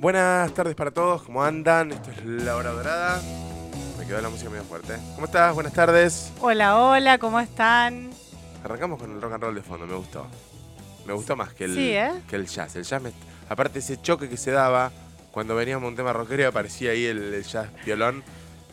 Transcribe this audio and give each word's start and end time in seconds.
Buenas 0.00 0.52
tardes 0.54 0.74
para 0.76 0.90
todos, 0.92 1.22
¿cómo 1.22 1.42
andan? 1.42 1.90
Esto 1.90 2.10
es 2.12 2.24
La 2.24 2.54
Hora 2.56 2.70
Dorada. 2.70 3.20
Me 3.98 4.06
quedó 4.06 4.20
la 4.20 4.28
música 4.28 4.48
medio 4.48 4.62
fuerte. 4.64 4.94
¿Cómo 5.14 5.26
estás? 5.26 5.52
Buenas 5.54 5.72
tardes. 5.72 6.32
Hola, 6.40 6.76
hola, 6.80 7.18
¿cómo 7.18 7.40
están? 7.40 8.10
Arrancamos 8.62 9.00
con 9.00 9.10
el 9.12 9.20
rock 9.20 9.32
and 9.32 9.42
roll 9.42 9.54
de 9.56 9.62
fondo, 9.62 9.86
me 9.86 9.94
gustó. 9.96 10.26
Me 11.04 11.12
gustó 11.14 11.34
más 11.34 11.52
que 11.52 11.64
el, 11.64 11.74
Sí, 11.74 11.90
¿eh? 11.90 12.12
que 12.28 12.36
el 12.36 12.46
jazz. 12.46 12.76
El 12.76 12.84
jazz, 12.84 13.02
me- 13.02 13.12
aparte 13.48 13.80
ese 13.80 14.00
choque 14.00 14.28
que 14.28 14.36
se 14.36 14.52
daba 14.52 14.92
cuando 15.32 15.56
veníamos 15.56 15.88
un 15.88 15.96
tema 15.96 16.12
rockero 16.12 16.42
y 16.42 16.46
aparecía 16.46 16.92
ahí 16.92 17.04
el, 17.04 17.34
el 17.34 17.42
jazz 17.42 17.68
violón, 17.84 18.22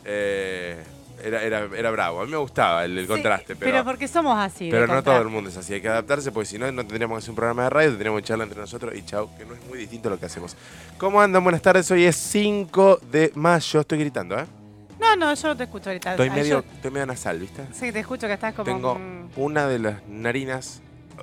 eh, 0.04 0.80
era, 1.22 1.42
era, 1.42 1.68
era 1.76 1.90
bravo. 1.90 2.20
A 2.20 2.24
mí 2.24 2.30
me 2.30 2.36
gustaba 2.36 2.84
el, 2.84 2.96
el 2.98 3.04
Sí, 3.06 3.12
contraste, 3.12 3.56
pero, 3.56 3.84
porque 3.84 4.06
somos 4.08 4.38
así. 4.38 4.68
pero 4.70 4.86
no 4.86 5.02
todo 5.02 5.20
el 5.20 5.28
mundo 5.28 5.50
es 5.50 5.56
así. 5.56 5.74
Hay 5.74 5.80
que 5.80 5.88
adaptarse 5.88 6.30
porque 6.32 6.46
si 6.46 6.58
no, 6.58 6.70
no 6.72 6.82
tendríamos 6.86 7.16
que 7.16 7.18
hacer 7.18 7.30
un 7.30 7.36
programa 7.36 7.64
de 7.64 7.70
radio, 7.70 7.90
tendríamos 7.90 8.20
que 8.20 8.26
charlar 8.28 8.46
entre 8.48 8.60
nosotros 8.60 8.94
y 8.94 9.04
chau, 9.04 9.30
que 9.36 9.44
no 9.44 9.54
es 9.54 9.64
muy 9.66 9.78
distinto 9.78 10.08
a 10.08 10.12
lo 10.12 10.18
que 10.20 10.26
hacemos. 10.26 10.56
¿Cómo 10.98 11.20
andan? 11.20 11.42
Buenas 11.42 11.62
tardes, 11.62 11.90
hoy 11.90 12.04
es 12.04 12.16
5 12.16 13.00
de 13.10 13.32
mayo. 13.34 13.80
Estoy 13.80 13.98
gritando, 13.98 14.38
¿eh? 14.38 14.44
No, 15.00 15.14
no, 15.16 15.34
yo 15.34 15.48
no 15.48 15.56
te 15.56 15.64
escucho 15.64 15.90
ahorita. 15.90 16.12
Estoy 16.12 16.28
Ah, 16.28 16.34
medio, 16.34 16.62
yo- 16.62 16.72
estoy 16.74 16.90
medio 16.90 17.06
nasal, 17.06 17.38
¿viste? 17.38 17.62
sí, 17.72 17.92
te 17.92 18.00
escucho 18.00 18.26
que 18.26 18.32
estás 18.32 18.54
como 18.54 18.64
Tengo 18.64 18.98
una 19.36 19.66
de 19.68 19.78
las 19.78 20.06
narinas 20.08 20.80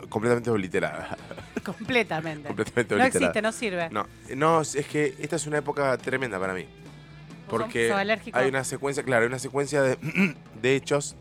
completamente 0.09 0.49
obliterada. 0.51 1.17
completamente. 1.63 2.47
completamente 2.47 2.95
no 2.95 3.01
obliterada. 3.01 3.27
existe, 3.31 3.41
no 3.41 3.51
sirve. 3.51 3.89
No, 3.89 4.07
no, 4.35 4.61
es 4.61 4.85
que 4.87 5.15
esta 5.19 5.35
es 5.37 5.47
una 5.47 5.57
época 5.57 5.97
tremenda 5.97 6.39
para 6.39 6.53
mí. 6.53 6.65
Porque 7.57 7.93
hay 8.33 8.49
una 8.49 8.63
secuencia, 8.63 9.03
claro, 9.03 9.23
hay 9.23 9.27
una 9.27 9.39
secuencia 9.39 9.81
de, 9.81 9.97
de 10.61 10.75
hechos 10.75 11.15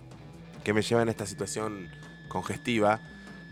que 0.64 0.72
me 0.72 0.82
llevan 0.82 1.08
a 1.08 1.10
esta 1.10 1.26
situación 1.26 1.88
congestiva 2.28 3.00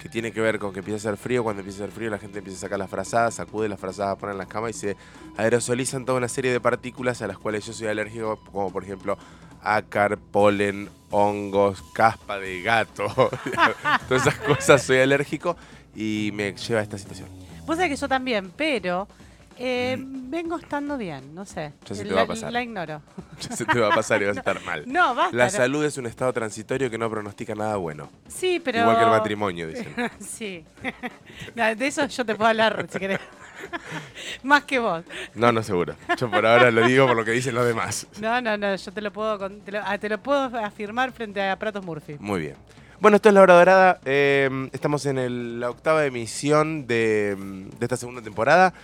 que 0.01 0.09
tiene 0.09 0.33
que 0.33 0.41
ver 0.41 0.59
con 0.59 0.73
que 0.73 0.79
empieza 0.79 1.09
a 1.09 1.13
hacer 1.13 1.23
frío. 1.23 1.45
Cuando 1.45 1.61
empieza 1.61 1.83
a 1.83 1.85
hacer 1.85 1.95
frío, 1.95 2.11
la 2.11 2.19
gente 2.19 2.39
empieza 2.39 2.59
a 2.59 2.61
sacar 2.63 2.79
las 2.79 2.91
frazadas, 2.91 3.35
sacude 3.35 3.69
las 3.69 3.79
frazadas, 3.79 4.17
pone 4.17 4.33
en 4.33 4.39
las 4.39 4.49
camas 4.49 4.71
y 4.71 4.73
se 4.75 4.97
aerosolizan 5.37 6.05
toda 6.05 6.19
una 6.19 6.29
serie 6.29 6.51
de 6.51 6.61
partículas 6.61 7.21
a 7.23 7.27
las 7.27 7.39
cuales 7.39 7.67
yo 7.67 7.73
soy 7.73 7.89
alérgico, 7.89 8.41
como 8.51 8.73
por 8.73 8.83
ejemplo 8.83 9.19
ácar, 9.63 10.17
polen, 10.17 10.89
hongos, 11.11 11.83
caspa 11.93 12.39
de 12.39 12.63
gato. 12.63 13.07
Todas 14.09 14.27
esas 14.27 14.37
cosas 14.37 14.83
soy 14.83 14.99
alérgico 14.99 15.57
y 15.95 16.31
me 16.33 16.55
lleva 16.55 16.81
a 16.81 16.83
esta 16.83 16.97
situación. 16.97 17.29
Vos 17.67 17.77
sabés 17.77 17.91
que 17.91 17.97
yo 17.97 18.09
también, 18.09 18.51
pero 18.57 19.07
eh, 19.57 19.97
vengo 20.01 20.57
estando 20.57 20.97
bien, 20.97 21.35
no 21.35 21.45
sé. 21.45 21.73
Ya 21.87 21.95
se 21.95 22.05
te 22.05 22.11
la, 22.11 22.17
va 22.17 22.23
a 22.23 22.27
pasar. 22.27 22.53
La 22.53 22.63
ignoro. 22.63 23.03
Ya 23.41 23.57
se 23.57 23.65
te 23.65 23.79
va 23.81 23.89
a 23.89 23.95
pasar 23.95 24.21
y 24.23 24.27
vas 24.27 24.37
a 24.37 24.41
estar 24.41 24.63
mal. 24.65 24.85
No, 24.87 25.15
basta. 25.15 25.37
La 25.37 25.49
salud 25.51 25.85
es 25.85 25.97
un 25.99 26.07
estado 26.07 26.33
transitorio 26.33 26.91
que 26.91 26.99
no 26.99 27.09
pronostica 27.11 27.55
nada 27.55 27.77
bueno. 27.77 28.11
Sí, 28.29 28.61
pero... 28.63 28.81
Igual 28.81 28.99
que 28.99 29.05
el 29.05 29.11
matrimonio, 29.11 29.69
dicen. 29.69 29.95
sí. 30.21 30.65
No, 31.55 31.75
de 31.75 31.87
eso 31.87 32.07
yo 32.07 32.25
te 32.25 32.35
puedo 32.35 32.49
hablar, 32.51 32.87
si 32.91 32.99
querés. 32.99 33.21
Más 34.43 34.65
que 34.65 34.79
vos. 34.79 35.05
No, 35.35 35.53
no 35.53 35.63
seguro. 35.63 35.95
Yo 36.19 36.31
por 36.31 36.45
ahora 36.47 36.71
lo 36.71 36.87
digo 36.87 37.07
por 37.07 37.17
lo 37.17 37.25
que 37.25 37.31
dicen 37.33 37.55
los 37.55 37.67
demás. 37.67 38.07
No, 38.21 38.41
no, 38.41 38.57
no, 38.57 38.75
yo 38.75 38.93
te 38.93 39.01
lo 39.01 39.13
puedo, 39.13 39.39
te 39.51 39.73
lo, 39.73 39.81
ah, 39.85 39.99
te 39.99 40.09
lo 40.09 40.19
puedo 40.19 40.45
afirmar 40.59 41.13
frente 41.13 41.43
a 41.49 41.57
Pratos 41.59 41.85
Murphy. 41.85 42.17
Muy 42.19 42.41
bien. 42.41 42.57
Bueno, 43.01 43.17
esto 43.17 43.29
es 43.31 43.35
La 43.35 43.41
Hora 43.43 43.55
Dorada. 43.55 44.01
eh, 44.05 44.69
estamos 44.73 45.07
en 45.07 45.19
el- 45.19 45.61
la 45.61 45.71
octava 45.71 46.05
emisión 46.05 46.87
de, 46.87 47.35
de 47.79 47.85
esta 47.87 47.97
segunda 47.97 48.21
temporada. 48.23 48.75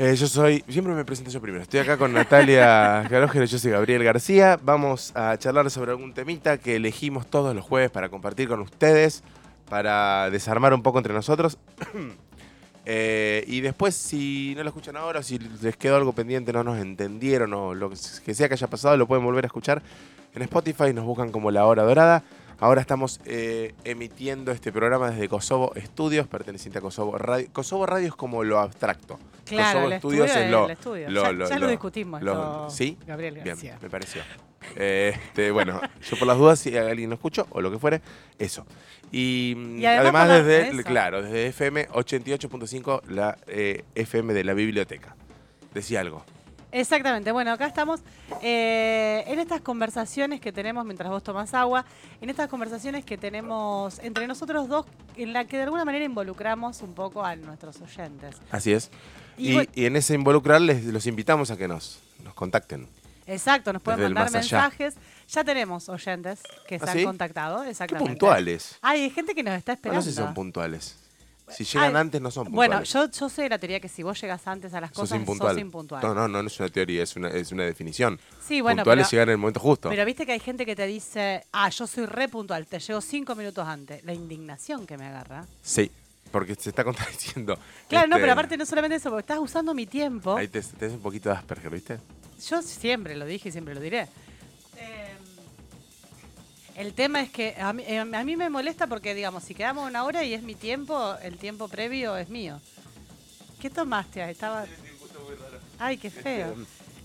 Eh, 0.00 0.14
yo 0.14 0.28
soy, 0.28 0.62
siempre 0.68 0.94
me 0.94 1.04
presento 1.04 1.28
yo 1.28 1.40
primero. 1.40 1.60
Estoy 1.60 1.80
acá 1.80 1.96
con 1.96 2.12
Natalia 2.12 3.02
Garógero, 3.10 3.44
yo 3.44 3.58
soy 3.58 3.72
Gabriel 3.72 4.04
García. 4.04 4.56
Vamos 4.62 5.10
a 5.16 5.36
charlar 5.38 5.68
sobre 5.72 5.90
algún 5.90 6.14
temita 6.14 6.58
que 6.58 6.76
elegimos 6.76 7.26
todos 7.26 7.52
los 7.52 7.64
jueves 7.64 7.90
para 7.90 8.08
compartir 8.08 8.48
con 8.48 8.60
ustedes, 8.60 9.24
para 9.68 10.30
desarmar 10.30 10.72
un 10.72 10.84
poco 10.84 10.98
entre 10.98 11.12
nosotros. 11.12 11.58
Eh, 12.90 13.44
y 13.46 13.60
después, 13.60 13.94
si 13.94 14.54
no 14.56 14.62
lo 14.62 14.70
escuchan 14.70 14.96
ahora, 14.96 15.22
si 15.22 15.38
les 15.38 15.76
quedó 15.76 15.96
algo 15.96 16.14
pendiente, 16.14 16.54
no 16.54 16.64
nos 16.64 16.78
entendieron 16.78 17.52
o 17.52 17.74
lo 17.74 17.90
que 17.90 17.96
sea 17.96 18.48
que 18.48 18.54
haya 18.54 18.66
pasado, 18.66 18.96
lo 18.96 19.06
pueden 19.06 19.22
volver 19.26 19.44
a 19.44 19.48
escuchar 19.48 19.82
en 20.34 20.40
Spotify. 20.40 20.94
Nos 20.94 21.04
buscan 21.04 21.30
como 21.30 21.50
La 21.50 21.66
Hora 21.66 21.82
Dorada. 21.82 22.24
Ahora 22.60 22.80
estamos 22.80 23.20
eh, 23.24 23.74
emitiendo 23.84 24.50
este 24.50 24.72
programa 24.72 25.10
desde 25.12 25.28
Kosovo 25.28 25.72
Estudios, 25.76 26.26
perteneciente 26.26 26.78
a 26.78 26.82
Kosovo 26.82 27.16
Radio. 27.16 27.48
Kosovo 27.52 27.86
Radio 27.86 28.08
es 28.08 28.14
como 28.16 28.42
lo 28.42 28.58
abstracto. 28.58 29.18
Claro, 29.44 29.78
Kosovo 29.80 29.92
el 29.92 29.98
Studios 30.00 30.26
estudio 30.26 30.44
es 30.44 30.50
lo- 30.50 30.68
el 30.68 31.14
lo- 31.14 31.22
ya 31.24 31.32
lo- 31.32 31.48
ya 31.48 31.58
lo, 31.58 31.64
lo- 31.66 31.70
discutimos. 31.70 32.20
lo- 32.22 32.68
¿Sí? 32.68 32.98
Gabriel 33.06 33.34
Bien, 33.34 33.46
García. 33.46 33.78
me 33.80 33.88
pareció. 33.88 34.22
Este, 34.74 35.52
bueno, 35.52 35.80
yo 36.10 36.18
por 36.18 36.26
las 36.26 36.36
dudas, 36.36 36.58
si 36.58 36.76
alguien 36.76 37.10
no 37.10 37.14
escuchó 37.14 37.46
o 37.50 37.60
lo 37.60 37.70
que 37.70 37.78
fuere, 37.78 38.00
eso. 38.40 38.66
Y, 39.12 39.56
Y 39.78 39.86
además 39.86 40.24
además, 40.24 40.28
desde, 40.44 40.68
eso. 40.70 40.82
claro, 40.82 41.22
desde 41.22 41.46
FM 41.46 41.88
88.5, 41.90 43.02
la 43.08 43.38
eh, 43.46 43.84
FM 43.94 44.34
de 44.34 44.42
la 44.44 44.54
biblioteca. 44.54 45.14
Decía 45.72 46.00
algo. 46.00 46.24
Exactamente. 46.70 47.32
Bueno, 47.32 47.50
acá 47.52 47.66
estamos 47.66 48.00
eh, 48.42 49.24
en 49.26 49.38
estas 49.38 49.60
conversaciones 49.62 50.40
que 50.40 50.52
tenemos 50.52 50.84
mientras 50.84 51.08
vos 51.08 51.22
tomás 51.22 51.54
agua, 51.54 51.84
en 52.20 52.28
estas 52.28 52.48
conversaciones 52.48 53.04
que 53.04 53.16
tenemos 53.16 53.98
entre 54.00 54.26
nosotros 54.26 54.68
dos, 54.68 54.84
en 55.16 55.32
la 55.32 55.46
que 55.46 55.56
de 55.56 55.62
alguna 55.64 55.84
manera 55.84 56.04
involucramos 56.04 56.82
un 56.82 56.94
poco 56.94 57.24
a 57.24 57.34
nuestros 57.36 57.80
oyentes. 57.80 58.36
Así 58.50 58.72
es. 58.72 58.90
Y 59.38 59.50
Y, 59.50 59.54
bueno- 59.54 59.70
y 59.74 59.86
en 59.86 59.96
ese 59.96 60.14
involucrar 60.14 60.60
les 60.60 60.84
los 60.84 61.06
invitamos 61.06 61.50
a 61.50 61.56
que 61.56 61.68
nos, 61.68 62.00
nos 62.22 62.34
contacten. 62.34 62.86
Exacto, 63.26 63.72
nos 63.72 63.82
pueden 63.82 64.00
mandar 64.12 64.26
allá. 64.28 64.38
mensajes. 64.38 64.94
Ya 65.28 65.44
tenemos 65.44 65.88
oyentes 65.90 66.40
que 66.66 66.78
se 66.78 66.84
¿Ah, 66.86 66.92
han 66.92 66.98
sí? 66.98 67.04
contactado. 67.04 67.62
Qué 67.62 67.70
Exactamente. 67.70 68.10
puntuales. 68.12 68.78
Ay, 68.80 69.02
hay 69.02 69.10
gente 69.10 69.34
que 69.34 69.42
nos 69.42 69.54
está 69.54 69.72
No, 69.72 69.74
esperando. 69.76 70.02
sé 70.02 70.10
si 70.10 70.16
son 70.16 70.32
puntuales. 70.34 70.96
Si 71.56 71.64
llegan 71.64 71.96
Ay, 71.96 72.00
antes, 72.02 72.20
no 72.20 72.30
son 72.30 72.50
Bueno, 72.52 72.78
puntuales. 72.80 73.12
yo, 73.12 73.20
yo 73.20 73.28
sé 73.28 73.42
de 73.42 73.48
la 73.48 73.58
teoría 73.58 73.80
que 73.80 73.88
si 73.88 74.02
vos 74.02 74.20
llegas 74.20 74.46
antes 74.46 74.72
a 74.74 74.80
las 74.80 74.90
sos 74.90 75.00
cosas, 75.00 75.18
impuntual. 75.18 75.52
sos 75.54 75.60
impuntual. 75.60 76.02
No, 76.02 76.14
no, 76.14 76.28
no, 76.28 76.42
no 76.42 76.46
es 76.48 76.60
una 76.60 76.68
teoría, 76.68 77.02
es 77.02 77.16
una, 77.16 77.28
es 77.28 77.52
una 77.52 77.64
definición. 77.64 78.18
Sí, 78.46 78.60
bueno, 78.60 78.82
pero- 78.84 79.02
llegan 79.08 79.28
en 79.28 79.32
el 79.32 79.38
momento 79.38 79.60
justo. 79.60 79.88
Pero 79.88 80.04
viste 80.04 80.26
que 80.26 80.32
hay 80.32 80.40
gente 80.40 80.66
que 80.66 80.76
te 80.76 80.86
dice, 80.86 81.44
ah, 81.52 81.68
yo 81.70 81.86
soy 81.86 82.06
re 82.06 82.28
puntual, 82.28 82.66
te 82.66 82.78
llego 82.78 83.00
cinco 83.00 83.34
minutos 83.34 83.66
antes. 83.66 84.04
La 84.04 84.12
indignación 84.12 84.86
que 84.86 84.96
me 84.98 85.06
agarra. 85.06 85.44
Sí, 85.62 85.90
porque 86.30 86.54
se 86.54 86.68
está 86.70 86.84
contradiciendo. 86.84 87.58
Claro, 87.88 88.06
no, 88.08 88.16
Este, 88.16 88.22
pero 88.22 88.32
aparte 88.32 88.56
no 88.56 88.66
solamente 88.66 88.96
eso, 88.96 89.08
porque 89.10 89.20
estás 89.22 89.38
usando 89.38 89.72
mi 89.74 89.86
tiempo. 89.86 90.36
Ahí 90.36 90.48
te, 90.48 90.60
tenés 90.62 90.94
un 90.96 91.00
poquito 91.02 91.28
de 91.30 91.36
Asperger, 91.36 91.70
¿viste? 91.70 91.98
Yo 92.46 92.62
siempre 92.62 93.16
lo 93.16 93.24
dije 93.26 93.48
y 93.48 93.52
siempre 93.52 93.74
lo 93.74 93.80
diré. 93.80 94.06
El 96.78 96.94
tema 96.94 97.20
es 97.20 97.28
que 97.28 97.56
a 97.60 97.72
mí, 97.72 97.82
eh, 97.88 97.98
a 97.98 98.04
mí 98.04 98.36
me 98.36 98.48
molesta 98.48 98.86
porque, 98.86 99.12
digamos, 99.12 99.42
si 99.42 99.52
quedamos 99.52 99.84
una 99.90 100.04
hora 100.04 100.22
y 100.22 100.32
es 100.32 100.44
mi 100.44 100.54
tiempo, 100.54 101.16
el 101.22 101.36
tiempo 101.36 101.66
previo 101.66 102.16
es 102.16 102.28
mío. 102.28 102.60
¿Qué 103.60 103.68
tomaste? 103.68 104.22
ahí? 104.22 104.30
Estaba... 104.30 104.64
Ay, 105.80 105.96
qué 105.96 106.08
feo. 106.08 106.54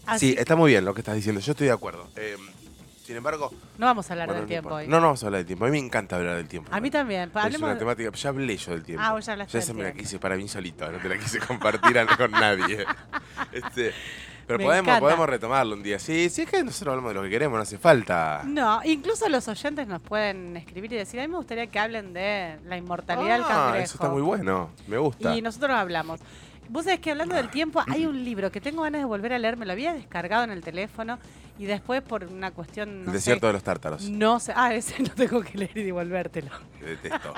Así 0.05 0.33
sí, 0.33 0.35
está 0.37 0.55
muy 0.55 0.69
bien 0.71 0.85
lo 0.85 0.93
que 0.93 1.01
estás 1.01 1.15
diciendo, 1.15 1.41
yo 1.41 1.53
estoy 1.53 1.65
de 1.65 1.73
acuerdo. 1.73 2.07
Eh, 2.15 2.37
sin 3.03 3.15
embargo, 3.15 3.51
no 3.79 3.87
vamos 3.87 4.07
a 4.07 4.13
hablar 4.13 4.27
bueno, 4.27 4.41
del 4.41 4.45
no 4.45 4.47
tiempo 4.47 4.69
importa. 4.69 4.83
hoy. 4.83 4.87
No, 4.87 4.97
no 4.97 5.07
vamos 5.07 5.23
a 5.23 5.25
hablar 5.25 5.39
del 5.39 5.47
tiempo. 5.47 5.65
A 5.65 5.67
mí 5.69 5.71
me 5.71 5.85
encanta 5.87 6.17
hablar 6.17 6.35
del 6.35 6.47
tiempo. 6.47 6.69
a 6.71 6.79
mí 6.79 6.91
también. 6.91 7.29
Es 7.29 7.35
Hablemos 7.35 7.67
una 7.67 7.79
temática, 7.79 8.11
ya 8.11 8.29
hablé 8.29 8.57
yo 8.57 8.71
del 8.73 8.83
tiempo. 8.83 9.03
Ah, 9.03 9.13
vos 9.13 9.25
ya 9.25 9.31
hablaste 9.31 9.57
del 9.57 9.63
esa 9.63 9.73
me 9.73 9.83
la 9.83 9.93
quise 9.93 10.19
para 10.19 10.35
mí 10.35 10.47
solito, 10.47 10.91
no 10.91 10.99
te 10.99 11.09
la 11.09 11.17
quise 11.17 11.39
compartir 11.39 11.97
con 12.17 12.29
nadie. 12.29 12.85
Este, 13.51 13.91
pero 14.47 14.59
Me 14.59 14.65
podemos, 14.65 14.87
encanta. 14.87 14.99
podemos 15.01 15.29
retomarlo 15.29 15.75
un 15.75 15.83
día. 15.83 15.99
Sí, 15.99 16.29
sí, 16.29 16.41
es 16.43 16.49
que 16.49 16.63
nosotros 16.63 16.91
hablamos 16.93 17.09
de 17.11 17.15
lo 17.15 17.21
que 17.23 17.29
queremos, 17.29 17.55
no 17.57 17.61
hace 17.63 17.77
falta. 17.77 18.41
No, 18.45 18.81
incluso 18.83 19.27
los 19.29 19.47
oyentes 19.47 19.87
nos 19.87 20.01
pueden 20.01 20.57
escribir 20.57 20.93
y 20.93 20.97
decir, 20.97 21.19
a 21.19 21.23
mí 21.23 21.29
me 21.29 21.37
gustaría 21.37 21.67
que 21.67 21.79
hablen 21.79 22.13
de 22.13 22.57
la 22.67 22.77
inmortalidad 22.77 23.33
del 23.35 23.43
Ah, 23.45 23.47
cangrejo. 23.47 23.83
eso 23.85 23.93
está 23.95 24.09
muy 24.09 24.21
bueno, 24.21 24.69
me 24.87 24.97
gusta. 24.97 25.35
Y 25.35 25.41
nosotros 25.41 25.71
hablamos. 25.71 26.19
Vos 26.69 26.85
sabés 26.85 26.99
que 27.01 27.11
hablando 27.11 27.35
del 27.35 27.49
tiempo, 27.49 27.81
hay 27.87 28.05
un 28.05 28.23
libro 28.23 28.51
que 28.51 28.61
tengo 28.61 28.83
ganas 28.83 29.01
de 29.01 29.05
volver 29.05 29.33
a 29.33 29.39
leer, 29.39 29.57
me 29.57 29.65
lo 29.65 29.73
había 29.73 29.93
descargado 29.93 30.43
en 30.45 30.51
el 30.51 30.61
teléfono 30.61 31.19
y 31.59 31.65
después 31.65 32.01
por 32.01 32.23
una 32.25 32.51
cuestión, 32.51 32.89
El 32.89 33.05
no 33.05 33.11
desierto 33.11 33.41
sé, 33.41 33.47
de 33.47 33.53
los 33.53 33.63
tártaros. 33.63 34.09
no 34.09 34.39
sé, 34.39 34.53
ah, 34.55 34.73
ese 34.73 35.01
no 35.03 35.09
tengo 35.09 35.41
que 35.41 35.57
leer 35.57 35.77
y 35.77 35.83
devolvértelo. 35.83 36.49
Te 36.79 36.85
detesto. 36.85 37.33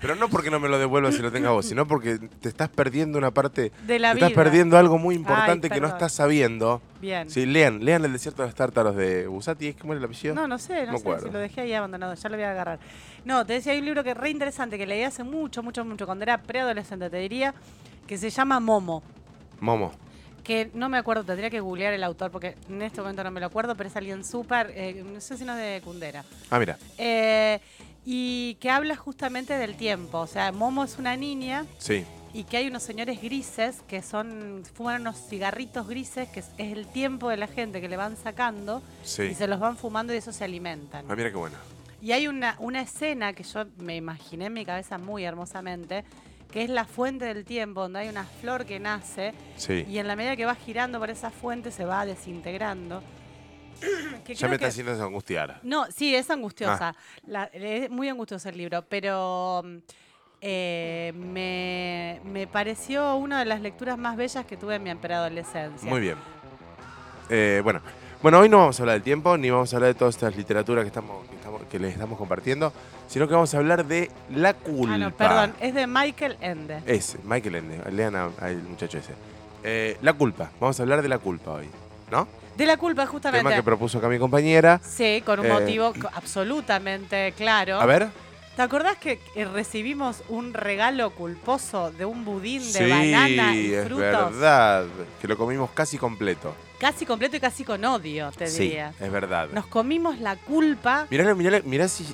Pero 0.00 0.16
no 0.16 0.28
porque 0.28 0.50
no 0.50 0.58
me 0.58 0.68
lo 0.68 0.78
devuelvas 0.78 1.14
si 1.14 1.22
lo 1.22 1.30
tengas 1.30 1.52
vos, 1.52 1.66
sino 1.66 1.86
porque 1.86 2.18
te 2.18 2.48
estás 2.48 2.68
perdiendo 2.68 3.18
una 3.18 3.30
parte. 3.30 3.70
De 3.86 3.98
la 4.00 4.10
te 4.10 4.16
vida. 4.16 4.26
estás 4.28 4.44
perdiendo 4.44 4.76
algo 4.76 4.98
muy 4.98 5.14
importante 5.14 5.68
Ay, 5.68 5.74
que 5.74 5.80
no 5.80 5.86
estás 5.86 6.12
sabiendo. 6.12 6.82
Bien. 7.00 7.30
Sí, 7.30 7.46
lean, 7.46 7.84
lean 7.84 8.04
el 8.04 8.12
desierto 8.12 8.42
de 8.42 8.48
los 8.48 8.54
tártaros 8.54 8.96
de 8.96 9.26
Busati, 9.28 9.68
¿es 9.68 9.76
era 9.84 9.94
el 9.94 10.04
apellido? 10.04 10.34
No, 10.34 10.48
no 10.48 10.58
sé, 10.58 10.86
no 10.86 10.92
sé, 10.94 10.98
acuerdo. 11.02 11.26
si 11.26 11.32
lo 11.32 11.38
dejé 11.38 11.60
ahí 11.60 11.72
abandonado, 11.74 12.14
ya 12.14 12.28
lo 12.28 12.36
voy 12.36 12.44
a 12.44 12.50
agarrar. 12.50 12.80
No, 13.24 13.46
te 13.46 13.52
decía, 13.52 13.72
hay 13.74 13.78
un 13.78 13.84
libro 13.84 14.02
que 14.02 14.10
es 14.10 14.16
re 14.16 14.30
interesante 14.30 14.76
que 14.76 14.86
leí 14.86 15.04
hace 15.04 15.22
mucho, 15.22 15.62
mucho, 15.62 15.84
mucho, 15.84 16.04
cuando 16.06 16.24
era 16.24 16.42
preadolescente, 16.42 17.08
te 17.08 17.18
diría, 17.18 17.54
que 18.08 18.18
se 18.18 18.30
llama 18.30 18.58
Momo. 18.58 19.02
Momo. 19.60 19.92
Que 20.42 20.70
no 20.74 20.88
me 20.88 20.98
acuerdo, 20.98 21.24
tendría 21.24 21.50
que 21.50 21.60
googlear 21.60 21.92
el 21.92 22.02
autor 22.04 22.30
porque 22.30 22.56
en 22.68 22.82
este 22.82 23.00
momento 23.00 23.22
no 23.24 23.30
me 23.30 23.40
lo 23.40 23.46
acuerdo, 23.46 23.74
pero 23.76 23.88
es 23.88 23.96
alguien 23.96 24.24
súper, 24.24 24.72
eh, 24.74 25.02
no 25.04 25.20
sé 25.20 25.36
si 25.36 25.44
no 25.44 25.56
es 25.56 25.58
de 25.58 25.80
Kundera. 25.84 26.24
Ah, 26.50 26.58
mira. 26.58 26.78
Eh, 26.98 27.60
y 28.04 28.56
que 28.56 28.68
habla 28.70 28.96
justamente 28.96 29.56
del 29.56 29.76
tiempo. 29.76 30.18
O 30.18 30.26
sea, 30.26 30.50
Momo 30.52 30.82
es 30.84 30.98
una 30.98 31.16
niña 31.16 31.66
Sí. 31.78 32.04
y 32.34 32.44
que 32.44 32.56
hay 32.56 32.66
unos 32.66 32.82
señores 32.82 33.22
grises 33.22 33.82
que 33.86 34.02
son, 34.02 34.62
fuman 34.74 35.02
unos 35.02 35.16
cigarritos 35.28 35.86
grises, 35.86 36.28
que 36.30 36.40
es, 36.40 36.48
es 36.58 36.72
el 36.72 36.86
tiempo 36.88 37.28
de 37.28 37.36
la 37.36 37.46
gente 37.46 37.80
que 37.80 37.88
le 37.88 37.96
van 37.96 38.16
sacando 38.16 38.82
Sí. 39.04 39.22
y 39.22 39.34
se 39.34 39.46
los 39.46 39.60
van 39.60 39.76
fumando 39.76 40.12
y 40.12 40.16
eso 40.16 40.32
se 40.32 40.42
alimentan. 40.44 41.04
Ah, 41.08 41.14
mira 41.14 41.30
qué 41.30 41.36
bueno. 41.36 41.56
Y 42.00 42.10
hay 42.10 42.26
una, 42.26 42.56
una 42.58 42.80
escena 42.80 43.32
que 43.32 43.44
yo 43.44 43.64
me 43.78 43.94
imaginé 43.94 44.46
en 44.46 44.52
mi 44.54 44.64
cabeza 44.64 44.98
muy 44.98 45.22
hermosamente, 45.22 46.02
que 46.52 46.62
es 46.62 46.70
la 46.70 46.84
fuente 46.84 47.24
del 47.24 47.44
tiempo, 47.44 47.80
donde 47.82 48.00
hay 48.00 48.08
una 48.08 48.24
flor 48.24 48.64
que 48.66 48.78
nace 48.78 49.32
Sí. 49.56 49.84
y 49.88 49.98
en 49.98 50.06
la 50.06 50.14
medida 50.16 50.36
que 50.36 50.44
va 50.44 50.54
girando 50.54 50.98
por 51.00 51.10
esa 51.10 51.30
fuente 51.30 51.70
se 51.70 51.84
va 51.84 52.04
desintegrando. 52.06 53.02
Que 54.24 54.34
Ya 54.36 54.46
me 54.46 54.54
está 54.54 54.66
que- 54.66 54.70
haciendo 54.70 54.92
angustiar. 55.04 55.58
No, 55.64 55.86
sí, 55.90 56.14
es 56.14 56.30
Ah. 56.30 56.34
angustiosa. 56.34 56.94
La- 57.26 57.44
es 57.52 57.90
muy 57.90 58.08
angustioso 58.08 58.48
el 58.48 58.56
libro, 58.56 58.84
pero 58.88 59.62
mm, 59.64 59.76
eh, 60.40 61.12
me, 61.16 62.20
me 62.24 62.46
pareció 62.46 63.16
una 63.16 63.38
de 63.40 63.44
las 63.46 63.60
lecturas 63.60 63.98
más 63.98 64.16
bellas 64.16 64.44
que 64.44 64.56
tuve 64.56 64.76
en 64.76 64.82
mi 64.84 64.94
preadolescencia. 64.94 65.88
Muy 65.88 66.00
bien. 66.00 66.16
Eh, 67.30 67.60
bueno. 67.64 67.80
Bueno, 68.22 68.38
hoy 68.38 68.48
no 68.48 68.58
vamos 68.58 68.78
a 68.78 68.82
hablar 68.84 68.94
del 68.94 69.02
tiempo, 69.02 69.36
ni 69.36 69.50
vamos 69.50 69.72
a 69.72 69.76
hablar 69.76 69.92
de 69.94 69.98
toda 69.98 70.10
esta 70.10 70.30
literatura 70.30 70.82
que 70.82 70.86
estamos, 70.88 71.26
que 71.28 71.34
estamos, 71.34 71.62
que 71.64 71.78
les 71.80 71.92
estamos 71.94 72.16
compartiendo, 72.16 72.72
sino 73.12 73.28
que 73.28 73.34
vamos 73.34 73.52
a 73.52 73.58
hablar 73.58 73.84
de 73.84 74.10
la 74.34 74.54
culpa. 74.54 74.94
Ah, 74.94 74.98
no, 74.98 75.14
perdón, 75.14 75.52
es 75.60 75.74
de 75.74 75.86
Michael 75.86 76.38
Ende. 76.40 76.80
Es, 76.86 77.18
Michael 77.24 77.56
Ende. 77.56 77.90
Lean 77.92 78.14
al 78.16 78.56
muchacho 78.62 78.96
ese. 78.96 79.12
Eh, 79.62 79.98
la 80.00 80.14
culpa. 80.14 80.50
Vamos 80.58 80.80
a 80.80 80.82
hablar 80.82 81.02
de 81.02 81.08
la 81.08 81.18
culpa 81.18 81.50
hoy. 81.52 81.68
¿No? 82.10 82.26
De 82.56 82.64
la 82.64 82.78
culpa, 82.78 83.04
justamente. 83.06 83.44
Tema 83.44 83.54
que 83.54 83.62
propuso 83.62 83.98
acá 83.98 84.08
mi 84.08 84.18
compañera. 84.18 84.80
Sí, 84.82 85.22
con 85.26 85.40
un 85.40 85.46
Eh, 85.46 85.52
motivo 85.52 85.92
absolutamente 86.14 87.34
claro. 87.36 87.78
A 87.80 87.84
ver. 87.84 88.08
¿Te 88.56 88.62
acordás 88.62 88.96
que 88.96 89.18
recibimos 89.52 90.22
un 90.30 90.54
regalo 90.54 91.10
culposo 91.10 91.90
de 91.92 92.06
un 92.06 92.24
budín 92.24 92.60
de 92.60 92.78
sí, 92.84 92.90
banana 92.90 93.54
y 93.54 93.74
es 93.74 93.86
frutos? 93.86 94.00
verdad. 94.00 94.86
Que 95.20 95.28
lo 95.28 95.36
comimos 95.36 95.70
casi 95.72 95.98
completo. 95.98 96.54
Casi 96.82 97.06
completo 97.06 97.36
y 97.36 97.40
casi 97.40 97.62
con 97.62 97.84
odio, 97.84 98.32
te 98.32 98.48
Sí, 98.48 98.64
diría. 98.64 98.92
es 98.98 99.12
verdad. 99.12 99.48
Nos 99.52 99.66
comimos 99.68 100.18
la 100.18 100.34
culpa. 100.34 101.06
Mirá, 101.10 101.32
mirá, 101.32 101.60
mirá 101.64 101.86
si. 101.86 102.04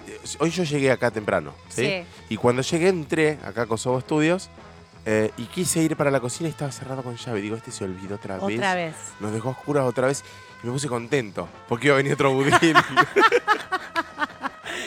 Hoy 0.40 0.50
yo 0.50 0.62
llegué 0.62 0.90
acá 0.90 1.10
temprano. 1.10 1.54
¿sí? 1.70 1.86
Sí. 1.86 2.04
Y 2.28 2.36
cuando 2.36 2.60
llegué, 2.60 2.88
entré 2.88 3.38
acá 3.42 3.62
a 3.62 3.66
Kosovo 3.66 3.98
Studios 4.02 4.50
eh, 5.06 5.30
y 5.38 5.44
quise 5.46 5.80
ir 5.80 5.96
para 5.96 6.10
la 6.10 6.20
cocina 6.20 6.50
y 6.50 6.52
estaba 6.52 6.70
cerrado 6.70 7.02
con 7.02 7.16
llave. 7.16 7.40
Digo, 7.40 7.56
este 7.56 7.70
se 7.70 7.84
olvidó 7.84 8.16
otra 8.16 8.34
vez. 8.36 8.58
Otra 8.58 8.74
vez. 8.74 8.94
Nos 9.20 9.32
dejó 9.32 9.48
oscuras 9.48 9.84
otra 9.84 10.06
vez 10.08 10.22
y 10.62 10.66
me 10.66 10.72
puse 10.74 10.86
contento 10.86 11.48
porque 11.66 11.86
iba 11.86 11.94
a 11.94 11.96
venir 11.96 12.12
otro 12.12 12.32
budín. 12.34 12.52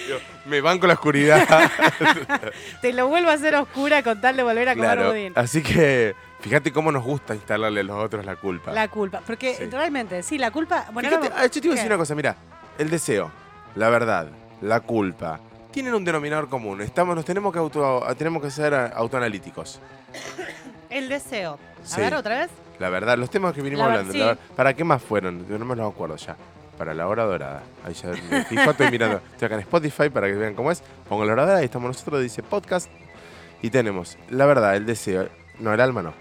Digo, 0.05 0.19
me 0.45 0.61
banco 0.61 0.85
la 0.85 0.93
oscuridad. 0.93 1.47
Te 2.81 2.93
lo 2.93 3.07
vuelvo 3.07 3.29
a 3.31 3.33
hacer 3.33 3.55
oscura 3.55 4.03
con 4.03 4.21
tal 4.21 4.35
de 4.37 4.43
volver 4.43 4.69
a 4.69 4.75
comer 4.75 4.91
claro. 4.91 5.09
budín. 5.09 5.33
Así 5.35 5.63
que 5.63 6.15
fíjate 6.41 6.71
cómo 6.71 6.91
nos 6.91 7.03
gusta 7.03 7.35
instalarle 7.35 7.79
a 7.81 7.83
los 7.83 7.97
otros 8.03 8.25
la 8.25 8.35
culpa. 8.35 8.71
La 8.71 8.87
culpa. 8.87 9.21
Porque 9.25 9.55
Sí. 9.55 9.65
realmente, 9.65 10.23
sí, 10.23 10.37
la 10.37 10.51
culpa. 10.51 10.87
Bueno, 10.93 11.09
Fíjate, 11.09 11.27
ahora- 11.27 11.41
ah, 11.41 11.45
yo 11.45 11.61
te 11.61 11.67
iba 11.67 11.73
a 11.73 11.75
decir 11.75 11.89
una 11.91 11.97
cosa, 11.97 12.15
mira, 12.15 12.35
el 12.77 12.89
deseo, 12.89 13.31
la 13.75 13.89
verdad, 13.89 14.27
la 14.61 14.79
culpa, 14.81 15.39
tienen 15.71 15.93
un 15.93 16.03
denominador 16.03 16.49
común. 16.49 16.81
Estamos, 16.81 17.15
nos 17.15 17.23
tenemos 17.25 17.53
que 17.53 17.59
auto, 17.59 18.05
tenemos 18.17 18.41
que 18.43 18.51
ser 18.51 18.73
autoanalíticos. 18.73 19.79
El 20.89 21.07
deseo. 21.07 21.57
A 21.81 21.85
Sí. 21.87 22.01
ver, 22.01 22.13
otra 22.15 22.39
vez. 22.41 22.49
La 22.79 22.89
verdad, 22.89 23.17
los 23.17 23.29
temas 23.29 23.53
que 23.53 23.61
vinimos 23.61 23.85
La 23.85 23.91
hablando. 23.93 24.11
sí. 24.13 24.19
la 24.19 24.25
ver- 24.27 24.37
¿Para 24.55 24.73
qué 24.73 24.83
más 24.83 25.01
fueron? 25.01 25.47
Yo 25.47 25.57
no 25.57 25.65
me 25.65 25.75
los 25.75 25.91
acuerdo 25.91 26.15
ya. 26.17 26.35
Para 26.77 26.93
la 26.95 27.07
hora 27.07 27.23
dorada. 27.25 27.61
Ahí 27.85 27.93
ya 27.93 28.09
me 28.29 28.43
fijo, 28.45 28.71
estoy 28.71 28.89
mirando. 28.89 29.17
Estoy 29.33 29.45
acá 29.45 29.55
en 29.55 29.61
Spotify 29.61 30.09
para 30.09 30.27
que 30.27 30.33
vean 30.33 30.55
cómo 30.55 30.71
es. 30.71 30.81
Pongo 31.07 31.23
la 31.25 31.33
hora 31.33 31.43
dorada 31.43 31.61
y 31.61 31.65
estamos 31.65 31.87
nosotros, 31.89 32.21
dice 32.23 32.41
podcast. 32.41 32.89
Y 33.61 33.69
tenemos, 33.69 34.17
la 34.29 34.47
verdad, 34.47 34.75
el 34.75 34.85
deseo. 34.87 35.29
No, 35.59 35.71
el 35.73 35.79
alma 35.79 36.01
no. 36.01 36.13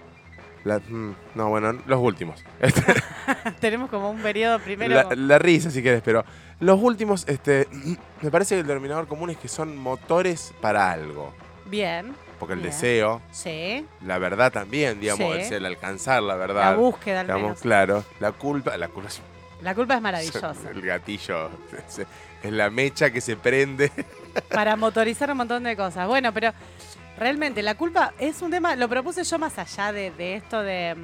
La- 0.63 0.79
mm, 0.79 1.15
no, 1.35 1.49
bueno, 1.49 1.73
los 1.87 1.99
últimos. 1.99 2.43
Este, 2.59 2.83
Tenemos 3.59 3.89
como 3.89 4.09
un 4.11 4.21
periodo 4.21 4.59
primero. 4.59 4.93
la, 4.95 5.15
la 5.15 5.39
risa, 5.39 5.71
si 5.71 5.81
quieres, 5.81 6.01
pero 6.03 6.23
los 6.59 6.79
últimos, 6.81 7.27
este, 7.27 7.67
me 8.21 8.29
parece 8.31 8.55
que 8.55 8.61
el 8.61 8.67
denominador 8.67 9.07
común 9.07 9.29
es 9.31 9.37
que 9.37 9.47
son 9.47 9.75
motores 9.77 10.53
para 10.61 10.91
algo. 10.91 11.33
Bien. 11.65 12.13
Porque 12.39 12.53
el 12.53 12.59
Bien. 12.59 12.71
deseo, 12.71 13.21
Sí. 13.31 13.85
la 14.03 14.17
verdad 14.17 14.51
también, 14.51 14.99
digamos, 14.99 15.35
Sí. 15.47 15.53
el, 15.53 15.65
alcanzar 15.65 16.21
la 16.23 16.33
La 16.33 16.39
verdad. 16.39 16.75
búsqueda 16.75 17.21
al 17.21 17.27
digamos, 17.27 17.43
menos. 17.49 17.61
claro, 17.61 18.03
la 18.19 18.31
culpa, 18.31 18.75
la 18.77 18.87
culpa 18.87 19.09
es 19.09 19.21
La 19.61 19.75
culpa 19.75 19.95
es 19.95 20.01
maravillosa. 20.01 20.53
el 20.71 20.81
gatillo, 20.81 21.49
es 22.43 22.51
la 22.51 22.69
mecha 22.71 23.11
que 23.11 23.21
se 23.21 23.35
prende. 23.35 23.91
para 24.51 24.75
motorizar 24.75 25.29
un 25.29 25.37
montón 25.37 25.63
de 25.63 25.75
cosas. 25.75 26.07
Bueno, 26.07 26.33
pero 26.33 26.51
realmente 27.21 27.61
la 27.61 27.75
culpa 27.75 28.13
es 28.19 28.41
un 28.41 28.51
tema, 28.51 28.75
lo 28.75 28.89
propuse 28.89 29.23
yo 29.23 29.37
más 29.39 29.57
allá 29.59 29.93
de, 29.93 30.11
de 30.11 30.35
esto 30.35 30.61
de, 30.61 30.95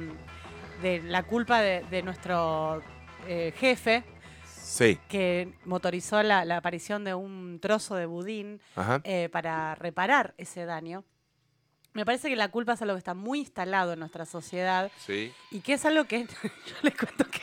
de 0.82 1.00
la 1.04 1.22
culpa 1.22 1.60
de, 1.62 1.84
de 1.90 2.02
nuestro 2.02 2.82
eh, 3.26 3.52
jefe, 3.56 4.04
Sí, 4.44 4.98
que 5.08 5.54
motorizó 5.64 6.22
la, 6.22 6.44
la 6.44 6.58
aparición 6.58 7.02
de 7.02 7.14
un 7.14 7.58
trozo 7.58 7.94
de 7.94 8.04
budín 8.04 8.60
eh, 9.04 9.30
para 9.32 9.74
reparar 9.76 10.34
ese 10.36 10.66
daño. 10.66 11.04
Me 11.94 12.04
parece 12.04 12.28
que 12.28 12.36
la 12.36 12.48
culpa 12.48 12.74
es 12.74 12.82
algo 12.82 12.92
que 12.94 12.98
está 12.98 13.14
muy 13.14 13.38
instalado 13.38 13.94
en 13.94 13.98
nuestra 14.00 14.26
sociedad 14.26 14.90
Sí. 14.98 15.32
y 15.50 15.60
que 15.60 15.72
es 15.72 15.84
algo 15.86 16.04
que 16.04 16.26
yo 16.66 16.74
le 16.82 16.92
cuento 16.92 17.24
que 17.30 17.40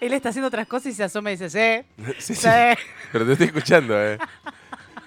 él 0.00 0.12
está 0.14 0.30
haciendo 0.30 0.48
otras 0.48 0.66
cosas 0.66 0.86
y 0.86 0.94
se 0.94 1.04
asoma 1.04 1.30
y 1.30 1.36
dice, 1.36 1.48
sí, 1.48 2.04
Sí, 2.18 2.34
sí. 2.34 2.34
sí. 2.34 2.48
Pero 3.12 3.24
te 3.24 3.32
estoy 3.32 3.46
escuchando, 3.46 3.96
eh. 4.02 4.18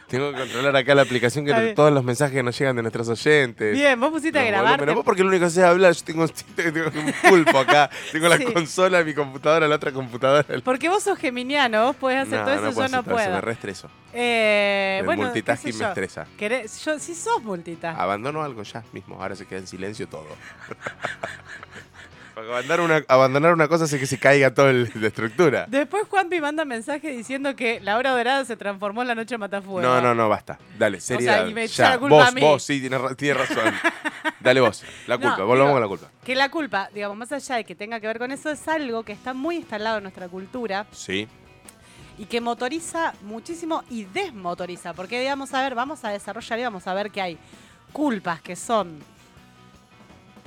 Tengo 0.07 0.31
que 0.31 0.37
controlar 0.39 0.75
acá 0.75 0.95
la 0.95 1.01
aplicación 1.01 1.45
que 1.45 1.73
todos 1.75 1.91
los 1.91 2.01
mensajes 2.03 2.33
que 2.33 2.41
nos 2.41 2.57
llegan 2.57 2.75
de 2.77 2.81
nuestros 2.81 3.09
oyentes. 3.09 3.73
Bien, 3.73 3.99
vos 3.99 4.09
pusiste 4.11 4.39
a 4.39 4.43
grabar. 4.45 4.71
volúmenes. 4.75 4.95
Vos 4.95 5.03
porque 5.05 5.21
lo 5.23 5.29
único 5.29 5.45
que 5.45 5.49
sé 5.51 5.59
es 5.61 5.65
hablar, 5.65 5.93
yo 5.93 6.03
tengo, 6.05 6.25
tengo 6.55 6.89
un 6.95 7.13
pulpo 7.29 7.57
acá. 7.59 7.89
Tengo 8.11 8.29
la 8.29 8.37
Sí. 8.37 8.45
consola, 8.45 9.03
mi 9.03 9.13
computadora, 9.13 9.67
la 9.67 9.75
otra 9.75 9.91
computadora. 9.91 10.45
Porque 10.63 10.87
vos 10.89 11.03
sos 11.03 11.17
geminiano, 11.19 11.85
vos 11.87 11.95
podés 11.97 12.19
hacer 12.27 12.43
todo 12.45 12.53
eso, 12.53 12.69
yo 12.69 12.73
puedo 12.73 12.87
no 12.89 13.03
todo 13.03 13.15
eso, 13.15 13.23
puedo. 13.25 13.35
me 13.35 13.41
reestreso. 13.41 13.89
Eh, 14.13 14.97
el 15.01 15.05
bueno, 15.05 15.23
multitasking 15.23 15.73
me 15.75 15.79
yo. 15.81 15.87
estresa. 15.89 16.25
Querés- 16.39 16.83
yo 16.85 16.97
sí 16.99 17.13
sos 17.13 17.43
multitask. 17.43 17.99
Abandono 17.99 18.41
algo 18.43 18.63
ya 18.63 18.83
mismo, 18.93 19.21
ahora 19.21 19.35
se 19.35 19.45
queda 19.45 19.59
en 19.59 19.67
silencio 19.67 20.07
todo. 20.07 20.25
Porque 22.37 22.51
abandonar 22.51 22.81
una, 22.81 23.03
abandonar 23.07 23.53
una 23.55 23.67
cosa 23.67 23.85
hace 23.85 23.97
que 23.97 24.05
se 24.05 24.19
caiga 24.19 24.53
toda 24.53 24.71
la 24.71 25.07
estructura. 25.07 25.65
Después 25.67 26.03
Juanpi 26.07 26.39
manda 26.39 26.65
mensaje 26.65 27.09
diciendo 27.09 27.55
que 27.55 27.79
la 27.79 27.97
hora 27.97 28.11
dorada 28.11 28.45
se 28.45 28.55
transformó 28.55 29.01
en 29.01 29.07
la 29.07 29.15
noche 29.15 29.39
matafuego. 29.39 29.81
No, 29.81 29.99
no, 29.99 30.13
no, 30.13 30.29
basta. 30.29 30.59
Dale, 30.77 30.99
seriedad. 31.01 31.47
y 31.47 31.53
me 31.55 31.63
echa 31.63 31.85
ya. 31.85 31.89
la 31.89 31.97
culpa 31.97 32.15
vos, 32.17 32.27
a 32.27 32.31
mí. 32.31 32.41
vos, 32.41 32.61
sí, 32.63 32.79
tienes, 32.79 33.01
tienes 33.17 33.37
razón. 33.49 33.73
Dale 34.39 34.61
vos, 34.61 34.83
la 35.07 35.17
No, 35.17 35.21
culpa, 35.21 35.43
volvamos 35.45 35.57
digo- 35.69 35.73
con 35.73 35.81
la 35.81 35.87
culpa. 35.87 36.11
Que 36.23 36.35
la 36.35 36.49
culpa, 36.51 36.89
digamos, 36.93 37.17
más 37.17 37.31
allá 37.31 37.55
de 37.55 37.63
que 37.63 37.73
tenga 37.73 37.99
que 37.99 38.05
ver 38.05 38.19
con 38.19 38.31
eso, 38.31 38.51
es 38.51 38.67
algo 38.67 39.01
que 39.01 39.13
está 39.13 39.33
muy 39.33 39.55
instalado 39.55 39.97
en 39.97 40.03
nuestra 40.03 40.27
cultura 40.29 40.85
Sí, 40.91 41.27
y 42.19 42.25
que 42.25 42.39
motoriza 42.39 43.15
muchísimo 43.23 43.83
y 43.89 44.03
desmotoriza. 44.03 44.93
Porque, 44.93 45.19
digamos, 45.19 45.55
a 45.55 45.63
ver, 45.63 45.73
vamos 45.73 46.05
a 46.05 46.09
desarrollar 46.09 46.59
y 46.59 46.63
vamos 46.63 46.85
a 46.85 46.93
ver 46.93 47.09
que 47.09 47.19
hay 47.19 47.37
culpas 47.91 48.41
que 48.41 48.55
son 48.55 48.99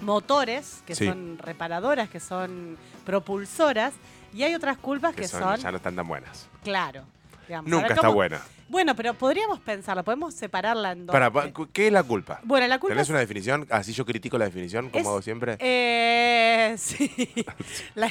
motores, 0.02 0.82
que 0.86 0.94
Sí. 0.94 1.06
son 1.06 1.38
reparadoras, 1.38 2.08
que 2.08 2.20
son 2.20 2.76
propulsoras, 3.04 3.92
y 4.32 4.42
hay 4.44 4.54
otras 4.54 4.76
culpas 4.78 5.14
que, 5.14 5.22
que 5.22 5.28
son, 5.28 5.42
son, 5.42 5.56
ya 5.56 5.70
no 5.70 5.76
están 5.78 5.96
tan 5.96 6.06
buenas. 6.06 6.46
claro. 6.62 7.04
digamos, 7.48 7.68
Nunca 7.68 7.82
ver 7.82 7.92
está 7.92 8.02
cómo- 8.02 8.14
buena. 8.14 8.40
Bueno, 8.68 8.94
pero 8.94 9.14
podríamos 9.14 9.58
pensarla, 9.58 10.04
podemos 10.04 10.32
separarla 10.34 10.92
en 10.92 11.06
dos. 11.06 11.12
Para, 11.12 11.32
¿Qué 11.72 11.88
es 11.88 11.92
la 11.92 12.04
culpa? 12.04 12.38
bueno, 12.44 12.68
la 12.68 12.78
culpa 12.78 12.92
¿Tenés 12.94 13.08
es- 13.08 13.10
una 13.10 13.18
definición? 13.18 13.66
Así 13.70 13.92
yo 13.92 14.06
critico 14.06 14.38
la 14.38 14.44
definición, 14.44 14.88
como 14.88 15.00
Es- 15.00 15.06
hago 15.08 15.20
siempre. 15.22 15.56
Eh, 15.58 16.74
sí. 16.78 17.10
La- 17.96 18.08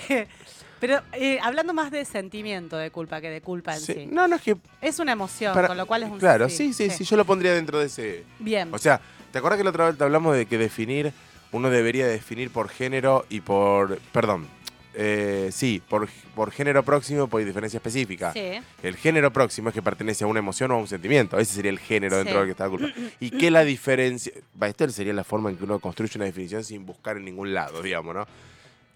pero 0.81 1.01
eh, 1.13 1.39
hablando 1.41 1.73
más 1.73 1.89
de 1.89 2.03
sentimiento 2.03 2.75
de 2.75 2.91
culpa 2.91 3.21
que 3.21 3.29
de 3.29 3.39
culpa 3.41 3.75
en 3.75 3.79
sí. 3.79 3.93
Sí. 3.93 4.07
No, 4.11 4.27
no 4.27 4.35
es 4.35 4.41
que. 4.41 4.57
Es 4.81 4.99
una 4.99 5.13
emoción, 5.13 5.53
para- 5.53 5.69
con 5.69 5.77
lo 5.77 5.85
cual 5.85 6.03
es 6.03 6.09
un 6.09 6.19
Claro, 6.19 6.49
sí, 6.49 6.73
sí, 6.73 6.89
sí, 6.89 7.05
yo 7.05 7.15
lo 7.15 7.23
pondría 7.23 7.53
dentro 7.53 7.79
de 7.79 7.85
ese. 7.85 8.25
Bien. 8.39 8.73
O 8.73 8.77
sea, 8.77 8.99
¿te 9.31 9.37
acuerdas 9.37 9.57
que 9.57 9.63
la 9.63 9.69
otra 9.69 9.85
vez 9.87 9.97
te 9.97 10.03
hablamos 10.03 10.35
de 10.35 10.45
que 10.47 10.57
definir, 10.57 11.13
uno 11.51 11.69
debería 11.69 12.07
definir 12.07 12.51
por 12.51 12.69
género 12.69 13.25
y 13.29 13.41
por. 13.41 13.99
Perdón. 14.11 14.47
eh, 14.95 15.49
sí, 15.51 15.81
por, 15.87 16.09
por 16.35 16.51
género 16.51 16.83
próximo 16.83 17.27
por 17.27 17.43
diferencia 17.43 17.77
específica. 17.77 18.33
sí. 18.33 18.59
El 18.83 18.95
género 18.97 19.31
próximo 19.31 19.69
es 19.69 19.75
que 19.75 19.81
pertenece 19.81 20.23
a 20.23 20.27
una 20.27 20.39
emoción 20.39 20.71
o 20.71 20.75
a 20.75 20.77
un 20.77 20.87
sentimiento. 20.87 21.37
Ese 21.37 21.53
sería 21.53 21.71
el 21.71 21.79
género 21.79 22.17
dentro 22.17 22.39
del 22.39 22.45
que 22.47 22.51
está 22.51 22.65
la 22.65 22.69
culpa. 22.69 22.87
¿Y 23.19 23.29
qué 23.31 23.51
la 23.51 23.63
diferencia? 23.63 24.33
Va, 24.61 24.67
esta 24.67 24.89
sería 24.89 25.13
la 25.13 25.23
forma 25.23 25.49
en 25.49 25.57
que 25.57 25.63
uno 25.63 25.79
construye 25.79 26.11
una 26.15 26.25
definición 26.25 26.63
sin 26.63 26.85
buscar 26.85 27.17
en 27.17 27.25
ningún 27.25 27.53
lado, 27.53 27.81
digamos, 27.81 28.13
¿no? 28.15 28.27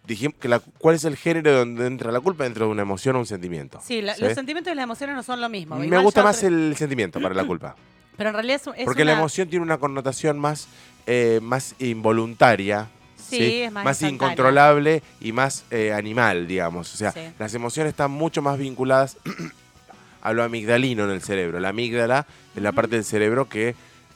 Dijimos 0.05 0.35
que 0.37 0.49
la, 0.49 0.59
¿cuál 0.59 0.95
es 0.95 1.05
el 1.05 1.15
género 1.15 1.53
donde 1.59 1.87
entra 1.87 2.11
la 2.11 2.19
culpa 2.19 2.43
dentro 2.43 2.65
de 2.65 2.71
una 2.71 2.81
emoción 2.81 3.15
o 3.15 3.19
un 3.19 3.25
sentimiento? 3.25 3.79
Sí, 3.81 4.01
los 4.01 4.17
sentimientos 4.33 4.73
y 4.73 4.75
las 4.75 4.83
emociones 4.83 5.15
no 5.15 5.23
son 5.23 5.39
lo 5.39 5.47
mismo. 5.47 5.77
Me 5.77 5.97
gusta 5.99 6.21
más 6.23 6.43
el 6.43 6.75
sentimiento 6.75 7.21
para 7.21 7.33
la 7.33 7.45
culpa. 7.45 7.75
Pero 8.17 8.29
en 8.29 8.35
realidad 8.35 8.61
es, 8.61 8.79
es 8.79 8.85
Porque 8.85 9.05
la 9.05 9.13
emoción 9.13 9.49
tiene 9.49 9.63
una 9.63 9.77
connotación 9.77 10.37
más, 10.37 10.67
eh, 11.05 11.39
más 11.41 11.75
involuntaria. 11.79 12.89
Sí, 13.17 13.61
es 13.63 13.71
más 13.71 13.85
instantánea. 14.01 14.13
incontrolable 14.13 15.03
y 15.21 15.31
más 15.31 15.63
eh, 15.71 15.91
animal, 15.93 16.47
digamos. 16.47 16.93
O 16.93 16.97
sea, 16.97 17.11
Sí. 17.11 17.21
las 17.39 17.53
emociones 17.55 17.91
están 17.91 18.11
mucho 18.11 18.41
más 18.41 18.57
vinculadas 18.59 19.17
a 20.21 20.33
lo 20.33 20.43
amigdalino 20.43 21.05
en 21.05 21.11
el 21.11 21.21
cerebro. 21.21 21.59
La 21.59 21.69
amígdala 21.69 22.27
es 22.55 22.61
la 22.61 22.71
parte 22.71 22.95
del 22.95 23.05
cerebro 23.05 23.49
que 23.49 23.75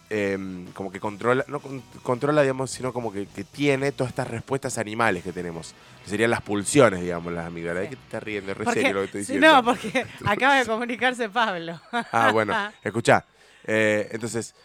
eh, 0.09 0.37
como 0.73 0.89
que 0.91 0.99
controla, 1.01 1.43
no 1.49 1.59
con- 1.59 1.81
controla, 2.03 2.41
digamos, 2.41 2.71
sino 2.71 2.93
como 2.93 3.11
que, 3.11 3.25
que 3.27 3.43
tiene 3.43 3.91
todas 3.91 4.11
estas 4.11 4.29
respuestas 4.29 4.77
animales 4.77 5.21
que 5.23 5.33
tenemos. 5.33 5.73
Que 6.05 6.11
serían 6.11 6.29
las 6.31 6.41
pulsiones, 6.41 7.01
digamos, 7.01 7.33
las 7.33 7.47
amígdalas. 7.47 7.83
¿De 7.83 7.89
qué 7.89 7.95
te 7.97 8.03
estás 8.03 8.23
riendo? 8.23 8.51
Es 8.51 8.57
re 8.57 8.63
porque- 8.65 8.79
serio 8.81 8.93
lo 8.93 8.99
que 9.01 9.05
estoy 9.05 9.19
diciendo. 9.21 9.47
no, 9.51 9.63
porque 9.65 10.05
acaba 10.25 10.55
de 10.59 10.65
comunicarse 10.65 11.27
Pablo. 11.29 11.81
Ah, 12.13 12.31
bueno, 12.31 12.53
escuchá. 12.83 13.25
Eh, 13.65 14.07
entonces, 14.11 14.55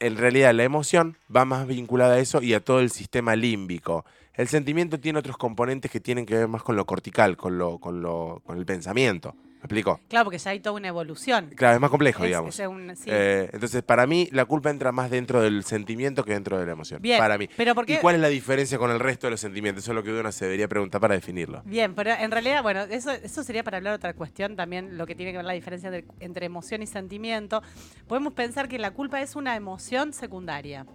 en 0.00 0.16
realidad 0.16 0.54
la 0.54 0.64
emoción 0.64 1.16
va 1.34 1.44
más 1.44 1.66
vinculada 1.66 2.14
a 2.14 2.18
eso 2.18 2.42
y 2.42 2.54
a 2.54 2.60
todo 2.60 2.80
el 2.80 2.90
sistema 2.90 3.36
límbico. 3.36 4.04
El 4.34 4.48
sentimiento 4.48 4.98
tiene 4.98 5.18
otros 5.18 5.36
componentes 5.36 5.90
que 5.90 6.00
tienen 6.00 6.26
que 6.26 6.34
ver 6.34 6.48
más 6.48 6.62
con 6.62 6.74
lo 6.74 6.86
cortical, 6.86 7.36
con, 7.36 7.58
lo, 7.58 7.78
con, 7.78 8.00
lo, 8.00 8.42
con 8.44 8.58
el 8.58 8.64
pensamiento. 8.64 9.34
¿Me 9.60 9.64
explico? 9.64 10.00
Claro, 10.08 10.24
porque 10.24 10.38
ya 10.38 10.52
hay 10.52 10.60
toda 10.60 10.76
una 10.76 10.88
evolución. 10.88 11.50
Claro, 11.54 11.74
es 11.74 11.80
más 11.82 11.90
complejo, 11.90 12.22
Es- 12.24 12.28
digamos. 12.28 12.58
es 12.58 12.66
un- 12.66 12.96
sí. 12.96 13.10
Eh, 13.12 13.50
entonces, 13.52 13.82
para 13.82 14.06
mí, 14.06 14.26
la 14.32 14.46
culpa 14.46 14.70
entra 14.70 14.90
más 14.90 15.10
dentro 15.10 15.42
del 15.42 15.64
sentimiento 15.64 16.24
que 16.24 16.32
dentro 16.32 16.58
de 16.58 16.64
la 16.64 16.72
emoción. 16.72 17.02
Bien, 17.02 17.18
para 17.18 17.36
mí. 17.36 17.46
pero 17.58 17.74
¿por 17.74 17.84
qué- 17.84 17.94
¿Y 17.94 17.96
cuál 17.98 18.14
es 18.14 18.22
la 18.22 18.28
diferencia 18.28 18.78
con 18.78 18.90
el 18.90 18.98
resto 18.98 19.26
de 19.26 19.32
los 19.32 19.40
sentimientos? 19.40 19.84
Eso 19.84 19.92
es 19.92 19.96
lo 19.96 20.02
que 20.02 20.12
uno 20.12 20.32
se 20.32 20.46
debería 20.46 20.66
preguntar 20.66 20.98
para 20.98 21.14
definirlo. 21.14 21.60
Bien, 21.66 21.94
pero 21.94 22.10
en 22.10 22.30
realidad, 22.30 22.62
bueno, 22.62 22.80
eso, 22.84 23.10
eso 23.10 23.42
sería 23.44 23.62
para 23.62 23.76
hablar 23.76 23.92
otra 23.94 24.14
cuestión 24.14 24.56
también, 24.56 24.96
lo 24.96 25.06
que 25.06 25.14
tiene 25.14 25.32
que 25.32 25.36
ver 25.38 25.44
la 25.46 25.52
diferencia 25.52 25.90
de- 25.90 26.06
entre 26.20 26.46
emoción 26.46 26.82
y 26.82 26.86
sentimiento. 26.86 27.62
Podemos 28.08 28.32
pensar 28.32 28.66
que 28.66 28.78
la 28.78 28.92
culpa 28.92 29.20
es 29.20 29.36
una 29.36 29.56
emoción 29.56 30.14
secundaria. 30.14 30.86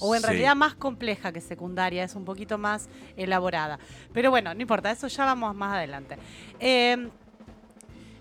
O 0.00 0.14
en 0.16 0.20
Sí. 0.22 0.26
realidad 0.26 0.56
más 0.56 0.74
compleja 0.74 1.30
que 1.32 1.40
secundaria, 1.40 2.02
es 2.02 2.16
un 2.16 2.24
poquito 2.24 2.58
más 2.58 2.88
elaborada. 3.16 3.78
Pero 4.12 4.30
bueno, 4.30 4.52
no 4.54 4.60
importa, 4.60 4.90
eso 4.90 5.06
ya 5.06 5.24
vamos 5.24 5.54
más 5.54 5.74
adelante. 5.76 6.16
Eh, 6.60 7.08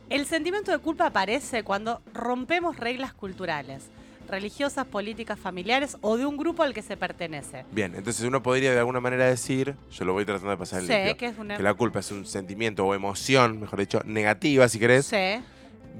el 0.10 0.26
sentimiento 0.26 0.72
de 0.72 0.78
culpa 0.80 1.08
aparece 1.08 1.64
cuando 1.64 2.02
rompemos 2.14 2.78
reglas 2.78 3.14
culturales, 3.14 3.84
religiosas, 4.30 4.86
políticas, 4.86 5.40
familiares 5.40 5.98
o 6.02 6.18
de 6.18 6.26
un 6.26 6.38
grupo 6.38 6.64
al 6.64 6.74
que 6.74 6.82
se 6.82 6.98
pertenece. 6.98 7.66
Bien, 7.72 7.96
entonces 7.96 8.26
uno 8.26 8.44
podría 8.44 8.72
de 8.74 8.80
alguna 8.80 9.00
manera 9.00 9.26
decir, 9.26 9.76
yo 9.92 10.06
lo 10.06 10.14
voy 10.14 10.26
tratando 10.26 10.52
de 10.52 10.58
pasar 10.58 10.82
en 10.82 10.88
limpio, 10.88 11.18
que 11.18 11.26
es 11.28 11.38
una... 11.38 11.58
que 11.58 11.64
la 11.64 11.74
culpa 11.74 12.00
es 12.00 12.12
un 12.12 12.26
sentimiento 12.26 12.86
o 12.86 12.94
emoción, 12.94 13.60
mejor 13.60 13.80
dicho, 13.80 14.02
negativa, 14.06 14.68
si 14.68 14.80
querés, 14.80 15.06
Sé, 15.06 15.42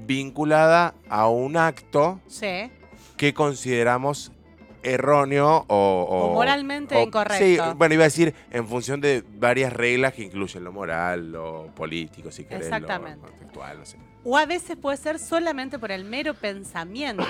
vinculada 0.06 0.94
a 1.08 1.28
un 1.28 1.56
acto 1.56 2.20
sé. 2.28 2.70
que 3.16 3.34
consideramos 3.34 4.32
erróneo 4.92 5.64
o... 5.68 6.06
O 6.30 6.34
moralmente 6.34 6.96
o- 6.96 7.02
incorrecto. 7.02 7.44
Sí, 7.44 7.58
bueno, 7.76 7.94
iba 7.94 8.04
a 8.04 8.06
decir 8.06 8.34
en 8.50 8.66
función 8.66 9.00
de 9.00 9.22
varias 9.38 9.72
reglas 9.72 10.14
que 10.14 10.22
incluyen 10.22 10.64
lo 10.64 10.72
moral, 10.72 11.32
lo 11.32 11.66
político, 11.74 12.30
si 12.30 12.44
querés, 12.44 12.66
Exactamente. 12.66 13.20
lo 13.26 13.30
contextual, 13.32 13.78
no 13.78 13.84
sé. 13.86 13.96
O 14.24 14.36
a 14.36 14.46
veces 14.46 14.76
puede 14.76 14.96
ser 14.96 15.18
solamente 15.18 15.78
por 15.78 15.90
el 15.92 16.04
mero 16.04 16.34
pensamiento. 16.34 17.22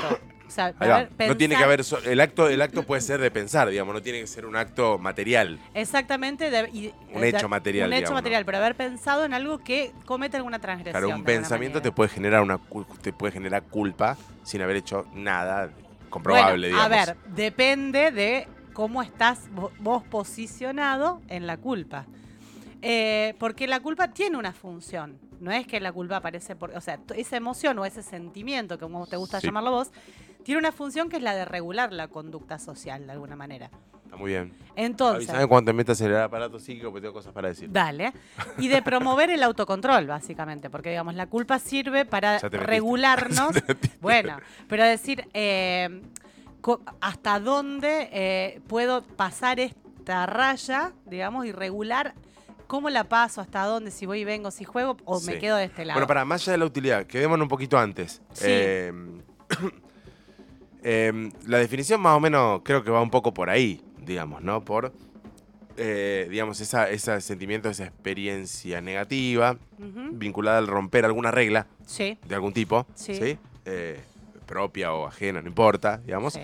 O 0.47 0.51
sea, 0.51 0.73
haber 0.79 1.11
No 1.29 1.37
tiene 1.37 1.57
que 1.57 1.63
haber... 1.63 1.85
so- 1.85 1.99
el, 2.05 2.19
acto, 2.21 2.49
el 2.49 2.63
acto 2.63 2.83
puede 2.83 3.03
ser 3.03 3.21
de 3.21 3.31
pensar, 3.31 3.69
digamos, 3.69 3.93
no 3.95 4.01
tiene 4.01 4.21
que 4.21 4.27
ser 4.27 4.47
un 4.47 4.57
acto 4.57 4.97
material. 4.97 5.59
Exactamente. 5.75 6.51
de- 6.51 6.71
y- 6.73 6.95
Un 7.13 7.21
de- 7.21 7.29
hecho 7.29 7.51
material, 7.51 7.89
Un 7.89 7.93
hecho 7.93 7.99
digamos, 8.01 8.11
¿no? 8.13 8.17
material, 8.23 8.45
pero 8.47 8.57
haber 8.59 8.75
pensado 8.75 9.27
en 9.27 9.35
algo 9.35 9.59
que 9.59 9.93
comete 10.07 10.39
alguna 10.39 10.59
transgresión. 10.59 11.03
Claro, 11.05 11.15
un 11.19 11.23
pensamiento 11.25 11.83
te 11.83 11.93
puede 11.93 12.09
generar 12.09 12.41
una 12.43 12.59
te 13.03 13.13
puede 13.13 13.33
generar 13.35 13.63
culpa 13.65 14.17
sin 14.43 14.63
haber 14.63 14.77
hecho 14.77 15.05
nada 15.13 15.71
comprobable, 16.09 16.69
Bueno, 16.71 16.89
digamos. 16.89 17.09
A 17.09 17.15
ver, 17.15 17.17
depende 17.35 18.11
de 18.11 18.49
cómo 18.73 19.03
estás 19.03 19.51
vo- 19.53 19.71
vos 19.81 20.03
posicionado 20.05 21.21
en 21.29 21.47
la 21.47 21.57
culpa. 21.57 22.07
Eh, 22.81 23.35
porque 23.39 23.67
la 23.67 23.81
culpa 23.81 24.09
tiene 24.09 24.37
una 24.37 24.53
función. 24.53 25.19
No 25.41 25.51
es 25.51 25.67
que 25.67 25.81
la 25.81 25.93
culpa 25.93 26.17
aparece 26.17 26.55
por. 26.57 26.71
O 26.77 26.81
sea, 26.81 26.99
esa 27.17 27.37
emoción 27.37 27.79
o 27.79 27.85
ese 27.85 28.03
sentimiento, 28.03 28.79
como 28.79 29.07
te 29.07 29.17
gusta 29.17 29.41
Sí. 29.41 29.47
llamarlo 29.49 29.71
vos, 29.73 29.91
tiene 30.49 30.61
una 30.61 30.73
función 30.73 31.11
que 31.11 31.19
es 31.19 31.23
la 31.23 31.35
de 31.35 31.45
regular 31.45 31.93
la 31.93 32.09
conducta 32.09 32.59
social 32.59 33.05
de 33.05 33.13
alguna 33.13 33.37
manera. 33.37 33.69
Está 34.03 34.17
muy 34.17 34.31
bien. 34.31 34.55
Entonces. 34.77 35.29
Avísame 35.29 35.47
cuando 35.47 35.69
te 35.69 35.73
metas 35.75 36.01
en 36.01 36.07
el 36.07 36.17
aparato 36.17 36.59
psíquico 36.59 36.91
porque 36.91 37.03
tengo 37.03 37.13
cosas 37.13 37.35
para 37.35 37.49
decir. 37.49 37.71
Dale. 37.71 38.15
Y 38.57 38.69
de 38.69 38.81
promover 38.81 39.29
el 39.29 39.43
autocontrol, 39.43 40.07
básicamente, 40.07 40.71
porque 40.71 40.89
digamos, 40.89 41.17
la 41.17 41.27
culpa 41.27 41.59
sirve 41.59 42.07
para 42.07 42.39
regularnos. 42.39 43.57
Bueno, 44.01 44.39
pero 44.69 44.85
decir 44.85 45.29
eh, 45.35 46.01
hasta 47.03 47.41
dónde 47.41 48.09
eh, 48.11 48.63
puedo 48.69 49.03
pasar 49.03 49.61
esta 49.61 50.25
raya, 50.25 50.93
digamos, 51.05 51.45
y 51.45 51.53
regular 51.53 52.15
cómo 52.67 52.89
la 52.89 53.05
paso, 53.05 53.43
hasta 53.43 53.65
dónde, 53.65 53.91
si 53.91 54.07
voy 54.07 54.21
y 54.21 54.25
vengo, 54.25 54.51
si 54.51 54.65
juego 54.65 54.97
o 55.05 55.21
me 55.21 55.39
quedo 55.39 55.57
de 55.57 55.65
este 55.65 55.85
lado. 55.85 55.99
Bueno, 55.99 56.07
para 56.07 56.25
más 56.25 56.41
allá 56.41 56.53
de 56.53 56.59
la 56.59 56.65
utilidad, 56.65 57.07
quedémonos 57.07 57.45
un 57.45 57.49
poquito 57.51 57.79
antes. 57.79 58.23
Sí. 58.33 58.45
Eh, 58.47 58.93
eh, 60.83 61.31
la 61.47 61.59
definición 61.59 62.01
más 62.01 62.17
o 62.17 62.21
menos 62.21 62.61
creo 62.65 62.85
que 62.85 62.91
va 62.91 63.01
un 63.03 63.11
poco 63.11 63.35
por 63.35 63.51
ahí, 63.51 63.81
digamos, 64.05 64.43
¿no? 64.43 64.65
Por, 64.65 64.93
eh, 65.77 66.27
digamos, 66.31 66.61
esa, 66.61 66.91
ese 66.91 67.21
sentimiento, 67.21 67.69
esa 67.71 67.85
experiencia 67.85 68.81
negativa 68.81 69.57
vinculada 70.13 70.59
al 70.59 70.67
romper 70.67 71.05
alguna 71.05 71.31
regla 71.31 71.67
Sí. 71.87 72.19
de 72.27 72.35
algún 72.35 72.53
tipo, 72.53 72.87
Sí. 72.95 73.15
¿sí? 73.15 73.39
Eh, 73.65 74.01
propia 74.47 74.93
o 74.93 75.07
ajena, 75.07 75.41
no 75.43 75.49
importa, 75.49 75.99
digamos. 75.99 76.35
sí. 76.35 76.41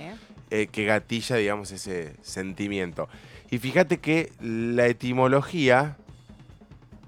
eh, 0.50 0.69
que 0.69 0.85
gatilla, 0.85 1.35
digamos, 1.37 1.73
ese 1.73 2.14
sentimiento. 2.23 3.09
Y 3.50 3.59
fíjate 3.59 3.99
que 3.99 4.31
la 4.41 4.87
etimología 4.87 5.97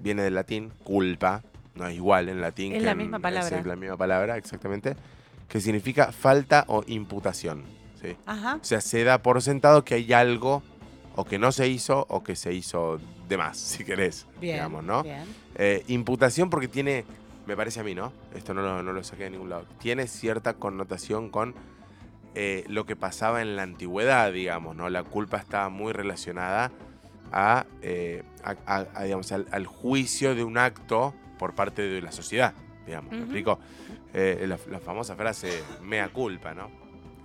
viene 0.01 0.21
del 0.23 0.33
latín, 0.35 0.71
culpa, 0.83 1.43
no 1.75 1.87
es 1.87 1.95
igual 1.95 2.27
en 2.27 2.41
latín 2.41 2.73
Es 2.73 2.79
que 2.79 2.85
la 2.85 2.91
en- 2.91 2.97
misma 2.97 3.19
palabra. 3.19 3.59
Es 3.59 3.65
la 3.65 3.75
misma 3.77 3.95
palabra, 3.95 4.35
exactamente, 4.37 4.95
que 5.47 5.61
significa 5.61 6.11
falta 6.11 6.65
o 6.67 6.83
imputación. 6.87 7.63
¿sí? 8.01 8.15
Ajá. 8.25 8.59
O 8.61 8.63
sea, 8.63 8.81
se 8.81 9.03
da 9.03 9.21
por 9.21 9.41
sentado 9.41 9.83
que 9.85 9.95
hay 9.95 10.13
algo 10.13 10.61
o 11.15 11.25
que 11.25 11.39
no 11.39 11.51
se 11.51 11.67
hizo 11.67 12.05
o 12.09 12.23
que 12.23 12.35
se 12.35 12.53
hizo 12.53 12.99
de 13.27 13.37
más, 13.37 13.57
si 13.57 13.83
querés, 13.83 14.25
Bien. 14.39 14.55
digamos, 14.57 14.83
¿no? 14.83 15.03
Bien. 15.03 15.23
Eh, 15.55 15.83
imputación 15.87 16.49
porque 16.49 16.67
tiene, 16.67 17.05
me 17.47 17.55
parece 17.55 17.79
a 17.79 17.83
mí, 17.83 17.95
¿no? 17.95 18.13
Esto 18.35 18.53
no 18.53 18.61
lo, 18.61 18.83
no 18.83 18.93
lo 18.93 19.03
saqué 19.03 19.23
de 19.23 19.31
ningún 19.31 19.49
lado. 19.49 19.65
Tiene 19.79 20.07
cierta 20.07 20.53
connotación 20.53 21.29
con 21.29 21.55
eh, 22.35 22.65
lo 22.67 22.85
que 22.85 22.95
pasaba 22.95 23.41
en 23.41 23.55
la 23.55 23.63
antigüedad, 23.63 24.31
digamos, 24.31 24.75
¿no? 24.75 24.89
La 24.89 25.03
culpa 25.03 25.37
estaba 25.37 25.69
muy 25.69 25.91
relacionada 25.91 26.71
a, 27.31 27.65
eh, 27.81 28.23
a- 28.43 28.55
a- 28.67 28.85
a, 28.93 29.03
digamos, 29.05 29.31
al, 29.31 29.47
al 29.51 29.65
juicio 29.65 30.35
de 30.35 30.43
un 30.43 30.57
acto 30.59 31.15
por 31.39 31.55
parte 31.55 31.81
de 31.81 32.01
la 32.01 32.11
sociedad, 32.11 32.53
digamos. 32.87 33.11
¿Me 33.11 33.17
Ujú. 33.17 33.25
explico? 33.25 33.59
Eh, 34.13 34.45
la, 34.47 34.57
la 34.71 34.79
famosa 34.79 35.15
frase 35.15 35.61
mea 35.83 36.09
culpa, 36.09 36.53
¿no? 36.55 36.71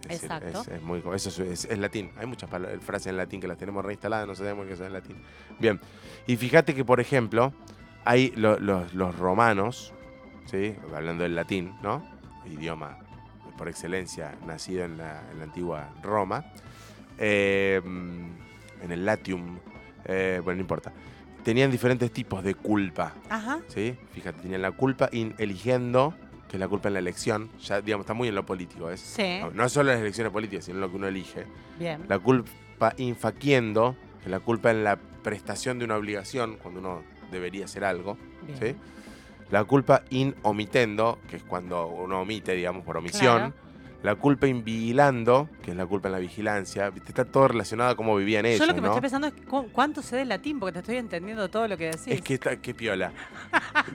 Es 0.02 0.20
decir, 0.20 0.32
Exacto. 0.32 0.60
Es, 0.62 0.68
es 0.68 0.82
muy, 0.82 1.02
eso 1.14 1.42
es, 1.44 1.64
latín. 1.80 2.10
Hay 2.18 2.26
muchas 2.26 2.50
pala- 2.50 2.68
frases 2.80 3.06
en 3.06 3.16
latín 3.16 3.40
que 3.40 3.46
las 3.46 3.56
tenemos 3.56 3.84
reinstaladas, 3.84 4.26
no 4.26 4.34
sabemos 4.34 4.66
qué 4.66 4.76
son 4.76 4.86
en 4.86 4.92
latín. 4.92 5.16
Bien. 5.60 5.80
Y 6.26 6.36
fíjate 6.36 6.74
que, 6.74 6.84
por 6.84 6.98
ejemplo, 7.00 7.52
hay 8.04 8.32
lo- 8.36 8.58
los, 8.58 8.92
los 8.94 9.16
romanos, 9.16 9.92
¿sí? 10.46 10.74
hablando 10.94 11.22
del 11.22 11.36
latín, 11.36 11.72
¿no? 11.82 12.04
Idioma 12.46 12.98
por 13.56 13.68
excelencia 13.68 14.34
nacido 14.44 14.84
en 14.84 14.98
la, 14.98 15.22
en 15.30 15.38
la 15.38 15.44
antigua 15.44 15.88
Roma, 16.02 16.44
eh, 17.18 17.80
en 17.84 18.90
el 18.90 19.04
Latium, 19.04 19.58
eh, 20.06 20.40
bueno, 20.42 20.56
no 20.56 20.62
importa. 20.62 20.92
Tenían 21.44 21.70
diferentes 21.70 22.10
tipos 22.12 22.44
de 22.44 22.54
culpa, 22.54 23.14
Ajá. 23.28 23.60
¿sí? 23.68 23.96
Fíjate, 24.12 24.42
tenían 24.42 24.62
la 24.62 24.72
culpa 24.72 25.08
in 25.12 25.34
eligiendo, 25.38 26.14
que 26.48 26.56
es 26.56 26.60
la 26.60 26.68
culpa 26.68 26.88
en 26.88 26.94
la 26.94 27.00
elección, 27.00 27.50
ya 27.60 27.80
digamos, 27.80 28.04
está 28.04 28.14
muy 28.14 28.28
en 28.28 28.34
lo 28.34 28.46
político, 28.46 28.90
¿es? 28.90 29.00
Sí. 29.00 29.38
No, 29.40 29.50
no 29.50 29.68
solo 29.68 29.90
en 29.90 29.96
las 29.96 30.02
elecciones 30.02 30.32
políticas, 30.32 30.66
sino 30.66 30.76
en 30.76 30.80
lo 30.82 30.90
que 30.90 30.96
uno 30.96 31.08
elige. 31.08 31.46
Bien. 31.78 32.04
La 32.08 32.18
culpa 32.18 32.94
infaquiendo, 32.96 33.96
que 34.20 34.26
es 34.26 34.30
la 34.30 34.40
culpa 34.40 34.70
en 34.70 34.84
la 34.84 34.96
prestación 34.96 35.78
de 35.78 35.84
una 35.84 35.96
obligación, 35.96 36.58
cuando 36.62 36.80
uno 36.80 37.02
debería 37.32 37.64
hacer 37.64 37.84
algo, 37.84 38.16
bien. 38.46 38.58
¿sí? 38.58 38.76
La 39.50 39.64
culpa 39.64 40.02
in 40.10 40.34
omitendo, 40.42 41.18
que 41.28 41.36
es 41.36 41.42
cuando 41.42 41.86
uno 41.88 42.20
omite, 42.22 42.54
digamos, 42.54 42.84
por 42.84 42.96
omisión. 42.96 43.36
Claro. 43.36 43.61
La 44.02 44.16
culpa 44.16 44.48
invigilando, 44.48 45.48
que 45.62 45.70
es 45.70 45.76
la 45.76 45.86
culpa 45.86 46.08
en 46.08 46.12
la 46.12 46.18
vigilancia. 46.18 46.92
Está 47.06 47.24
todo 47.24 47.46
relacionado 47.48 47.90
a 47.90 47.96
cómo 47.96 48.16
vivían 48.16 48.44
ellos, 48.46 48.58
Yo 48.58 48.66
lo 48.66 48.74
que 48.74 48.80
me 48.80 48.88
estoy 48.88 49.00
pensando 49.00 49.28
es 49.28 49.34
cu- 49.48 49.68
cuánto 49.70 50.02
sé 50.02 50.16
del 50.16 50.28
latín, 50.28 50.58
porque 50.58 50.72
te 50.72 50.78
estoy 50.80 50.96
entendiendo 50.96 51.48
todo 51.48 51.68
lo 51.68 51.76
que 51.78 51.84
decís. 51.86 52.08
Es 52.08 52.20
que 52.22 52.34
está, 52.34 52.56
qué 52.56 52.74
piola. 52.74 53.12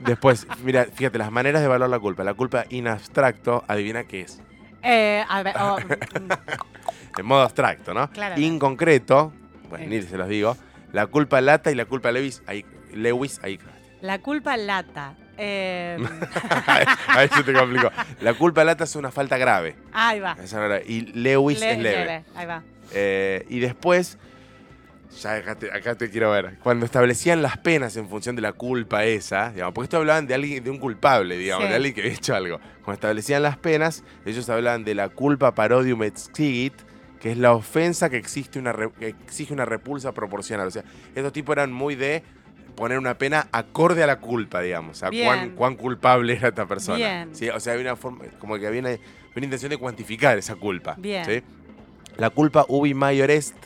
Después, 0.04 0.46
mira, 0.64 0.86
fíjate, 0.86 1.18
las 1.18 1.30
maneras 1.30 1.60
de 1.60 1.66
evaluar 1.66 1.90
la 1.90 1.98
culpa. 1.98 2.24
La 2.24 2.32
culpa 2.34 2.64
in 2.70 2.88
abstracto, 2.88 3.64
adivina 3.68 4.04
qué 4.04 4.22
es. 4.22 4.40
Eh, 4.82 5.24
a 5.28 5.42
ver, 5.42 5.54
oh, 5.60 5.76
mm, 6.20 7.18
En 7.20 7.26
modo 7.26 7.42
abstracto, 7.42 7.92
¿no? 7.92 8.08
Claramente. 8.10 8.46
In 8.46 8.58
concreto, 8.58 9.32
bueno, 9.68 9.84
Sí. 9.84 9.90
ni 9.90 10.02
se 10.02 10.16
los 10.16 10.28
digo. 10.28 10.56
La 10.92 11.06
culpa 11.06 11.40
lata 11.42 11.70
y 11.70 11.74
la 11.74 11.84
culpa 11.84 12.10
Lewis, 12.12 12.42
ahí, 12.46 12.64
Lewis, 12.94 13.40
ahí. 13.42 13.58
la 14.00 14.20
culpa 14.20 14.56
lata. 14.56 15.16
Eh, 15.40 15.96
ahí 17.06 17.28
se 17.28 17.42
te 17.44 17.52
complicó. 17.52 17.90
La 18.20 18.34
culpa 18.34 18.64
lata 18.64 18.84
es 18.84 18.96
una 18.96 19.10
falta 19.10 19.38
grave. 19.38 19.76
ahí 19.92 20.20
va. 20.20 20.36
Esa. 20.42 20.80
Y 20.84 21.02
Lewis 21.12 21.60
Le- 21.60 21.72
es 21.72 21.78
leve. 21.78 22.24
Ahí 22.34 22.46
va. 22.46 22.62
Eh, 22.92 23.46
y 23.48 23.60
después, 23.60 24.18
ya 25.22 25.34
acá 25.34 25.54
te, 25.54 25.70
acá 25.72 25.94
te 25.94 26.10
quiero 26.10 26.30
ver, 26.30 26.58
cuando 26.62 26.84
establecían 26.86 27.40
las 27.42 27.56
penas 27.58 27.96
en 27.96 28.08
función 28.08 28.34
de 28.36 28.42
la 28.42 28.52
culpa 28.52 29.04
esa, 29.04 29.50
digamos, 29.52 29.74
porque 29.74 29.84
esto 29.84 29.96
hablaban 29.98 30.26
de 30.26 30.34
alguien, 30.34 30.62
de 30.64 30.70
un 30.70 30.78
culpable, 30.78 31.36
digamos, 31.36 31.64
Sí. 31.64 31.70
de 31.70 31.76
alguien 31.76 31.94
que 31.94 32.00
había 32.02 32.12
hecho 32.14 32.34
algo. 32.34 32.58
Cuando 32.84 32.94
establecían 32.94 33.42
las 33.42 33.56
penas, 33.56 34.04
ellos 34.26 34.48
hablaban 34.48 34.84
de 34.84 34.94
la 34.94 35.08
culpa 35.08 35.54
parodium 35.54 36.02
exigit, 36.02 36.74
que 37.20 37.32
es 37.32 37.38
la 37.38 37.52
ofensa 37.52 38.08
que, 38.10 38.16
existe 38.16 38.58
una 38.58 38.72
re- 38.72 38.92
que 38.98 39.08
exige 39.08 39.52
una 39.52 39.64
repulsa 39.64 40.12
proporcional. 40.12 40.68
O 40.68 40.70
sea, 40.70 40.84
estos 41.14 41.32
tipos 41.32 41.52
eran 41.54 41.72
muy 41.72 41.94
de 41.96 42.22
poner 42.78 42.98
una 42.98 43.18
pena 43.18 43.48
acorde 43.50 44.04
a 44.04 44.06
la 44.06 44.20
culpa, 44.20 44.60
digamos, 44.60 45.02
a 45.02 45.10
cuán, 45.10 45.50
cuán 45.50 45.74
culpable 45.74 46.34
era 46.34 46.48
esta 46.48 46.66
persona. 46.66 46.96
Bien. 46.96 47.34
¿sí? 47.34 47.48
O 47.48 47.58
sea, 47.58 47.72
había 47.72 47.86
una 47.86 47.96
forma, 47.96 48.24
como 48.38 48.56
que 48.56 48.68
había 48.68 48.80
una, 48.80 48.90
una 48.90 49.44
intención 49.44 49.70
de 49.70 49.78
cuantificar 49.78 50.38
esa 50.38 50.54
culpa. 50.54 50.94
Bien. 50.96 51.24
¿sí? 51.24 51.42
La 52.16 52.30
culpa 52.30 52.64
ubi 52.68 52.94
mayor 52.94 53.32
est, 53.32 53.56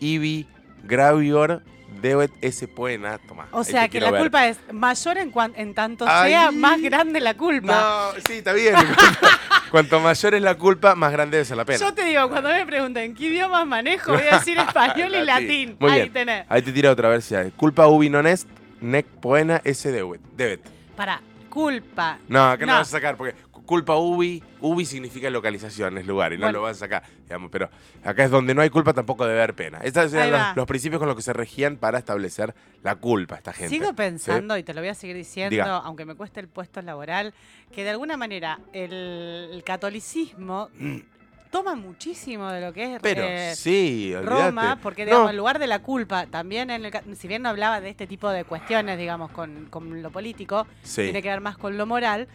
ibi 0.00 0.46
gravior 0.84 1.62
debet 2.00 2.30
esse 2.40 2.66
poena. 2.68 3.18
Toma. 3.18 3.46
O 3.52 3.64
sea 3.64 3.88
que 3.88 4.00
la 4.00 4.10
ver. 4.10 4.20
culpa 4.22 4.46
es 4.48 4.58
mayor 4.72 5.18
en, 5.18 5.30
cuan- 5.30 5.52
en 5.56 5.74
tanto 5.74 6.04
Ay. 6.08 6.30
sea 6.32 6.50
más 6.50 6.80
grande 6.80 7.20
la 7.20 7.34
culpa. 7.34 8.12
No, 8.14 8.20
sí, 8.26 8.34
está 8.34 8.52
bien. 8.52 8.74
Cuanto, 9.70 10.00
mayor 10.00 10.34
es 10.34 10.42
la 10.42 10.54
culpa, 10.54 10.94
más 10.94 11.12
grande 11.12 11.36
debe 11.36 11.44
ser 11.44 11.56
la 11.58 11.64
pena. 11.64 11.78
Yo 11.78 11.92
te 11.92 12.04
digo, 12.04 12.28
cuando 12.30 12.48
me 12.48 12.64
pregunten 12.64 13.14
qué 13.14 13.26
idiomas 13.26 13.66
manejo, 13.66 14.12
voy 14.12 14.22
a 14.30 14.38
decir 14.38 14.56
español 14.66 15.14
y 15.14 15.24
latín. 15.24 15.76
Muy 15.78 15.90
Ahí 15.90 16.00
bien. 16.02 16.12
tenés. 16.12 16.46
Ahí 16.48 16.62
te 16.62 16.72
tira 16.72 16.90
otra 16.90 17.08
versión. 17.10 17.50
Culpa 17.50 17.86
ubi 17.86 18.08
non 18.08 18.26
est, 18.26 18.48
nec 18.80 19.04
poena 19.20 19.60
esse 19.64 19.92
debet. 19.92 20.60
Para, 20.96 21.20
culpa. 21.50 22.18
No, 22.28 22.48
acá 22.50 22.64
no, 22.64 22.72
No. 22.72 22.78
vas 22.78 22.88
a 22.88 22.90
sacar, 22.92 23.16
porque 23.16 23.34
culpa 23.68 23.96
ubi, 23.96 24.42
ubi 24.62 24.86
significa 24.86 25.28
localización, 25.28 25.98
es 25.98 26.06
lugar, 26.06 26.32
y 26.32 26.36
no 26.36 26.46
Bueno. 26.46 26.58
lo 26.58 26.62
vas 26.62 26.78
a 26.78 26.80
sacar, 26.80 27.02
digamos, 27.24 27.50
pero 27.52 27.68
acá 28.02 28.24
es 28.24 28.30
donde 28.30 28.54
no 28.54 28.62
hay 28.62 28.70
culpa 28.70 28.94
tampoco 28.94 29.26
debe 29.26 29.40
haber 29.40 29.54
pena. 29.54 29.78
Estos 29.82 30.12
eran 30.14 30.56
los, 30.56 30.66
principios 30.66 30.98
con 30.98 31.06
los 31.06 31.14
que 31.14 31.22
se 31.22 31.34
regían 31.34 31.76
para 31.76 31.98
establecer 31.98 32.54
la 32.82 32.96
culpa 32.96 33.34
a 33.34 33.38
esta 33.38 33.52
gente. 33.52 33.68
Sigo 33.68 33.88
¿sí? 33.88 33.92
pensando, 33.94 34.56
y 34.56 34.62
te 34.62 34.72
lo 34.72 34.80
voy 34.80 34.88
a 34.88 34.94
seguir 34.94 35.14
diciendo, 35.16 35.50
Diga. 35.50 35.76
aunque 35.76 36.06
me 36.06 36.14
cueste 36.14 36.40
el 36.40 36.48
puesto 36.48 36.80
laboral, 36.80 37.34
que 37.70 37.84
de 37.84 37.90
alguna 37.90 38.16
manera 38.16 38.58
el, 38.72 39.50
el 39.52 39.62
catolicismo 39.64 40.70
toma 41.50 41.74
muchísimo 41.74 42.50
de 42.50 42.60
lo 42.62 42.72
que 42.72 42.94
es 42.94 43.00
Pero 43.02 43.22
eh, 43.22 43.52
sí. 43.54 44.14
Roma, 44.22 44.78
porque 44.82 45.02
No, 45.04 45.10
digamos, 45.10 45.30
en 45.30 45.36
lugar 45.36 45.58
de 45.58 45.66
la 45.66 45.80
culpa, 45.80 46.26
también, 46.26 46.70
en 46.70 46.86
el 46.86 46.92
si 47.16 47.28
bien 47.28 47.42
no 47.42 47.50
hablaba 47.50 47.82
de 47.82 47.90
este 47.90 48.06
tipo 48.06 48.30
de 48.30 48.44
cuestiones, 48.44 48.98
digamos, 48.98 49.30
con, 49.30 49.66
con 49.66 50.02
lo 50.02 50.10
político, 50.10 50.66
sí. 50.82 51.02
tiene 51.02 51.22
que 51.22 51.28
ver 51.28 51.40
más 51.40 51.58
con 51.58 51.76
lo 51.76 51.86
moral, 51.86 52.28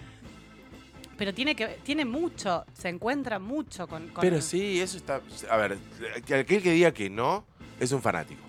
pero 1.17 1.33
tiene 1.33 1.55
que 1.55 1.79
tiene 1.83 2.05
mucho, 2.05 2.65
se 2.73 2.89
encuentra 2.89 3.39
mucho 3.39 3.87
con... 3.87 4.07
con- 4.09 4.21
Pero 4.21 4.41
sí, 4.41 4.79
eso 4.81 4.97
está... 4.97 5.21
A 5.49 5.57
ver, 5.57 5.77
que 6.25 6.35
aquel 6.35 6.61
que 6.61 6.71
diga 6.71 6.91
que 6.91 7.09
no 7.09 7.45
es 7.79 7.91
un 7.91 8.01
fanático. 8.01 8.41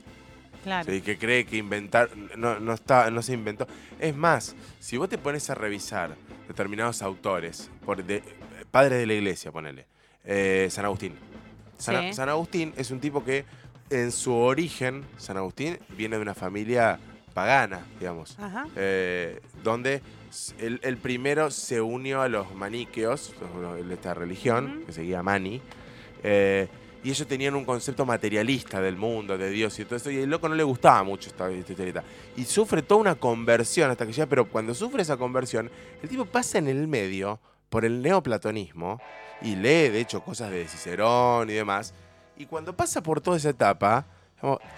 Claro. 0.63 0.91
¿sí? 0.91 1.03
que 1.03 1.19
cree 1.19 1.45
que 1.45 1.59
inventar 1.59 2.09
no, 2.37 2.59
no, 2.59 2.73
está, 2.73 3.11
no 3.11 3.21
se 3.21 3.35
inventó. 3.35 3.67
Es 4.01 4.17
más, 4.17 4.57
si 4.81 4.97
vos 4.97 5.09
te 5.11 5.19
pones 5.19 5.51
a 5.51 5.55
revisar 5.55 6.17
determinados 6.49 7.03
autores, 7.03 7.71
por 7.85 8.03
de, 8.03 8.23
padres 8.71 8.99
de 8.99 9.07
la 9.07 9.13
iglesia, 9.13 9.53
ponele, 9.53 9.87
eh, 10.25 10.69
San 10.71 10.87
Agustín. 10.87 11.15
San, 11.77 12.01
Sí. 12.09 12.13
San 12.15 12.29
Agustín 12.31 12.73
es 12.79 12.91
un 12.91 12.99
tipo 13.01 13.23
que 13.23 13.45
en 13.91 14.11
su 14.11 14.33
origen, 14.35 15.05
San 15.19 15.37
Agustín 15.37 15.79
viene 15.99 16.17
de 16.17 16.23
una 16.23 16.35
familia 16.35 16.99
pagana, 17.35 17.81
digamos, 17.99 18.39
Ajá. 18.39 18.67
eh, 18.75 19.41
donde 19.63 20.01
el, 20.59 20.81
el 20.83 20.97
primero 20.97 21.51
se 21.51 21.81
unió 21.81 22.23
a 22.23 22.29
los 22.29 22.55
maniqueos, 22.55 23.35
de 23.87 23.95
esta 23.95 24.15
religión, 24.15 24.79
Ujú. 24.79 24.87
que 24.87 24.93
seguía 24.93 25.23
Mani, 25.23 25.61
eh, 26.23 26.69
y 27.03 27.11
ellos 27.11 27.29
tenían 27.29 27.55
un 27.55 27.67
concepto 27.67 28.07
materialista 28.07 28.81
del 28.81 28.97
mundo, 28.97 29.37
de 29.37 29.51
Dios 29.51 29.79
y 29.79 29.85
todo 29.85 29.97
eso, 29.97 30.11
y 30.11 30.19
el 30.19 30.31
loco 30.31 30.49
no 30.49 30.55
le 30.55 30.63
gustaba 30.63 31.03
mucho 31.03 31.29
esta, 31.29 31.51
esta 31.51 31.73
historieta. 31.73 32.03
Y 32.37 32.45
sufre 32.45 32.81
toda 32.83 33.01
una 33.01 33.15
conversión 33.15 33.91
hasta 33.91 34.07
que 34.07 34.13
llega, 34.13 34.27
pero 34.27 34.49
cuando 34.49 34.75
sufre 34.75 35.03
esa 35.03 35.19
conversión, 35.19 35.71
el 36.03 36.09
tipo 36.09 36.25
pasa 36.25 36.57
en 36.59 36.69
el 36.69 36.89
medio 36.89 37.39
por 37.69 37.85
el 37.85 38.01
neoplatonismo 38.01 39.01
y 39.43 39.57
lee, 39.57 39.91
de 39.91 40.01
hecho, 40.01 40.23
cosas 40.23 40.51
de 40.51 40.67
Cicerón 40.67 41.51
y 41.51 41.53
demás, 41.53 41.93
y 42.39 42.47
cuando 42.47 42.75
pasa 42.75 43.03
por 43.03 43.21
toda 43.21 43.37
esa 43.37 43.51
etapa, 43.51 44.07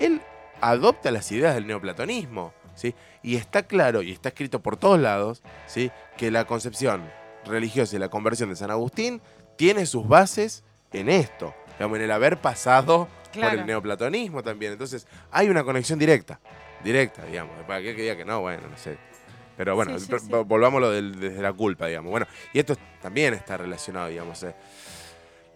él 0.00 0.20
adopta 0.60 1.10
las 1.12 1.30
ideas 1.30 1.54
del 1.54 1.66
neoplatonismo, 1.66 2.52
¿sí? 2.76 2.94
Y 3.24 3.34
está 3.34 3.64
claro, 3.64 4.02
y 4.02 4.12
está 4.12 4.28
escrito 4.28 4.60
por 4.60 4.76
todos 4.76 5.00
lados, 5.00 5.42
¿sí? 5.66 5.90
Que 6.16 6.30
la 6.30 6.44
concepción 6.46 7.10
religiosa 7.44 7.96
y 7.96 7.98
la 7.98 8.08
conversión 8.08 8.48
de 8.50 8.56
San 8.56 8.70
Agustín 8.70 9.20
tiene 9.56 9.86
sus 9.86 10.06
bases 10.06 10.62
en 10.92 11.08
esto, 11.08 11.52
digamos, 11.78 11.96
en 11.98 12.04
el 12.04 12.10
haber 12.12 12.38
pasado 12.40 13.08
por 13.34 13.44
el 13.44 13.66
neoplatonismo 13.66 14.42
también. 14.42 14.72
Entonces, 14.72 15.06
hay 15.30 15.48
una 15.48 15.64
conexión 15.64 15.98
directa, 15.98 16.38
directa, 16.84 17.24
digamos. 17.24 17.56
Para 17.66 17.82
que 17.82 17.92
diga 17.94 18.16
que 18.16 18.24
no, 18.24 18.40
bueno, 18.40 18.68
no 18.70 18.76
sé. 18.78 18.96
Pero 19.56 19.74
bueno, 19.74 19.98
Sí, 19.98 20.06
desde 20.12 21.42
la 21.42 21.52
culpa, 21.52 21.86
digamos. 21.86 22.10
Bueno, 22.10 22.26
y 22.52 22.58
esto 22.58 22.76
también 23.00 23.34
está 23.34 23.56
relacionado, 23.56 24.08
digamos. 24.08 24.42
eh. 24.42 24.54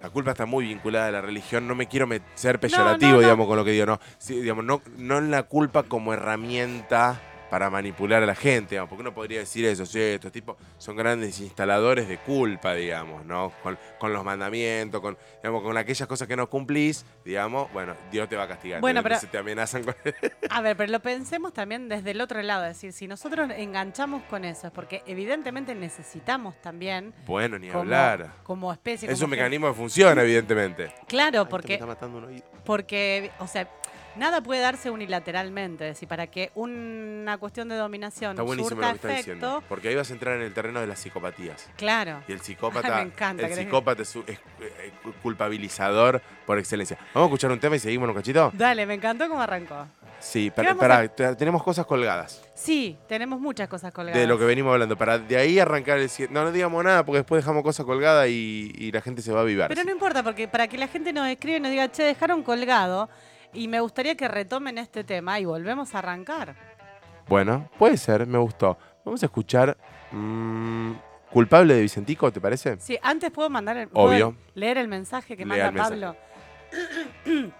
La 0.00 0.08
culpa 0.08 0.30
está 0.30 0.46
muy 0.46 0.66
vinculada 0.66 1.08
a 1.08 1.10
la 1.10 1.20
religión. 1.20 1.68
No 1.68 1.74
me 1.74 1.86
quiero 1.86 2.08
ser 2.34 2.58
peyorativo, 2.58 3.12
no, 3.12 3.16
no. 3.16 3.20
digamos, 3.22 3.46
con 3.46 3.56
lo 3.56 3.64
que 3.64 3.72
digo. 3.72 3.86
No, 3.86 4.00
Sí, 4.18 4.40
digamos, 4.40 4.64
no, 4.64 4.80
no 4.96 5.18
en 5.18 5.30
la 5.30 5.42
culpa 5.42 5.82
como 5.82 6.14
herramienta 6.14 7.20
para 7.50 7.68
manipular 7.68 8.22
a 8.22 8.26
la 8.26 8.34
gente, 8.34 8.70
digamos, 8.76 8.88
porque 8.88 9.02
uno 9.02 9.12
podría 9.14 9.40
decir 9.40 9.64
eso, 9.66 9.84
sí, 9.84 10.00
estos 10.00 10.30
tipos 10.32 10.56
son 10.78 10.96
grandes 10.96 11.40
instaladores 11.40 12.08
de 12.08 12.18
culpa, 12.18 12.74
digamos, 12.74 13.24
¿no? 13.26 13.52
Con, 13.62 13.76
con 13.98 14.12
los 14.12 14.24
mandamientos, 14.24 15.00
con, 15.00 15.18
digamos, 15.42 15.62
con 15.62 15.76
aquellas 15.76 16.06
cosas 16.08 16.28
que 16.28 16.36
no 16.36 16.48
cumplís, 16.48 17.04
digamos, 17.24 17.70
bueno, 17.72 17.94
Dios 18.10 18.28
te 18.28 18.36
va 18.36 18.44
a 18.44 18.48
castigar. 18.48 18.80
Bueno, 18.80 19.02
pero- 19.02 19.18
te 19.30 19.36
amenazan 19.38 19.82
con... 19.84 19.94
A 20.50 20.62
ver, 20.62 20.76
pero 20.76 20.90
lo 20.92 21.00
pensemos 21.00 21.52
también 21.52 21.88
desde 21.88 22.12
el 22.12 22.20
otro 22.20 22.40
lado, 22.42 22.64
es 22.66 22.76
decir, 22.76 22.92
si 22.92 23.06
nosotros 23.08 23.50
enganchamos 23.56 24.22
con 24.24 24.44
eso, 24.44 24.68
es 24.68 24.72
porque 24.72 25.02
evidentemente 25.06 25.74
necesitamos 25.74 26.60
también 26.62 27.12
bueno, 27.26 27.58
ni 27.58 27.68
como, 27.68 27.80
hablar. 27.80 28.32
como 28.44 28.72
especie... 28.72 29.08
Es 29.10 29.14
como 29.18 29.24
un 29.26 29.30
gen- 29.32 29.38
mecanismo 29.40 29.68
que 29.68 29.74
funciona, 29.74 30.22
evidentemente. 30.22 30.92
Claro, 31.08 31.48
porque 31.48 31.74
está 31.74 31.86
matando 31.86 32.18
un 32.18 32.24
oído. 32.26 32.44
Porque, 32.64 33.30
o 33.40 33.46
sea, 33.46 33.68
nada 34.16 34.40
puede 34.42 34.60
darse 34.60 34.90
unilateralmente. 34.90 35.88
Es 35.88 35.96
decir, 35.96 36.08
para 36.08 36.26
que 36.28 36.50
una 36.54 37.38
cuestión 37.38 37.68
de 37.68 37.76
dominación 37.76 38.32
Está 38.32 38.42
buenísimo 38.42 38.70
surta 38.80 38.86
lo 38.86 38.92
que 38.92 38.96
está 38.96 39.16
diciendo. 39.18 39.46
efecto, 39.48 39.64
Porque 39.68 39.88
ahí 39.88 39.94
vas 39.94 40.10
a 40.10 40.12
entrar 40.12 40.36
en 40.36 40.42
el 40.42 40.52
terreno 40.54 40.80
de 40.80 40.86
las 40.86 40.98
psicopatías. 40.98 41.68
claro. 41.76 42.22
Y 42.28 42.32
el 42.32 42.40
psicópata, 42.42 42.98
Ay, 42.98 43.04
me 43.06 43.10
encanta, 43.12 43.42
el 43.42 43.48
¿querés 43.48 43.58
que- 43.58 43.64
psicópata 43.64 44.02
es, 44.02 44.16
eh, 44.16 44.38
culpabilizador 45.22 46.20
por 46.46 46.58
excelencia. 46.58 46.98
Vamos 47.14 47.26
a 47.26 47.30
escuchar 47.30 47.50
un 47.52 47.60
tema 47.60 47.76
y 47.76 47.78
seguimos 47.78 48.08
un 48.08 48.14
cachito. 48.14 48.50
Dale, 48.54 48.84
me 48.86 48.94
encantó 48.94 49.28
cómo 49.28 49.40
arrancó. 49.40 49.86
Sí, 50.18 50.44
¿Qué 50.46 50.50
para, 50.50 50.74
para- 50.74 51.08
te- 51.08 51.34
tenemos 51.36 51.62
cosas 51.62 51.86
colgadas 51.86 52.42
Sí, 52.54 52.98
tenemos 53.08 53.40
muchas 53.40 53.68
cosas 53.68 53.90
colgadas. 53.90 54.20
de 54.20 54.26
lo 54.26 54.38
que 54.38 54.44
venimos 54.44 54.70
hablando. 54.70 54.94
Para 54.98 55.18
de 55.18 55.34
ahí 55.38 55.58
arrancar 55.58 55.98
el 55.98 56.10
No, 56.28 56.44
no 56.44 56.52
digamos 56.52 56.84
nada 56.84 57.06
porque 57.06 57.18
después 57.18 57.42
dejamos 57.42 57.62
cosas 57.62 57.86
colgadas 57.86 58.28
y, 58.28 58.70
y 58.76 58.92
la 58.92 59.00
gente 59.00 59.22
se 59.22 59.32
va 59.32 59.38
a 59.38 59.42
avivar. 59.42 59.68
Pero 59.68 59.82
no 59.82 59.90
importa, 59.90 60.22
porque 60.22 60.46
para 60.46 60.68
que 60.68 60.76
la 60.76 60.88
gente 60.88 61.14
nos 61.14 61.26
escriba 61.26 61.56
y 61.56 61.60
nos 61.60 61.70
diga, 61.70 61.90
che, 61.90 62.02
dejaron 62.02 62.42
colgado, 62.42 63.08
y 63.52 63.68
me 63.68 63.80
gustaría 63.80 64.16
que 64.16 64.28
retomen 64.28 64.78
este 64.78 65.04
tema 65.04 65.38
y 65.40 65.44
volvemos 65.44 65.94
a 65.94 65.98
arrancar. 65.98 66.54
Bueno, 67.28 67.68
puede 67.78 67.96
ser, 67.96 68.26
me 68.26 68.38
gustó. 68.38 68.76
Vamos 69.04 69.22
a 69.22 69.26
escuchar 69.26 69.76
mm, 70.12 70.92
Culpable 71.30 71.74
de 71.74 71.82
Vicentico, 71.82 72.32
¿te 72.32 72.40
parece? 72.40 72.78
Sí, 72.80 72.98
antes 73.02 73.30
puedo 73.30 73.48
mandar 73.50 73.76
el, 73.76 73.88
Obvio. 73.92 74.32
¿puedo 74.32 74.44
leer 74.54 74.78
el 74.78 74.88
mensaje 74.88 75.36
que 75.36 75.44
Lea 75.46 75.66
manda 75.70 75.82
Pablo. 75.82 76.16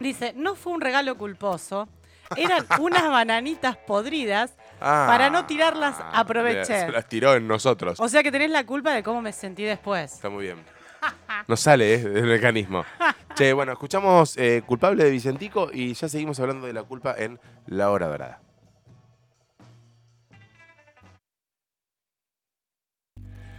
Dice, 0.00 0.32
no 0.36 0.54
fue 0.54 0.72
un 0.74 0.80
regalo 0.80 1.16
culposo, 1.16 1.88
eran 2.36 2.64
unas 2.80 3.08
bananitas 3.08 3.76
podridas, 3.76 4.54
Ah, 4.78 5.06
Para 5.08 5.30
no 5.30 5.46
tirarlas, 5.46 5.96
aproveché. 6.12 6.80
Se 6.80 6.92
las 6.92 7.08
tiró 7.08 7.34
en 7.34 7.48
nosotros. 7.48 7.98
o 7.98 8.08
sea 8.08 8.22
que 8.22 8.30
tenés 8.30 8.50
la 8.50 8.66
culpa 8.66 8.92
de 8.92 9.02
cómo 9.02 9.22
me 9.22 9.32
sentí 9.32 9.62
después. 9.64 10.12
Está 10.12 10.28
muy 10.28 10.44
bien. 10.44 10.58
No 11.48 11.56
sale, 11.56 11.94
¿eh? 11.94 12.00
El 12.02 12.24
mecanismo. 12.26 12.84
Che, 13.36 13.52
bueno, 13.52 13.72
escuchamos 13.72 14.36
eh, 14.38 14.62
Culpable 14.64 15.04
de 15.04 15.10
Vicentico 15.10 15.68
y 15.72 15.92
ya 15.92 16.08
seguimos 16.08 16.40
hablando 16.40 16.66
de 16.66 16.72
la 16.72 16.82
culpa 16.84 17.14
en 17.18 17.38
La 17.66 17.90
Hora 17.90 18.06
Dorada. 18.08 18.40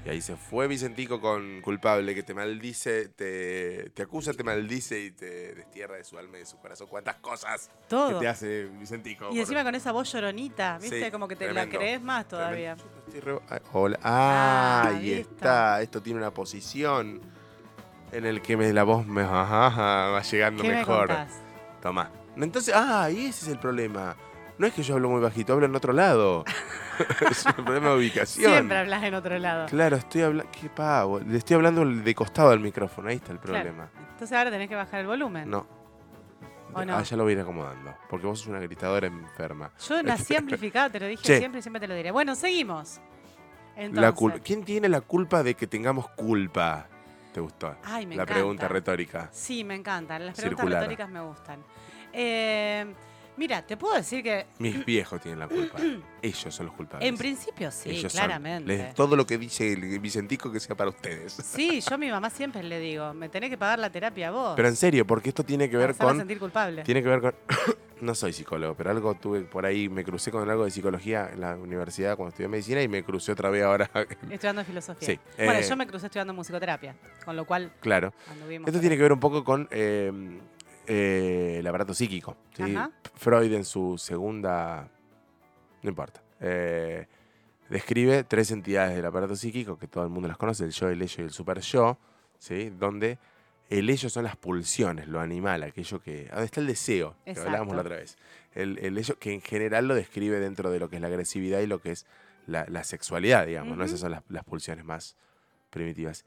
Y 0.06 0.10
ahí 0.10 0.22
se 0.22 0.38
fue 0.38 0.68
Vicentico 0.68 1.20
con 1.20 1.60
culpable 1.62 2.16
que 2.16 2.24
te 2.24 2.34
maldice, 2.34 3.10
te, 3.10 3.90
te 3.90 4.04
acusa, 4.04 4.34
te 4.34 4.42
maldice 4.44 5.00
y 5.02 5.12
te 5.12 5.54
destierra 5.54 5.98
de 5.98 6.06
su 6.06 6.18
alma 6.18 6.38
y 6.38 6.40
de 6.40 6.46
su 6.46 6.58
corazón. 6.60 6.88
¿Cuántas 6.90 7.16
cosas 7.18 7.68
que 7.68 7.90
Todo. 7.90 8.18
te 8.20 8.28
hace 8.28 8.64
Vicentico? 8.80 9.30
Y 9.34 9.40
encima 9.42 9.66
con 9.66 9.76
esa 9.76 9.92
voz 9.92 10.10
lloronita, 10.12 10.78
¿viste? 10.80 11.04
Sí, 11.06 11.12
como 11.12 11.28
que 11.28 11.36
te 11.36 11.46
tremendo, 11.46 11.74
la 11.74 11.78
crees 11.78 12.02
más 12.02 12.26
todavía. 12.26 12.76
Tremendo. 12.78 13.02
Yo 13.12 13.18
estoy 13.18 13.20
re- 13.20 13.42
ah, 13.50 13.60
hola. 13.74 14.00
Ah, 14.02 14.82
Ah, 14.86 14.88
ahí 14.96 15.12
está. 15.12 15.82
Esto 15.82 16.02
tiene 16.02 16.20
una 16.20 16.32
posición 16.32 17.20
en 18.12 18.26
el 18.26 18.42
que 18.42 18.58
me, 18.58 18.72
la 18.74 18.84
voz 18.84 19.06
me 19.06 19.22
ajá, 19.22 19.68
ajá, 19.68 20.10
va 20.12 20.22
llegando 20.22 20.64
¿Qué 20.64 20.70
me 20.70 20.76
mejor. 20.76 21.08
contás? 21.08 21.34
Toma. 21.82 22.12
Entonces, 22.36 22.74
ah, 22.76 23.10
y 23.10 23.26
ese 23.28 23.46
es 23.46 23.52
el 23.52 23.60
problema. 23.60 24.16
No 24.58 24.66
es 24.66 24.74
que 24.74 24.82
yo 24.82 24.96
hablo 24.96 25.10
muy 25.10 25.22
bajito, 25.22 25.54
hablo 25.54 25.66
en 25.68 25.76
otro 25.76 25.94
lado. 25.94 26.44
es 27.30 27.46
un 27.46 27.54
problema 27.66 27.90
de 27.90 27.98
ubicación. 27.98 28.52
Siempre 28.52 28.78
hablas 28.78 29.04
en 29.04 29.14
otro 29.14 29.38
lado. 29.38 29.68
Claro, 29.68 29.98
estoy 29.98 30.22
hablando. 30.24 30.52
¿Qué 30.52 30.70
pavo? 30.70 31.20
Le 31.20 31.38
estoy 31.38 31.56
hablando 31.56 31.86
de 31.86 32.16
costado 32.16 32.50
al 32.50 32.60
micrófono, 32.60 33.10
ahí 33.10 33.18
está 33.18 33.32
el 33.34 33.40
Claro. 33.40 33.64
problema. 33.64 33.90
Entonces 34.12 34.36
ahora 34.36 34.50
tenés 34.50 34.68
que 34.68 34.76
bajar 34.76 35.02
el 35.02 35.08
volumen. 35.08 35.50
No. 35.50 35.68
¿O 36.74 36.84
no? 36.84 36.96
Ah, 36.98 37.04
ya 37.04 37.18
lo 37.18 37.24
voy 37.24 37.34
a 37.34 37.36
ir 37.36 37.42
acomodando. 37.42 37.96
Porque 38.10 38.26
vos 38.26 38.40
sos 38.40 38.48
una 38.48 38.60
gritadora 38.60 39.08
enferma. 39.08 39.72
Yo 39.88 40.02
nací 40.02 40.36
amplificada, 40.38 40.90
te 40.90 41.00
lo 41.00 41.06
dije 41.08 41.24
Che. 41.24 41.38
siempre 41.38 41.60
y 41.60 41.62
siempre 41.62 41.80
te 41.80 41.88
lo 41.88 41.96
diré. 41.96 42.12
Bueno, 42.12 42.36
seguimos. 42.36 43.00
Entonces, 43.76 44.32
La 44.34 44.40
¿Quién 44.40 44.64
tiene 44.64 44.90
la 44.90 45.02
culpa 45.02 45.44
de 45.44 45.54
que 45.54 45.68
tengamos 45.68 46.10
culpa? 46.10 46.88
¿Te 47.38 47.42
gustó? 47.42 47.76
Ay, 47.84 48.08
me 48.08 48.16
la 48.16 48.24
encanta. 48.24 48.34
pregunta 48.34 48.68
retórica. 48.68 49.30
Sí, 49.32 49.64
me 49.64 49.76
encantan. 49.76 50.26
Las 50.26 50.36
preguntas 50.38 50.58
Circular. 50.60 50.82
retóricas 50.82 51.08
me 51.12 51.22
gustan. 51.22 51.64
Eh, 52.12 52.96
Mira, 53.38 53.62
te 53.66 53.78
puedo 53.78 53.96
decir 53.96 54.24
que 54.24 54.48
Mis 54.60 54.84
viejos 54.86 55.22
tienen 55.22 55.40
la 55.40 55.48
culpa. 55.48 55.78
Ellos 56.22 56.54
son 56.54 56.66
los 56.66 56.76
culpables. 56.76 57.08
en 57.08 57.16
principio 57.18 57.70
sí, 57.72 57.92
Ellos 57.92 58.12
son. 58.12 58.20
claramente. 58.20 58.68
Les- 58.78 58.94
todo 58.96 59.16
lo 59.16 59.26
que 59.26 59.38
dice 59.38 59.74
el 59.74 60.00
Vicentico 60.00 60.52
que 60.52 60.60
sea 60.60 60.76
para 60.76 60.90
ustedes. 60.90 61.34
Sí, 61.58 61.80
yo 61.82 61.96
a 61.96 61.98
mi 61.98 62.10
mamá 62.10 62.30
siempre 62.30 62.64
le 62.64 62.80
digo, 62.80 63.14
me 63.14 63.30
tenés 63.30 63.50
que 63.50 63.58
pagar 63.58 63.80
la 63.80 63.90
terapia 63.92 64.32
vos. 64.32 64.54
Pero 64.56 64.68
en 64.68 64.76
serio, 64.76 65.06
porque 65.08 65.30
esto 65.30 65.44
tiene 65.44 65.70
que 65.70 65.74
para 65.78 65.82
ver 65.88 65.90
hacerla 65.92 66.10
con. 66.12 66.18
sentir 66.18 66.40
culpable. 66.40 66.84
Tiene 66.84 67.02
que 67.04 67.10
ver 67.10 67.22
con. 67.22 67.36
no 68.02 68.14
soy 68.16 68.32
psicólogo, 68.34 68.76
pero 68.76 68.92
algo 68.92 69.16
tuve 69.16 69.42
por 69.42 69.66
ahí, 69.66 69.90
me 69.90 70.04
crucé 70.04 70.30
con 70.32 70.48
algo 70.50 70.66
de 70.66 70.72
psicología 70.72 71.30
en 71.34 71.42
la 71.42 71.56
universidad 71.56 72.16
cuando 72.16 72.30
estudié 72.30 72.48
medicina 72.48 72.82
y 72.82 72.88
me 72.88 73.04
crucé 73.04 73.32
otra 73.32 73.50
vez 73.50 73.64
ahora. 73.64 73.90
Estudiando 74.32 74.64
filosofía. 74.66 75.08
Sí, 75.08 75.20
Bueno, 75.38 75.54
eh, 75.54 75.64
yo 75.68 75.76
me 75.76 75.88
crucé 75.88 76.06
estudiando 76.08 76.34
musicoterapia, 76.34 76.96
con 77.26 77.36
lo 77.36 77.46
cual 77.46 77.72
claro. 77.80 78.14
anduvimos. 78.32 78.68
Esto 78.68 78.80
tiene 78.80 78.96
que 78.98 79.02
ver 79.04 79.14
un 79.14 79.20
poco 79.20 79.44
con 79.44 79.68
eh, 79.72 80.12
eh, 80.88 81.58
el 81.60 81.68
aparato 81.68 81.94
psíquico. 81.94 82.36
¿sí? 82.56 82.76
Freud 83.16 83.54
en 83.54 83.66
su 83.66 83.98
segunda... 83.98 84.90
No 85.84 85.90
importa. 85.90 86.22
eh, 86.40 87.06
describe 87.70 88.24
tres 88.24 88.52
entidades 88.52 88.96
del 88.96 89.06
aparato 89.06 89.36
psíquico 89.36 89.78
que 89.78 89.88
todo 89.88 90.04
el 90.04 90.10
mundo 90.10 90.28
las 90.28 90.38
conoce, 90.38 90.64
el 90.64 90.72
yo, 90.72 90.88
el 90.90 91.02
ello 91.02 91.16
y 91.22 91.26
el 91.26 91.32
super 91.32 91.60
yo, 91.60 91.98
¿sí? 92.40 92.70
donde 92.70 93.20
el 93.70 93.90
ello 93.90 94.10
son 94.10 94.24
las 94.24 94.38
pulsiones, 94.38 95.08
lo 95.10 95.20
animal, 95.20 95.64
aquello 95.64 96.00
que... 96.02 96.26
Donde 96.30 96.46
está 96.46 96.62
el 96.62 96.68
deseo, 96.68 97.16
que 97.26 97.32
Exacto. 97.32 97.50
hablábamos 97.50 97.76
la 97.76 97.82
otra 97.82 97.98
vez. 97.98 98.18
El, 98.54 98.78
el 98.80 98.98
ello 98.98 99.20
que 99.20 99.34
en 99.34 99.42
general 99.42 99.88
lo 99.88 99.96
describe 99.96 100.40
dentro 100.40 100.72
de 100.72 100.80
lo 100.80 100.90
que 100.90 100.96
es 100.96 101.02
la 101.02 101.10
agresividad 101.10 101.60
y 101.60 101.68
lo 101.68 101.82
que 101.82 101.92
es 101.92 102.06
la, 102.48 102.66
la 102.70 102.86
sexualidad, 102.86 103.46
digamos. 103.46 103.76
¿no? 103.78 103.84
Ujú. 103.84 103.90
Esas 103.90 104.00
son 104.00 104.12
las, 104.12 104.24
las 104.30 104.46
pulsiones 104.46 104.86
más 104.86 105.18
primitivas. 105.70 106.24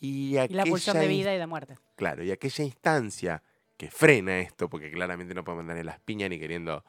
Y, 0.00 0.36
Y 0.36 0.48
la 0.48 0.64
pulsión 0.64 0.96
aquella 0.96 1.08
de 1.08 1.14
vida 1.16 1.34
y 1.34 1.38
de 1.38 1.46
muerte. 1.46 1.78
Claro, 1.94 2.24
y 2.24 2.32
aquella 2.32 2.64
instancia 2.64 3.42
que 3.76 3.90
frena 3.90 4.38
esto, 4.38 4.68
porque 4.68 4.90
claramente 4.90 5.34
no 5.34 5.44
podemos 5.44 5.62
andar 5.62 5.78
en 5.78 5.86
las 5.86 6.00
piñas 6.00 6.30
ni 6.30 6.38
queriendo 6.38 6.84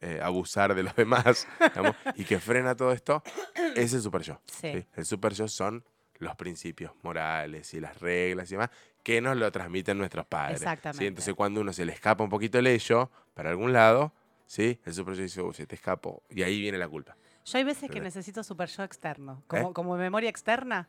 eh, 0.00 0.20
abusar 0.22 0.74
de 0.74 0.82
los 0.82 0.94
demás, 0.96 1.46
digamos, 1.60 1.94
y 2.16 2.24
que 2.24 2.38
frena 2.38 2.74
todo 2.74 2.92
esto, 2.92 3.22
es 3.76 3.92
el 3.92 4.00
super 4.00 4.22
yo. 4.22 4.40
Sí. 4.46 4.86
El 4.94 5.04
super 5.04 5.34
yo 5.34 5.48
son 5.48 5.84
los 6.18 6.36
principios 6.36 6.92
morales 7.02 7.72
y 7.74 7.80
las 7.80 7.98
reglas 8.00 8.50
y 8.50 8.54
demás 8.54 8.70
que 9.02 9.20
nos 9.20 9.36
lo 9.36 9.50
transmiten 9.50 9.96
nuestros 9.98 10.26
padres. 10.26 10.58
¿sí? 10.58 10.64
Exactamente. 10.64 11.06
Entonces, 11.06 11.34
cuando 11.34 11.60
uno 11.60 11.72
se 11.72 11.84
le 11.84 11.92
escapa 11.92 12.22
un 12.22 12.30
poquito 12.30 12.58
el 12.58 12.66
ello 12.66 13.10
para 13.34 13.50
algún 13.50 13.72
lado, 13.72 14.12
¿sí? 14.46 14.78
el 14.84 14.92
super 14.92 15.14
yo 15.14 15.22
dice, 15.22 15.40
"Uy, 15.42 15.54
se 15.54 15.66
te 15.66 15.74
escapó, 15.74 16.22
y 16.28 16.42
ahí 16.42 16.60
viene 16.60 16.78
la 16.78 16.88
culpa. 16.88 17.16
Yo 17.44 17.58
hay 17.58 17.64
veces 17.64 17.90
que 17.90 18.00
necesito 18.00 18.42
super 18.44 18.68
yo 18.68 18.82
externo. 18.84 19.42
Como, 19.46 19.70
¿Eh? 19.70 19.72
como 19.72 19.96
memoria 19.96 20.28
externa, 20.28 20.88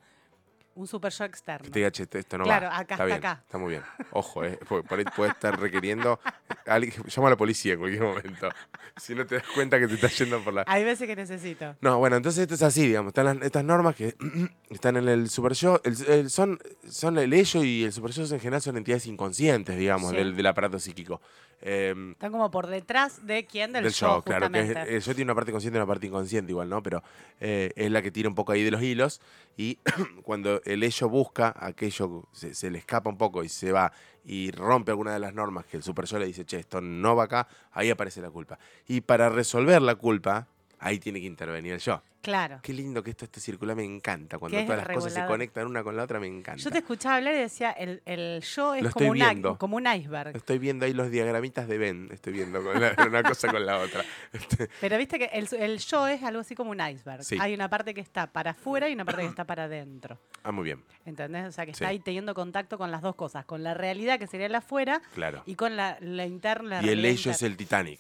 un 0.76 0.88
super 0.88 1.12
yo 1.12 1.26
externo. 1.26 1.70
Esto- 1.74 2.18
esto 2.18 2.38
no 2.38 2.44
Claro, 2.46 2.68
va. 2.68 2.78
acá 2.80 2.82
está 2.82 2.94
está 2.96 3.06
bien, 3.06 3.18
acá. 3.18 3.42
Está 3.46 3.58
muy 3.58 3.70
bien. 3.72 3.84
Ojo, 4.12 4.44
eh, 4.46 4.58
por 4.68 4.98
ahí 5.00 5.06
puede 5.16 5.32
estar 5.32 5.60
requiriendo. 5.60 6.20
alguien- 6.66 6.94
llama 7.08 7.28
a 7.28 7.32
la 7.32 7.38
policía 7.38 7.74
en 7.74 7.80
cualquier 7.80 8.04
momento. 8.04 8.50
Si 8.98 9.16
no 9.16 9.26
te 9.26 9.36
das 9.36 9.46
cuenta 9.56 9.80
que 9.80 9.88
te 9.88 9.96
está 9.96 10.08
yendo 10.10 10.44
por 10.44 10.54
la. 10.54 10.64
Hay 10.68 10.84
veces 10.84 11.08
que 11.08 11.16
necesito. 11.16 11.76
No, 11.82 11.98
bueno, 11.98 12.18
entonces 12.18 12.42
esto 12.42 12.56
es 12.56 12.62
así, 12.62 12.88
digamos. 12.88 13.12
Están 13.12 13.26
las- 13.26 13.42
estas 13.42 13.64
normas 13.64 13.96
que 13.96 14.16
están 14.70 14.98
en 14.98 15.08
el 15.08 15.30
super 15.30 15.54
yo. 15.54 15.80
el- 15.84 16.06
el- 16.08 16.30
son, 16.30 16.60
son 16.90 17.18
el 17.18 17.32
ello 17.34 17.64
y 17.64 17.86
el 17.86 17.94
super 17.94 18.12
yo 18.12 18.24
en 18.24 18.40
general 18.40 18.62
son 18.62 18.78
entidades 18.78 19.06
inconscientes, 19.08 19.78
digamos, 19.78 20.12
Sí. 20.12 20.18
del, 20.18 20.36
del 20.36 20.46
aparato 20.46 20.78
psíquico. 20.78 21.22
Em, 21.62 22.12
Están 22.12 22.32
como 22.32 22.50
por 22.50 22.68
detrás 22.68 23.26
de 23.26 23.46
quién, 23.46 23.72
del, 23.72 23.84
del 23.84 23.94
yo, 23.94 24.22
claro, 24.24 24.52
que 24.52 24.60
es- 24.62 24.70
el 24.90 25.02
yo 25.02 25.16
tiene 25.16 25.32
una 25.32 25.36
parte 25.36 25.52
consciente 25.52 25.78
y 25.78 25.80
una 25.80 25.88
parte 25.88 26.08
inconsciente 26.08 26.52
igual, 26.52 26.70
¿no? 26.70 26.82
Pero 26.82 27.04
eh, 27.40 27.72
es 27.76 27.92
la 27.92 28.02
que 28.02 28.12
tira 28.12 28.28
un 28.30 28.36
poco 28.36 28.52
ahí 28.52 28.64
de 28.64 28.72
los 28.72 28.82
hilos 28.82 29.22
y 29.58 29.78
cuando 30.24 30.62
el 30.66 30.82
ello 30.84 31.10
busca 31.10 31.54
aquello, 31.58 32.24
se, 32.32 32.54
se 32.56 32.70
le 32.72 32.80
escapa 32.80 33.10
un 33.10 33.18
poco 33.18 33.44
y 33.44 33.50
se 33.50 33.72
va 33.72 33.92
y 34.24 34.52
rompe 34.52 34.92
alguna 34.92 35.14
de 35.14 35.20
las 35.20 35.34
normas 35.34 35.66
que 35.66 35.78
el 35.78 35.84
super 35.84 36.06
yo 36.06 36.20
le 36.20 36.26
dice, 36.28 36.46
che, 36.46 36.58
esto 36.60 36.82
no 36.82 37.16
va 37.16 37.24
acá, 37.26 37.48
ahí 37.72 37.90
aparece 37.90 38.22
la 38.22 38.30
culpa. 38.30 38.60
Y 38.88 39.02
para 39.02 39.30
resolver 39.30 39.82
la 39.82 39.96
culpa, 39.96 40.48
ahí 40.82 41.00
tiene 41.00 41.20
que 41.22 41.26
intervenir 41.28 41.78
yo. 41.78 42.02
Claro. 42.22 42.60
Qué 42.62 42.72
lindo 42.72 43.02
que 43.02 43.10
esto 43.10 43.26
esté 43.26 43.40
circular, 43.40 43.76
me 43.76 43.84
encanta. 43.84 44.38
Cuando 44.38 44.56
todas 44.64 44.86
las 44.86 44.96
cosas 44.96 45.12
se 45.14 45.26
conectan 45.26 45.66
una 45.66 45.82
con 45.84 45.98
la 45.98 46.04
otra, 46.04 46.20
me 46.20 46.28
encanta. 46.28 46.62
Yo 46.62 46.70
te 46.70 46.78
escuchaba 46.80 47.16
hablar 47.16 47.34
y 47.34 47.38
decía, 47.38 47.72
el, 47.72 48.04
el 48.06 48.42
yo 48.44 48.76
es 48.76 48.92
como 48.92 49.10
un, 49.10 49.56
como 49.58 49.78
un 49.78 49.88
iceberg. 49.88 50.36
Estoy 50.36 50.60
viendo 50.60 50.86
ahí 50.86 50.94
los 50.94 51.10
diagramitas 51.10 51.68
de 51.68 51.80
Ben, 51.80 52.10
estoy 52.12 52.34
viendo 52.34 52.64
con 52.64 52.80
la- 52.80 52.94
una 53.08 53.24
cosa 53.24 53.48
con 53.52 53.66
la 53.66 53.80
otra. 53.80 54.04
Este, 54.34 54.70
Pero 54.80 55.00
viste 55.00 55.18
que 55.18 55.26
el, 55.34 55.48
el 55.58 55.80
yo 55.80 56.08
es 56.08 56.22
algo 56.22 56.42
así 56.42 56.54
como 56.54 56.70
un 56.70 56.80
iceberg. 56.80 57.24
Sí. 57.24 57.38
Hay 57.42 57.56
una 57.56 57.70
parte 57.70 57.96
que 57.96 58.02
está 58.02 58.28
para 58.32 58.52
afuera 58.52 58.88
y 58.88 58.94
una 58.94 59.06
parte 59.06 59.22
que 59.24 59.28
está 59.28 59.46
para 59.46 59.64
adentro. 59.64 60.20
ah, 60.44 60.52
muy 60.52 60.66
bien, 60.66 60.84
¿Entendés? 61.06 61.48
O 61.48 61.52
sea, 61.52 61.66
que 61.66 61.72
Sí. 61.74 61.78
está 61.84 61.88
ahí 61.88 62.00
teniendo 62.00 62.36
contacto 62.36 62.78
con 62.78 62.92
las 62.92 63.02
dos 63.02 63.16
cosas. 63.16 63.46
Con 63.46 63.64
la 63.64 63.74
realidad, 63.74 64.20
que 64.20 64.28
sería 64.28 64.48
la 64.48 64.60
afuera, 64.60 65.02
claro. 65.16 65.42
y 65.48 65.56
con 65.56 65.76
la, 65.76 65.98
la 66.02 66.28
interna. 66.28 66.82
Y 66.84 66.90
el 66.90 67.04
ello 67.04 67.32
es 67.32 67.42
el 67.42 67.58
Titanic, 67.58 68.00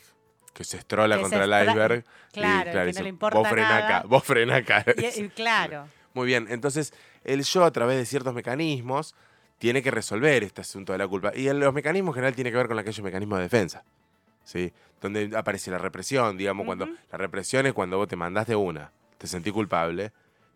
que 0.53 0.63
se 0.63 0.77
estrola 0.77 1.15
Que 1.17 1.23
se 1.25 1.29
contra 1.29 1.43
el 1.45 1.67
iceberg. 1.67 2.03
y, 2.29 2.33
claro, 2.33 2.71
que 2.71 2.93
no 2.93 3.01
le 3.03 3.09
importa 3.09 3.39
vos 3.39 3.47
frena 3.49 3.69
nada". 3.69 3.97
acá, 3.97 4.07
vos 4.07 4.23
acá. 4.55 4.85
Y- 4.97 5.21
y 5.23 5.29
claro. 5.29 5.87
Muy 6.13 6.27
bien, 6.27 6.47
entonces 6.49 6.93
el 7.23 7.43
yo 7.43 7.63
a 7.63 7.71
través 7.71 7.97
de 7.97 8.05
ciertos 8.05 8.33
mecanismos 8.33 9.15
tiene 9.59 9.81
que 9.81 9.91
resolver 9.91 10.43
este 10.43 10.61
asunto 10.61 10.91
de 10.91 10.97
la 10.97 11.07
culpa. 11.07 11.31
Y 11.35 11.47
en 11.47 11.59
los 11.59 11.73
mecanismos 11.73 12.13
en 12.13 12.15
general 12.15 12.35
tiene 12.35 12.51
que 12.51 12.57
ver 12.57 12.67
con 12.67 12.77
aquellos 12.79 13.01
mecanismos 13.03 13.37
de 13.39 13.43
defensa. 13.43 13.83
¿sí? 14.43 14.73
Donde 14.99 15.29
aparece 15.37 15.71
la 15.71 15.77
represión, 15.77 16.37
digamos, 16.37 16.65
cuando 16.65 16.87
la 17.11 17.17
represión 17.17 17.65
es 17.67 17.73
cuando 17.73 17.97
vos 17.97 18.07
te 18.07 18.15
mandaste 18.15 18.55
una, 18.55 18.91
te 19.17 19.27
sentí 19.27 19.51
culpable, 19.51 20.11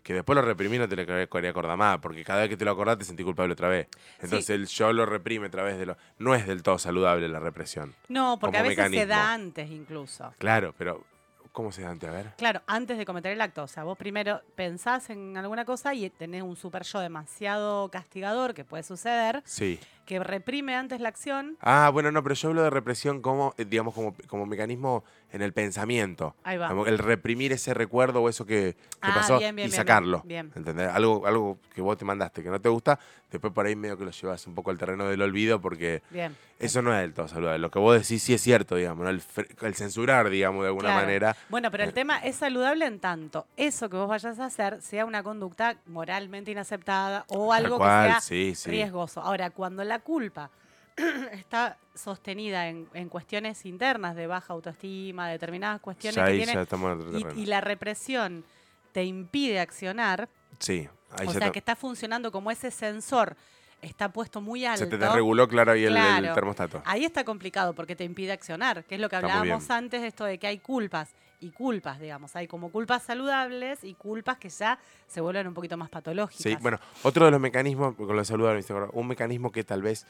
que 0.06 0.14
después 0.14 0.36
lo 0.36 0.44
reprimí 0.44 0.78
no 0.78 0.88
te 0.88 0.96
lo 0.96 1.28
quería 1.28 1.50
acordar 1.50 1.76
más, 1.78 1.98
porque 1.98 2.24
cada 2.24 2.42
vez 2.42 2.50
que 2.50 2.58
te 2.58 2.64
lo 2.64 2.70
acordás 2.72 3.00
te 3.00 3.06
sentí 3.06 3.24
culpable 3.24 3.54
otra 3.54 3.70
vez. 3.70 3.88
Entonces 4.22 4.46
Sí. 4.46 4.54
el 4.54 4.68
yo 4.68 4.94
lo 4.94 5.04
reprime 5.08 5.48
a 5.48 5.50
través 5.50 5.80
de 5.80 5.88
lo... 5.88 5.98
No 6.20 6.36
es 6.36 6.46
del 6.46 6.62
todo 6.62 6.78
saludable 6.78 7.28
la 7.28 7.40
represión. 7.40 7.96
No, 8.08 8.38
porque 8.40 8.58
a 8.58 8.62
veces 8.62 8.92
se 8.92 9.08
da 9.08 9.34
antes 9.34 9.68
incluso. 9.72 10.32
Claro, 10.38 10.76
pero 10.78 11.04
¿cómo 11.52 11.72
se 11.72 11.82
da 11.82 11.90
antes? 11.90 12.08
A 12.08 12.12
ver. 12.14 12.28
Claro, 12.38 12.62
antes 12.68 13.00
de 13.00 13.06
cometer 13.06 13.32
el 13.32 13.42
acto. 13.42 13.64
O 13.64 13.68
sea, 13.68 13.84
vos 13.84 13.98
primero 13.98 14.42
pensás 14.56 15.10
en 15.10 15.36
alguna 15.38 15.66
cosa 15.66 15.96
y 15.96 16.08
tenés 16.12 16.44
un 16.44 16.56
super 16.56 16.84
yo 16.84 17.00
demasiado 17.00 17.90
castigador, 17.90 18.54
que 18.54 18.64
puede 18.64 18.84
suceder, 18.84 19.42
Sí. 19.44 19.80
Que 20.06 20.20
reprime 20.20 20.76
antes 20.76 21.02
la 21.02 21.10
acción. 21.10 21.58
Ah, 21.62 21.90
bueno, 21.92 22.12
no, 22.12 22.22
pero 22.24 22.36
yo 22.36 22.50
hablo 22.50 22.64
de 22.64 22.70
represión 22.70 23.22
como, 23.22 23.54
eh, 23.58 23.66
digamos, 23.66 23.94
como, 23.94 24.16
como 24.28 24.46
mecanismo 24.46 25.04
en 25.32 25.42
el 25.42 25.52
pensamiento. 25.54 26.36
Ahí 26.44 26.58
va. 26.58 26.70
Como 26.70 26.86
el 26.86 26.98
reprimir 26.98 27.52
ese 27.52 27.74
recuerdo 27.74 28.22
o 28.22 28.30
eso 28.30 28.46
que, 28.46 28.76
que 28.76 28.78
Ah, 29.02 29.14
pasó 29.16 29.40
bien, 29.40 29.56
bien, 29.56 29.68
y 29.68 29.72
bien, 29.72 29.76
sacarlo. 29.78 30.22
bien. 30.26 30.52
¿Entendés? 30.56 30.90
Algo, 30.90 31.26
algo 31.28 31.58
que 31.74 31.82
vos 31.82 31.98
te 31.98 32.06
mandaste 32.06 32.42
que 32.44 32.50
no 32.50 32.62
te 32.62 32.70
gusta, 32.70 32.98
después 33.32 33.52
por 33.52 33.66
ahí 33.66 33.76
medio 33.76 33.98
que 33.98 34.06
lo 34.06 34.12
llevas 34.12 34.46
un 34.48 34.56
poco 34.56 34.72
al 34.72 34.78
terreno 34.78 35.08
del 35.10 35.22
olvido 35.22 35.60
porque 35.60 36.02
Bien. 36.10 36.36
eso 36.60 36.82
no 36.82 36.94
es 36.94 37.02
del 37.02 37.14
todo 37.14 37.28
saludable. 37.28 37.60
Lo 37.60 37.70
que 37.72 37.80
vos 37.80 38.00
decís 38.00 38.24
sí 38.24 38.34
es 38.34 38.42
cierto, 38.42 38.76
digamos, 38.76 39.04
¿no? 39.04 39.10
el, 39.10 39.22
el 39.62 39.76
censurar, 39.76 40.30
digamos, 40.30 40.62
de 40.62 40.68
alguna 40.70 40.90
Claro. 40.90 41.02
manera. 41.02 41.36
Bueno, 41.50 41.70
pero 41.72 41.84
el 41.84 41.90
Eh. 41.90 41.94
tema 41.94 42.20
es 42.20 42.36
saludable 42.38 42.86
en 42.86 43.00
tanto 43.00 43.46
eso 43.58 43.90
que 43.90 43.98
vos 43.98 44.08
vayas 44.08 44.40
a 44.40 44.46
hacer 44.46 44.82
sea 44.82 45.04
una 45.06 45.22
conducta 45.24 45.76
moralmente 45.88 46.52
inaceptada 46.52 47.26
o 47.28 47.52
algo 47.52 47.78
cual, 47.78 48.06
que 48.06 48.12
sea 48.14 48.22
sí, 48.22 48.54
sí. 48.56 48.70
riesgoso. 48.70 49.20
Ahora, 49.22 49.50
cuando 49.50 49.84
la 49.84 49.95
culpa. 50.00 50.50
Está 51.32 51.78
sostenida 51.94 52.68
en, 52.70 52.88
en 52.94 53.10
cuestiones 53.10 53.66
internas 53.66 54.16
de 54.16 54.28
baja 54.28 54.54
autoestima, 54.54 55.30
determinadas 55.30 55.82
cuestiones 55.82 56.16
Ya 56.16 56.26
que 56.26 56.32
ahí 56.32 56.38
tiene, 56.38 56.54
ya 56.54 56.62
estamos 56.62 56.94
en 56.94 57.16
otro 57.16 57.34
y, 57.36 57.46
la 57.46 57.62
represión 57.62 58.44
te 58.92 59.04
impide 59.04 59.60
accionar, 59.60 60.30
Sí, 60.60 60.88
ahí 61.12 61.28
o 61.28 61.32
sea, 61.34 61.52
que 61.52 61.60
está 61.60 61.76
funcionando 61.76 62.32
como 62.32 62.50
ese 62.50 62.72
sensor 62.72 63.36
está 63.82 64.10
puesto 64.10 64.42
muy 64.42 64.66
alto. 64.66 64.86
se 64.86 64.90
te 64.90 64.98
desreguló, 64.98 65.48
claro, 65.48 65.74
ahí 65.74 65.84
el- 65.86 66.34
termostato. 66.34 66.82
Ahí 66.86 67.04
está 67.04 67.24
complicado 67.24 67.74
porque 67.74 67.96
te 67.96 68.04
impide 68.04 68.32
accionar, 68.32 68.86
que 68.86 68.96
es 68.96 69.02
lo 69.02 69.10
que 69.10 69.18
hablábamos 69.18 69.70
antes, 69.70 70.02
esto 70.02 70.24
de 70.26 70.38
que 70.38 70.48
hay 70.48 70.60
culpas 70.60 71.14
y 71.40 71.50
culpas, 71.52 72.00
digamos. 72.00 72.36
Hay 72.36 72.48
como 72.48 72.72
culpas 72.72 73.04
saludables 73.04 73.84
y 73.84 73.94
culpas 73.94 74.38
que 74.38 74.50
ya 74.50 74.80
se 75.08 75.22
vuelven 75.22 75.48
un 75.48 75.54
poquito 75.54 75.78
más 75.78 75.90
patológicas. 75.90 76.42
Sí, 76.42 76.56
bueno, 76.62 76.80
otro 77.04 77.26
de 77.26 77.32
los 77.32 77.40
mecanismos, 77.40 77.96
con 77.96 78.16
lo 78.16 78.24
saludable, 78.26 78.64
un 78.94 79.08
mecanismo 79.08 79.52
que 79.52 79.64
tal 79.64 79.82
vez, 79.82 80.06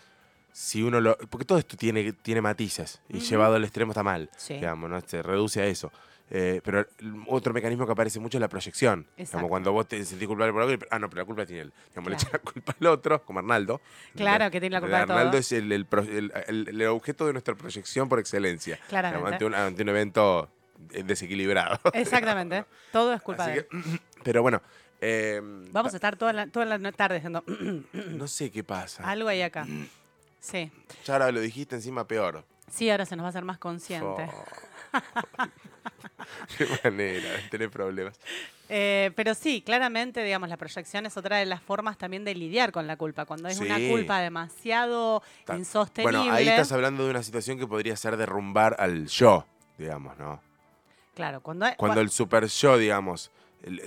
si 0.52 0.84
uno 0.84 1.02
lo. 1.02 1.18
Porque 1.18 1.46
todo 1.46 1.58
esto 1.58 1.76
tiene, 1.78 2.14
tiene 2.14 2.42
matices 2.42 3.02
y 3.10 3.20
llevado 3.20 3.56
al 3.56 3.64
extremo 3.64 3.92
está 3.92 4.04
mal, 4.04 4.30
Sí. 4.38 4.56
digamos, 4.56 4.90
¿no? 4.90 5.02
Se 5.02 5.22
reduce 5.22 5.62
a 5.62 5.66
eso. 5.66 5.92
Eh, 6.32 6.60
pero 6.64 6.84
otro 7.28 7.54
mecanismo 7.54 7.86
que 7.86 7.92
aparece 7.92 8.20
mucho 8.20 8.38
es 8.40 8.42
la 8.42 8.48
proyección. 8.48 9.06
Exacto. 9.16 9.38
Como 9.38 9.48
cuando 9.50 9.72
vos 9.74 9.88
te 9.88 10.04
sentís 10.04 10.28
culpable 10.28 10.52
por 10.54 10.64
algo 10.64 10.74
y, 10.74 10.80
ah, 10.90 10.98
no, 10.98 11.08
pero 11.08 11.22
la 11.22 11.26
culpa 11.26 11.46
tiene 11.46 11.62
él. 11.62 11.74
Digamos, 11.90 12.10
le 12.10 12.16
Claro. 12.18 12.30
echa 12.30 12.38
la 12.38 12.52
culpa 12.52 12.76
al 12.80 12.88
otro, 12.88 13.24
como 13.24 13.40
Arnaldo. 13.40 13.80
Claro, 14.16 14.50
que 14.50 14.60
tiene 14.60 14.74
la 14.74 14.80
culpa 14.82 14.96
de 14.96 15.02
Arnaldo 15.04 15.32
todo. 15.32 15.40
es 15.40 15.52
el, 15.52 15.72
el 15.72 16.86
objeto 16.88 17.28
de 17.28 17.34
nuestra 17.34 17.54
proyección 17.54 18.10
por 18.10 18.18
excelencia. 18.20 18.80
Digamos, 18.90 19.32
ante, 19.32 19.46
un, 19.46 19.54
ante 19.54 19.84
un 19.84 19.90
evento 19.90 20.50
desequilibrado. 20.78 21.80
Exactamente. 21.94 22.66
Todo 22.92 23.14
es 23.14 23.22
culpa 23.22 23.44
Así 23.46 23.52
de 23.54 23.58
él. 23.60 23.68
que, 23.70 24.00
pero 24.24 24.42
bueno. 24.42 24.62
eh, 25.02 25.40
Vamos 25.72 25.94
a 25.94 25.98
estar 25.98 26.16
toda 26.16 26.34
la, 26.34 26.48
toda 26.48 26.66
la 26.66 26.92
tarde 26.92 27.16
diciendo 27.16 27.44
No 27.94 28.28
sé 28.28 28.52
qué 28.52 28.64
pasa. 28.64 29.04
algo 29.10 29.30
ahí 29.30 29.42
acá. 29.42 29.66
Sí. 30.40 30.72
Ya 31.06 31.14
ahora 31.16 31.32
lo 31.32 31.40
dijiste 31.42 31.74
encima 31.76 32.06
peor. 32.08 32.44
Sí, 32.70 32.88
ahora 32.92 33.08
se 33.08 33.16
nos 33.16 33.24
va 33.24 33.28
a 33.28 33.30
hacer 33.32 33.44
más 33.44 33.58
consciente. 33.58 34.28
Fo. 34.28 34.46
Qué 36.58 36.68
manera 36.84 37.30
de 37.32 37.40
tener 37.50 37.70
problemas. 37.72 38.20
Eh, 38.70 39.12
pero 39.16 39.34
sí, 39.36 39.62
claramente, 39.62 40.24
digamos, 40.24 40.50
la 40.50 40.58
proyección 40.58 41.06
es 41.08 41.18
otra 41.18 41.38
de 41.38 41.46
las 41.46 41.62
formas 41.62 41.98
también 41.98 42.24
de 42.26 42.36
lidiar 42.36 42.72
con 42.72 42.86
la 42.88 42.96
culpa. 42.96 43.26
Cuando 43.26 43.48
es 43.50 43.60
una 43.60 43.78
culpa 43.90 44.20
demasiado 44.20 45.22
Ta- 45.46 45.56
insostenible. 45.56 46.18
Bueno, 46.20 46.34
ahí 46.34 46.48
estás 46.48 46.72
hablando 46.72 47.04
de 47.06 47.10
una 47.12 47.24
situación 47.24 47.58
que 47.58 47.66
podría 47.68 47.96
ser 47.96 48.16
derrumbar 48.18 48.76
al 48.80 49.08
yo, 49.08 49.46
digamos, 49.78 50.18
¿no? 50.18 50.42
Claro, 51.16 51.42
cuando, 51.42 51.66
Cuando 51.78 52.02
el 52.02 52.10
super 52.10 52.46
yo, 52.46 52.78
digamos, 52.78 53.32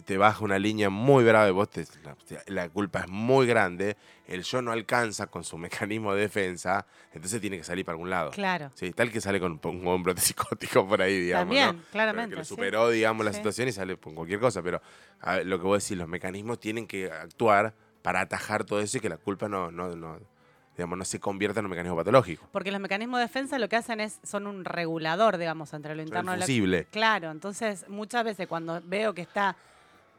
te 0.05 0.17
baja 0.17 0.43
una 0.45 0.59
línea 0.59 0.91
muy 0.91 1.23
grave, 1.25 1.53
vos 1.53 1.69
te- 1.71 1.87
la, 2.03 2.17
la 2.47 2.69
culpa 2.69 3.01
es 3.01 3.09
muy 3.09 3.47
grande, 3.47 3.97
el 4.27 4.43
yo 4.43 4.61
no 4.62 4.73
alcanza 4.73 5.29
con 5.29 5.45
su 5.45 5.57
mecanismo 5.88 6.14
de 6.14 6.23
defensa, 6.23 6.87
entonces 7.12 7.41
tiene 7.41 7.59
que 7.59 7.64
salir 7.64 7.85
para 7.85 7.95
algún 7.95 8.11
lado. 8.11 8.31
Claro. 8.33 8.73
Sí, 8.75 8.91
tal 8.93 9.12
que 9.12 9.21
sale 9.21 9.38
con 9.38 9.61
un, 9.62 10.03
brote 10.03 10.21
psicótico 10.23 10.88
por 10.88 11.03
ahí, 11.03 11.21
digamos. 11.21 11.55
También, 11.57 11.77
¿no? 11.77 11.91
claramente, 11.93 12.31
Que 12.31 12.37
lo 12.37 12.45
sí. 12.45 12.49
superó, 12.49 12.88
digamos, 12.91 13.25
la 13.25 13.33
Sí. 13.33 13.37
situación 13.37 13.69
y 13.69 13.73
sale 13.73 13.97
con 13.99 14.14
cualquier 14.14 14.41
cosa. 14.41 14.62
Pero 14.62 14.81
a 15.21 15.37
lo 15.41 15.59
que 15.59 15.64
vos 15.64 15.83
decís, 15.85 15.97
los 15.99 16.09
mecanismos 16.09 16.59
tienen 16.59 16.87
que 16.87 17.11
actuar 17.12 17.75
para 18.03 18.21
atajar 18.23 18.64
todo 18.64 18.81
eso 18.81 18.99
y 18.99 19.01
que 19.01 19.09
la 19.09 19.19
culpa 19.19 19.49
no, 19.49 19.71
no, 19.71 19.95
no, 19.95 20.19
digamos, 20.79 20.97
no 20.97 21.05
se 21.05 21.21
convierta 21.21 21.59
en 21.61 21.67
un 21.67 21.71
mecanismo 21.71 21.97
patológico. 21.97 22.49
Porque 22.53 22.71
los 22.73 22.81
mecanismos 22.81 23.19
de 23.19 23.25
defensa 23.27 23.59
lo 23.59 23.69
que 23.69 23.77
hacen 23.77 24.01
es, 24.01 24.19
son 24.23 24.47
un 24.47 24.64
regulador, 24.64 25.37
digamos, 25.37 25.75
entre 25.75 25.95
lo 25.95 26.03
interno 26.03 26.31
y 26.37 26.38
lo. 26.38 26.47
Claro, 26.91 27.31
entonces 27.31 27.85
muchas 27.88 28.25
veces 28.25 28.47
cuando 28.47 28.81
veo 28.85 29.12
que 29.12 29.23
está 29.23 29.57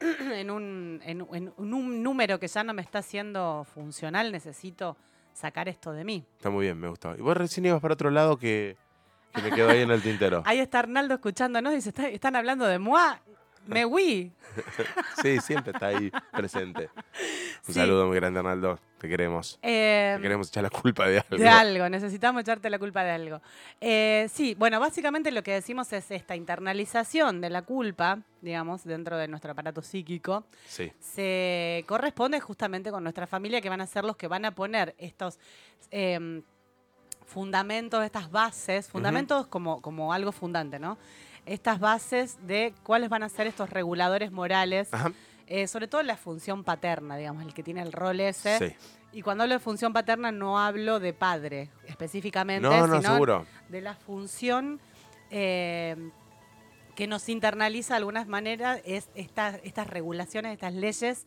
en 0.00 0.50
un, 0.50 1.00
en, 1.04 1.26
en 1.32 1.52
un 1.56 2.02
número 2.02 2.38
que 2.38 2.46
ya 2.46 2.62
no 2.62 2.72
me 2.74 2.82
está 2.82 3.02
siendo 3.02 3.66
funcional, 3.74 4.30
necesito 4.30 4.96
sacar 5.32 5.68
esto 5.68 5.92
de 5.92 6.04
mí. 6.04 6.24
Está 6.36 6.50
muy 6.50 6.66
bien, 6.66 6.78
me 6.78 6.88
gustó. 6.88 7.14
Y 7.16 7.22
vos 7.22 7.36
recién 7.36 7.64
ibas 7.66 7.80
para 7.80 7.94
otro 7.94 8.10
lado 8.10 8.36
que, 8.36 8.76
que 9.34 9.40
me 9.42 9.50
quedó 9.52 9.70
ahí 9.70 9.80
en 9.80 9.90
el 9.90 10.02
tintero. 10.02 10.42
Ahí 10.46 10.58
está 10.58 10.80
Arnaldo 10.80 11.14
escuchándonos 11.14 11.72
dice, 11.72 11.88
"Está- 11.90 12.08
están 12.08 12.36
hablando 12.36 12.66
de 12.66 12.78
moi, 12.78 13.14
me 13.70 13.84
oui. 13.84 14.32
Sí, 15.22 15.38
siempre 15.40 15.72
está 15.72 15.86
ahí 15.88 16.10
presente. 16.32 16.90
Un 17.68 17.74
Sí. 17.74 17.80
saludo 17.80 18.06
muy 18.06 18.16
grande, 18.16 18.40
Arnaldo. 18.40 18.78
Te 18.98 19.08
queremos. 19.08 19.58
Eh, 19.62 20.14
Te 20.16 20.22
queremos 20.22 20.48
echar 20.48 20.62
la 20.62 20.70
culpa 20.70 21.06
de 21.06 21.20
algo. 21.20 21.36
De 21.36 21.48
algo, 21.48 21.88
necesitamos 21.88 22.42
echarte 22.42 22.68
la 22.68 22.78
culpa 22.78 23.02
de 23.04 23.10
algo. 23.12 23.40
Eh, 23.80 24.28
sí, 24.32 24.54
bueno, 24.58 24.78
básicamente 24.80 25.30
lo 25.30 25.42
que 25.42 25.52
decimos 25.52 25.90
es 25.92 26.10
esta 26.10 26.36
internalización 26.36 27.40
de 27.40 27.48
la 27.50 27.62
culpa, 27.62 28.18
digamos, 28.42 28.84
dentro 28.84 29.16
de 29.16 29.28
nuestro 29.28 29.52
aparato 29.52 29.80
psíquico, 29.82 30.44
Sí. 30.66 30.92
se 30.98 31.84
corresponde 31.86 32.40
justamente 32.40 32.90
con 32.90 33.02
nuestra 33.02 33.26
familia, 33.26 33.60
que 33.60 33.68
van 33.70 33.80
a 33.80 33.86
ser 33.86 34.04
los 34.04 34.16
que 34.16 34.26
van 34.26 34.44
a 34.44 34.54
poner 34.54 34.94
estos 34.98 35.38
eh, 35.90 36.42
fundamentos, 37.24 38.04
estas 38.04 38.30
bases, 38.30 38.88
fundamentos 38.88 39.46
como, 39.46 39.80
como 39.80 40.12
algo 40.12 40.32
fundante, 40.32 40.78
¿no? 40.78 40.98
Estas 41.46 41.80
bases 41.80 42.38
de 42.46 42.74
cuáles 42.82 43.08
van 43.08 43.22
a 43.22 43.28
ser 43.28 43.46
estos 43.46 43.70
reguladores 43.70 44.30
morales, 44.32 44.88
eh, 45.46 45.66
sobre 45.66 45.88
todo 45.88 46.02
la 46.02 46.16
función 46.16 46.62
paterna, 46.64 47.16
digamos, 47.16 47.44
el 47.44 47.54
que 47.54 47.62
tiene 47.62 47.82
el 47.82 47.92
rol 47.92 48.20
ese. 48.20 48.58
Sí. 48.58 48.76
Y 49.12 49.22
cuando 49.22 49.42
hablo 49.42 49.54
de 49.54 49.58
función 49.58 49.92
paterna 49.92 50.30
no 50.30 50.60
hablo 50.60 51.00
de 51.00 51.12
padre 51.12 51.70
específicamente, 51.88 52.68
No, 52.68 52.86
no, 52.86 52.98
sino 53.00 53.12
seguro. 53.14 53.46
de 53.68 53.80
la 53.80 53.94
función 53.94 54.80
eh, 55.30 55.96
que 56.94 57.06
nos 57.06 57.28
internaliza 57.28 57.94
de 57.94 57.98
algunas 57.98 58.26
maneras, 58.28 58.80
es 58.84 59.08
esta- 59.14 59.56
estas 59.62 59.86
regulaciones, 59.88 60.52
estas 60.52 60.74
leyes 60.74 61.26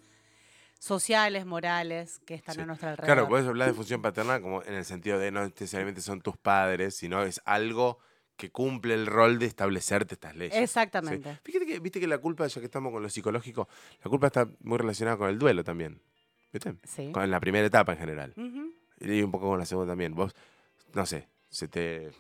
sociales, 0.80 1.46
morales 1.46 2.20
que 2.26 2.36
están 2.36 2.56
Sí. 2.56 2.62
a 2.62 2.66
nuestro 2.66 2.90
alrededor. 2.90 3.16
Claro, 3.16 3.30
puedes 3.30 3.48
hablar 3.48 3.70
de 3.70 3.74
función 3.74 4.02
paterna 4.02 4.42
como 4.42 4.62
en 4.64 4.74
el 4.74 4.86
sentido 4.86 5.18
de 5.20 5.32
no 5.32 5.44
necesariamente 5.46 6.02
son 6.02 6.22
tus 6.22 6.38
padres, 6.38 6.96
sino 6.96 7.24
es 7.24 7.42
algo 7.46 8.00
que 8.36 8.52
cumple 8.52 8.94
el 8.94 9.06
rol 9.06 9.40
de 9.40 9.46
establecerte 9.46 10.16
estas 10.16 10.36
leyes. 10.36 10.58
Exactamente. 10.58 11.34
Sí. 11.34 11.40
Fíjate 11.44 11.66
que, 11.66 11.80
viste 11.80 12.00
que 12.00 12.08
la 12.08 12.18
culpa, 12.18 12.48
ya 12.48 12.60
que 12.60 12.66
estamos 12.66 12.92
con 12.92 13.02
lo 13.02 13.10
psicológico, 13.10 13.68
la 14.04 14.10
culpa 14.10 14.28
está 14.28 14.50
muy 14.62 14.78
relacionada 14.78 15.18
con 15.18 15.30
el 15.30 15.38
duelo 15.38 15.64
también. 15.64 16.02
¿Viste? 16.52 16.76
Sí. 16.84 17.12
Con 17.12 17.30
la 17.32 17.40
primera 17.40 17.66
etapa 17.66 17.94
en 17.94 17.98
general. 17.98 18.34
Ujú. 18.38 18.72
Y 19.00 19.22
un 19.22 19.32
poco 19.32 19.48
con 19.48 19.60
la 19.60 19.66
segunda 19.66 19.92
también. 19.92 20.14
Vos, 20.14 20.36
no 20.94 21.06
sé, 21.06 21.28
se 21.50 21.68
te. 21.68 22.12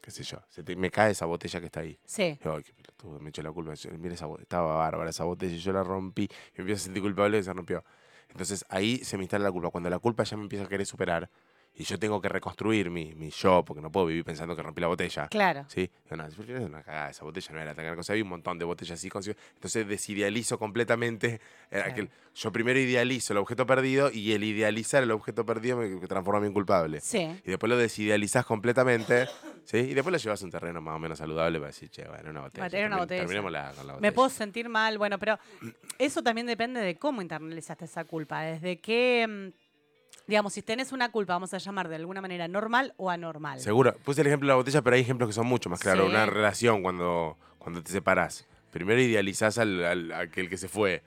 qué 0.00 0.10
sé 0.10 0.22
yo, 0.22 0.38
se 0.48 0.62
te, 0.62 0.76
me 0.76 0.90
cae 0.90 1.12
esa 1.12 1.26
botella 1.26 1.60
que 1.60 1.66
está 1.66 1.80
ahí. 1.80 1.98
Sí. 2.04 2.38
Ay, 2.44 2.62
qué 2.62 2.72
pelotudo, 2.72 3.18
me 3.20 3.30
echo 3.30 3.42
la 3.42 3.52
culpa. 3.52 3.74
Yo, 3.74 3.90
Mira, 3.98 4.14
esa, 4.14 4.28
estaba 4.40 4.76
bárbara 4.76 5.10
esa 5.10 5.24
botella 5.24 5.54
y 5.54 5.58
yo 5.58 5.72
la 5.72 5.82
rompí. 5.82 6.24
Y 6.24 6.58
me 6.58 6.62
empiezo 6.62 6.82
a 6.82 6.84
sentir 6.84 7.02
culpable 7.02 7.38
que 7.38 7.44
se 7.44 7.52
rompió. 7.52 7.84
Entonces 8.28 8.64
ahí 8.68 8.98
se 8.98 9.16
me 9.16 9.24
instala 9.24 9.44
la 9.44 9.52
culpa. 9.52 9.70
Cuando 9.70 9.90
la 9.90 9.98
culpa 9.98 10.22
ya 10.22 10.36
me 10.36 10.44
empieza 10.44 10.64
a 10.64 10.68
querer 10.68 10.86
superar 10.86 11.28
y 11.74 11.84
yo 11.84 11.98
tengo 11.98 12.20
que 12.20 12.28
reconstruir 12.28 12.90
mi, 12.90 13.14
mi 13.14 13.30
yo, 13.30 13.64
porque 13.64 13.80
no 13.80 13.90
puedo 13.90 14.06
vivir 14.06 14.24
pensando 14.24 14.54
que 14.54 14.62
rompí 14.62 14.80
la 14.82 14.88
botella. 14.88 15.28
Claro. 15.28 15.64
¿Sí? 15.68 15.90
No, 16.10 16.26
es 16.26 16.36
una 16.38 16.82
cagada, 16.82 17.10
esa 17.10 17.24
botella 17.24 17.52
no 17.54 17.60
era 17.60 17.74
tan 17.74 17.84
gran 17.84 17.96
cosa. 17.96 18.12
Había 18.12 18.24
un 18.24 18.30
montón 18.30 18.58
de 18.58 18.64
botellas 18.66 18.98
así. 18.98 19.08
consigo- 19.08 19.36
Entonces 19.54 19.86
desidealizo 19.88 20.58
completamente. 20.58 21.40
eh, 21.70 21.82
aquel- 21.84 22.10
yo 22.34 22.52
primero 22.52 22.78
idealizo 22.78 23.32
el 23.32 23.38
objeto 23.38 23.64
perdido 23.66 24.10
y 24.12 24.32
el 24.32 24.44
idealizar 24.44 25.02
el 25.02 25.10
objeto 25.12 25.46
perdido 25.46 25.76
me 25.78 25.88
transforma 26.06 26.38
a 26.38 26.40
mí 26.40 26.48
en 26.48 26.52
culpable. 26.52 27.00
Sí. 27.00 27.18
Y 27.44 27.48
después 27.50 27.70
lo 27.70 27.76
desidealizás 27.76 28.44
completamente, 28.44 29.26
¿sí? 29.64 29.78
Y 29.78 29.94
después 29.94 30.12
lo 30.12 30.18
llevas 30.18 30.42
a 30.42 30.44
un 30.44 30.50
terreno 30.50 30.80
más 30.80 30.96
o 30.96 30.98
menos 30.98 31.18
saludable 31.18 31.58
para 31.58 31.68
decir, 31.68 31.88
che, 31.90 32.06
bueno, 32.08 32.30
una 32.30 32.40
botella. 32.42 32.86
Una 32.86 32.98
botella. 32.98 33.20
Terminémosla 33.20 33.72
con 33.76 33.86
la 33.86 33.92
botella. 33.94 34.00
Me 34.00 34.12
puedo 34.12 34.28
sentir 34.28 34.68
mal, 34.68 34.98
bueno, 34.98 35.18
pero 35.18 35.38
eso 35.98 36.22
también 36.22 36.46
depende 36.46 36.80
de 36.80 36.96
cómo 36.98 37.22
internalizaste 37.22 37.84
esa 37.86 38.04
culpa, 38.04 38.42
desde 38.42 38.78
qué, 38.80 39.26
mm, 39.28 39.69
digamos, 40.30 40.54
si 40.54 40.62
tenés 40.62 40.92
una 40.92 41.10
culpa, 41.10 41.34
vamos 41.34 41.52
a 41.52 41.58
llamar 41.58 41.88
de 41.88 41.96
alguna 41.96 42.20
manera 42.22 42.48
normal 42.48 42.94
o 42.96 43.10
anormal. 43.10 43.60
Seguro. 43.60 43.94
Puse 44.04 44.22
el 44.22 44.28
ejemplo 44.28 44.46
de 44.46 44.52
la 44.52 44.56
botella, 44.56 44.80
pero 44.80 44.96
hay 44.96 45.02
ejemplos 45.02 45.28
que 45.28 45.32
son 45.34 45.46
mucho 45.46 45.68
más 45.68 45.80
claros. 45.80 46.06
Sí. 46.06 46.10
Una 46.10 46.24
relación 46.24 46.82
cuando, 46.82 47.36
cuando 47.58 47.82
te 47.82 47.92
separás. 47.92 48.46
Primero 48.70 49.00
idealizás 49.00 49.58
al, 49.58 49.84
al- 49.84 50.12
a 50.12 50.20
aquel 50.20 50.48
que 50.48 50.56
se 50.56 50.68
fue. 50.68 51.02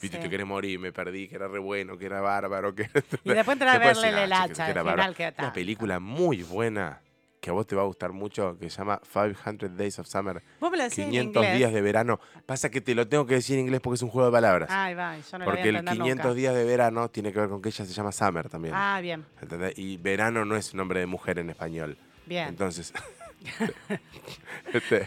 Viste, 0.00 0.16
Sí. 0.18 0.22
te 0.22 0.30
querés 0.30 0.46
morir, 0.46 0.78
me 0.78 0.92
perdí, 0.92 1.26
que 1.26 1.34
era 1.34 1.48
re 1.48 1.58
bueno, 1.58 1.98
que 1.98 2.06
era 2.06 2.20
bárbaro, 2.20 2.72
que 2.74 2.88
Y 3.24 3.30
después 3.30 3.48
entrar 3.56 3.74
a 3.74 3.78
verle 3.84 4.08
el 4.24 4.32
"Ah, 4.32 4.44
che, 4.46 4.52
hacha, 4.52 4.66
al 4.66 4.74
bárbaro". 4.74 4.96
final 4.96 5.14
que 5.16 5.34
Una 5.42 5.52
película 5.52 5.98
muy 5.98 6.44
buena 6.44 7.00
que 7.40 7.50
a 7.50 7.52
vos 7.52 7.66
te 7.66 7.76
va 7.76 7.82
a 7.82 7.84
gustar 7.86 8.12
mucho, 8.12 8.56
que 8.58 8.68
se 8.70 8.78
llama 8.78 9.00
500 9.12 9.76
Days 9.76 9.98
of 9.98 10.06
Summer. 10.06 10.42
Vos 10.60 10.70
me 10.70 10.76
lo 10.76 10.84
decís 10.84 10.98
en 10.98 11.10
500 11.10 11.42
inglés. 11.42 11.58
días 11.58 11.72
de 11.72 11.80
verano. 11.80 12.20
Pasa 12.46 12.70
que 12.70 12.80
te 12.80 12.94
lo 12.94 13.06
tengo 13.06 13.26
que 13.26 13.34
decir 13.34 13.58
en 13.58 13.66
inglés 13.66 13.80
porque 13.80 13.96
es 13.96 14.02
un 14.02 14.10
juego 14.10 14.26
de 14.26 14.32
palabras. 14.32 14.68
Ay, 14.72 14.94
va, 14.94 15.16
yo 15.18 15.38
no 15.38 15.38
lo 15.38 15.44
voy 15.44 15.52
porque 15.52 15.62
a 15.62 15.70
el 15.70 15.76
entender 15.76 16.02
500 16.02 16.24
nunca. 16.26 16.34
días 16.34 16.54
de 16.54 16.64
verano 16.64 17.08
tiene 17.10 17.32
que 17.32 17.40
ver 17.40 17.48
con 17.48 17.62
que 17.62 17.68
ella 17.68 17.84
se 17.84 17.92
llama 17.92 18.12
Summer 18.12 18.48
también. 18.48 18.74
Ah, 18.76 19.00
bien, 19.00 19.24
¿entendés? 19.40 19.78
Y 19.78 19.96
verano 19.98 20.44
no 20.44 20.56
es 20.56 20.74
nombre 20.74 21.00
de 21.00 21.06
mujer 21.06 21.38
en 21.38 21.50
español. 21.50 21.96
bien. 22.26 22.48
Entonces. 22.48 22.92
este, 24.72 25.06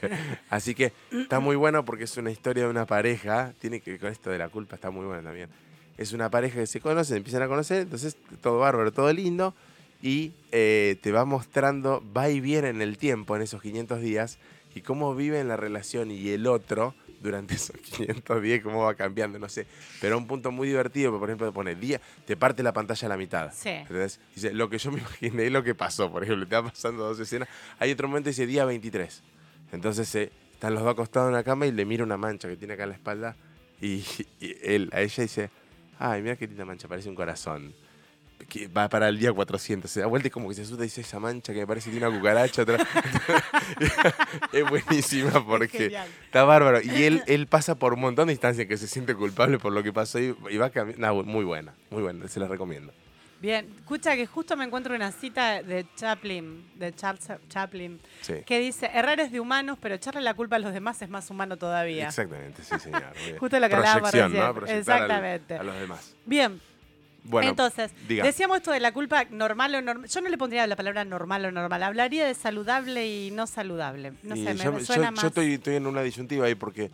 así 0.49 0.73
que 0.73 0.93
está 1.11 1.39
muy 1.39 1.55
bueno 1.55 1.83
porque 1.83 2.05
es 2.05 2.17
una 2.17 2.31
historia 2.31 2.63
de 2.63 2.69
una 2.69 2.85
pareja. 2.85 3.53
Tiene 3.59 3.81
que 3.81 3.91
ver 3.91 3.99
con 3.99 4.11
esto 4.11 4.29
de 4.29 4.37
la 4.37 4.49
culpa, 4.49 4.75
está 4.75 4.89
muy 4.89 5.05
bueno 5.05 5.23
también. 5.23 5.49
Es 5.97 6.13
una 6.13 6.29
pareja 6.29 6.59
que 6.59 6.67
se 6.67 6.79
conoce, 6.79 7.15
empiezan 7.15 7.43
a 7.43 7.47
conocer, 7.47 7.81
entonces 7.81 8.17
todo 8.41 8.59
bárbaro, 8.59 8.91
todo 8.91 9.11
lindo. 9.11 9.53
Y 10.01 10.33
eh, 10.51 10.97
te 11.01 11.11
va 11.11 11.25
mostrando, 11.25 12.03
va 12.15 12.29
y 12.29 12.39
viene 12.39 12.69
en 12.69 12.81
el 12.81 12.97
tiempo, 12.97 13.35
en 13.35 13.43
esos 13.43 13.61
500 13.61 14.01
días, 14.01 14.39
y 14.73 14.81
cómo 14.81 15.15
viven 15.15 15.47
la 15.47 15.57
relación 15.57 16.11
y 16.11 16.29
el 16.29 16.47
otro 16.47 16.95
durante 17.21 17.53
esos 17.55 17.75
500 17.77 18.41
días, 18.41 18.61
cómo 18.61 18.83
va 18.83 18.95
cambiando, 18.95 19.39
no 19.39 19.49
sé. 19.49 19.67
Pero 19.99 20.17
un 20.17 20.27
punto 20.27 20.51
muy 20.51 20.67
divertido, 20.67 21.17
por 21.17 21.29
ejemplo, 21.29 21.47
te 21.47 21.53
pone 21.53 21.75
día, 21.75 22.01
te 22.25 22.35
parte 22.35 22.63
la 22.63 22.73
pantalla 22.73 23.05
a 23.05 23.09
la 23.09 23.17
mitad. 23.17 23.53
Sí. 23.53 23.69
¿Entendés? 23.69 24.19
Dice, 24.35 24.53
lo 24.53 24.69
que 24.69 24.77
yo 24.77 24.91
me 24.91 24.99
imaginé 25.01 25.45
y 25.45 25.49
lo 25.49 25.63
que 25.63 25.75
pasó, 25.75 26.11
por 26.11 26.23
ejemplo, 26.23 26.47
te 26.47 26.55
va 26.55 26.63
pasando 26.63 27.03
dos 27.03 27.19
escenas. 27.19 27.47
Hay 27.79 27.91
otro 27.91 28.07
momento 28.07 28.25
que 28.25 28.31
dice 28.31 28.45
día 28.45 28.65
23. 28.65 29.21
Entonces 29.71 30.13
eh, 30.15 30.31
están 30.53 30.73
los 30.73 30.83
dos 30.83 30.91
acostados 30.91 31.29
en 31.29 31.33
la 31.33 31.43
cama 31.43 31.65
y 31.67 31.71
le 31.71 31.85
mira 31.85 32.03
una 32.03 32.17
mancha 32.17 32.47
que 32.47 32.57
tiene 32.57 32.73
acá 32.73 32.83
en 32.83 32.89
la 32.89 32.95
espalda. 32.95 33.35
Y, 33.79 34.03
y 34.39 34.55
él, 34.61 34.89
a 34.93 35.01
ella 35.01 35.23
dice, 35.23 35.49
ay, 35.97 36.21
mira 36.21 36.35
qué 36.35 36.47
linda 36.47 36.65
mancha, 36.65 36.87
parece 36.87 37.09
un 37.09 37.15
corazón. 37.15 37.73
Que 38.47 38.67
va 38.67 38.87
para 38.89 39.07
el 39.09 39.17
día 39.19 39.31
400. 39.33 39.89
Se 39.89 39.99
da 40.01 40.05
vuelta 40.07 40.27
y 40.27 40.31
como 40.31 40.49
que 40.49 40.55
se 40.55 40.61
asusta 40.63 40.83
y 40.83 40.87
dice, 40.87 41.01
esa 41.01 41.19
mancha 41.19 41.53
que 41.53 41.59
me 41.59 41.67
parece 41.67 41.89
que 41.89 41.97
tiene 41.97 42.07
una 42.07 42.17
cucaracha. 42.17 42.61
atrás". 42.63 42.81
es 44.53 44.69
buenísima 44.69 45.45
porque 45.45 45.67
genial. 45.67 46.07
está 46.25 46.43
bárbaro. 46.43 46.81
Y 46.81 47.03
él, 47.03 47.23
él 47.27 47.47
pasa 47.47 47.75
por 47.75 47.93
un 47.93 48.01
montón 48.01 48.27
de 48.27 48.33
instancias 48.33 48.67
que 48.67 48.77
se 48.77 48.87
siente 48.87 49.15
culpable 49.15 49.59
por 49.59 49.71
lo 49.73 49.83
que 49.83 49.93
pasó 49.93 50.19
y, 50.19 50.35
y 50.49 50.57
va 50.57 50.69
cambiando. 50.69 51.23
muy 51.23 51.45
buena, 51.45 51.73
muy 51.89 52.01
buena, 52.01 52.27
se 52.27 52.39
la 52.39 52.47
recomiendo. 52.47 52.93
Bien, 53.41 53.67
escucha 53.79 54.15
que 54.15 54.27
justo 54.27 54.55
me 54.55 54.65
encuentro 54.65 54.93
una 54.93 55.11
cita 55.11 55.63
de 55.63 55.87
Chaplin, 55.95 56.63
de 56.75 56.93
Charles 56.93 57.27
Chaplin, 57.49 57.99
Sí. 58.21 58.35
que 58.45 58.59
dice, 58.59 58.87
errar 58.93 59.19
es 59.19 59.31
de 59.31 59.39
humanos, 59.39 59.79
pero 59.81 59.95
echarle 59.95 60.21
la 60.21 60.35
culpa 60.35 60.57
a 60.57 60.59
los 60.59 60.71
demás 60.73 61.01
es 61.01 61.09
más 61.09 61.27
humano 61.31 61.57
todavía. 61.57 62.05
Exactamente, 62.07 62.63
sí, 62.63 62.77
señor. 62.79 63.03
Justo 63.39 63.59
lo 63.59 63.67
que 63.67 63.73
hablábamos. 63.75 64.13
¿no? 64.13 64.45
Al- 64.45 64.69
Exactamente. 64.69 65.55
a 65.55 65.63
los 65.63 65.79
demás. 65.79 66.15
Bien, 66.23 66.61
Bueno, 67.23 67.49
entonces, 67.49 67.91
diga. 68.07 68.23
decíamos 68.23 68.57
esto 68.57 68.71
de 68.71 68.79
la 68.79 68.91
culpa 68.93 69.25
normal 69.29 69.75
o 69.75 69.81
normal. 69.81 70.09
Yo 70.09 70.21
no 70.21 70.29
le 70.29 70.37
pondría 70.37 70.65
la 70.67 70.75
palabra 70.75 71.05
normal 71.05 71.45
o 71.45 71.51
normal, 71.51 71.83
hablaría 71.83 72.25
de 72.25 72.33
saludable 72.33 73.07
y 73.07 73.31
no 73.31 73.45
saludable. 73.47 74.13
No 74.23 74.35
Y 74.35 74.43
sé, 74.43 74.53
me, 74.55 74.63
yo, 74.63 74.71
me 74.71 74.79
yo- 74.79 74.85
suena 74.85 75.05
yo 75.07 75.11
más. 75.11 75.23
estoy, 75.25 75.53
estoy 75.53 75.75
en 75.75 75.85
una 75.87 76.01
disyuntiva 76.01 76.47
ahí 76.47 76.55
porque 76.55 76.89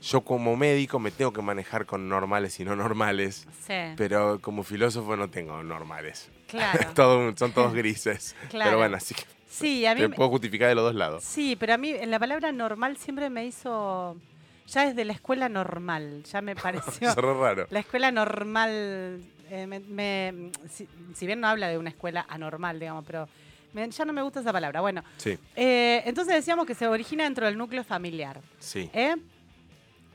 yo 0.00 0.20
como 0.20 0.54
médico 0.56 0.98
me 0.98 1.10
tengo 1.10 1.32
que 1.32 1.42
manejar 1.42 1.86
con 1.86 2.08
normales 2.08 2.60
y 2.60 2.64
no 2.64 2.76
normales, 2.76 3.46
Sí, 3.66 3.74
pero 3.96 4.38
como 4.40 4.62
filósofo 4.62 5.16
no 5.16 5.28
tengo 5.30 5.62
normales. 5.62 6.30
claro. 6.46 6.90
Todo- 6.94 7.36
son 7.36 7.52
todos 7.52 7.72
grises. 7.74 8.36
Claro. 8.50 8.70
Pero 8.70 8.78
bueno, 8.78 8.96
así 8.96 9.14
que 9.14 9.22
Sí, 9.48 9.86
a 9.86 9.94
mí 9.94 10.00
te 10.02 10.08
me- 10.08 10.16
puedo 10.16 10.30
justificar 10.30 10.68
de 10.68 10.74
los 10.74 10.84
dos 10.84 10.94
lados. 10.94 11.22
Sí, 11.24 11.56
pero 11.56 11.74
a 11.74 11.78
mí 11.78 11.94
la 12.06 12.18
palabra 12.18 12.52
normal 12.52 12.96
siempre 12.96 13.30
me 13.30 13.44
hizo 13.46 14.16
ya 14.66 14.86
es 14.88 14.96
de 14.96 15.04
la 15.04 15.12
escuela 15.12 15.48
normal, 15.48 16.22
ya 16.24 16.40
me 16.42 16.54
pareció. 17.00 17.14
Raro. 17.14 17.66
La 17.70 17.80
escuela 17.80 18.10
normal, 18.12 19.20
eh, 19.50 19.66
me- 19.66 19.80
me- 19.80 20.50
si, 20.70 20.88
si 21.14 21.26
bien 21.26 21.40
no 21.40 21.48
habla 21.48 21.68
de 21.68 21.78
una 21.78 21.90
escuela 21.90 22.24
anormal, 22.28 22.78
digamos, 22.80 23.04
pero 23.06 23.28
me- 23.72 23.88
ya 23.90 24.04
no 24.04 24.12
me 24.12 24.22
gusta 24.22 24.40
esa 24.40 24.52
palabra. 24.52 24.80
Bueno, 24.80 25.02
Sí, 25.16 25.38
eh, 25.56 26.02
entonces 26.06 26.34
decíamos 26.34 26.66
que 26.66 26.74
se 26.74 26.86
origina 26.86 27.24
dentro 27.24 27.46
del 27.46 27.56
núcleo 27.58 27.84
familiar. 27.84 28.40
sí. 28.58 28.90
¿eh? 28.92 29.16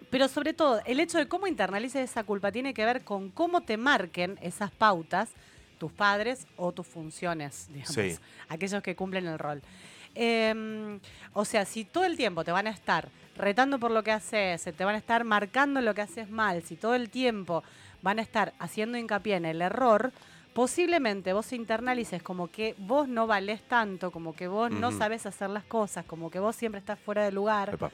Pero 0.09 0.27
sobre 0.27 0.53
todo, 0.53 0.81
el 0.85 0.99
hecho 0.99 1.19
de 1.19 1.27
cómo 1.27 1.45
internalices 1.45 2.09
esa 2.09 2.23
culpa 2.23 2.51
tiene 2.51 2.73
que 2.73 2.83
ver 2.83 3.03
con 3.03 3.29
cómo 3.29 3.61
te 3.61 3.77
marquen 3.77 4.39
esas 4.41 4.71
pautas 4.71 5.29
tus 5.77 5.91
padres 5.91 6.47
o 6.57 6.71
tus 6.71 6.87
funciones, 6.87 7.67
digamos, 7.71 7.93
Sí. 7.93 8.17
aquellos 8.47 8.81
que 8.81 8.95
cumplen 8.95 9.27
el 9.27 9.37
rol. 9.37 9.61
Eh, 10.15 10.99
o 11.33 11.45
sea, 11.45 11.63
si 11.63 11.85
todo 11.85 12.05
el 12.05 12.17
tiempo 12.17 12.43
te 12.43 12.51
van 12.51 12.65
a 12.67 12.71
estar 12.71 13.07
retando 13.37 13.77
por 13.79 13.91
lo 13.91 14.03
que 14.03 14.11
haces, 14.11 14.63
te 14.63 14.83
van 14.83 14.95
a 14.95 14.97
estar 14.97 15.23
marcando 15.23 15.79
lo 15.79 15.93
que 15.93 16.01
haces 16.01 16.29
mal, 16.29 16.63
si 16.63 16.75
todo 16.75 16.95
el 16.95 17.09
tiempo 17.11 17.63
van 18.01 18.19
a 18.19 18.21
estar 18.21 18.53
haciendo 18.59 18.97
hincapié 18.97 19.35
en 19.35 19.45
el 19.45 19.61
error, 19.61 20.11
posiblemente 20.53 21.33
vos 21.33 21.53
internalices 21.53 22.21
como 22.23 22.47
que 22.49 22.75
vos 22.77 23.07
no 23.07 23.27
valés 23.27 23.61
tanto, 23.67 24.11
como 24.11 24.33
que 24.35 24.47
vos 24.47 24.71
no 24.71 24.91
sabes 24.91 25.25
hacer 25.25 25.49
las 25.49 25.63
cosas, 25.63 26.05
como 26.05 26.29
que 26.31 26.39
vos 26.39 26.55
siempre 26.55 26.79
estás 26.79 26.99
fuera 26.99 27.23
de 27.23 27.31
lugar. 27.31 27.71
Epa. 27.73 27.91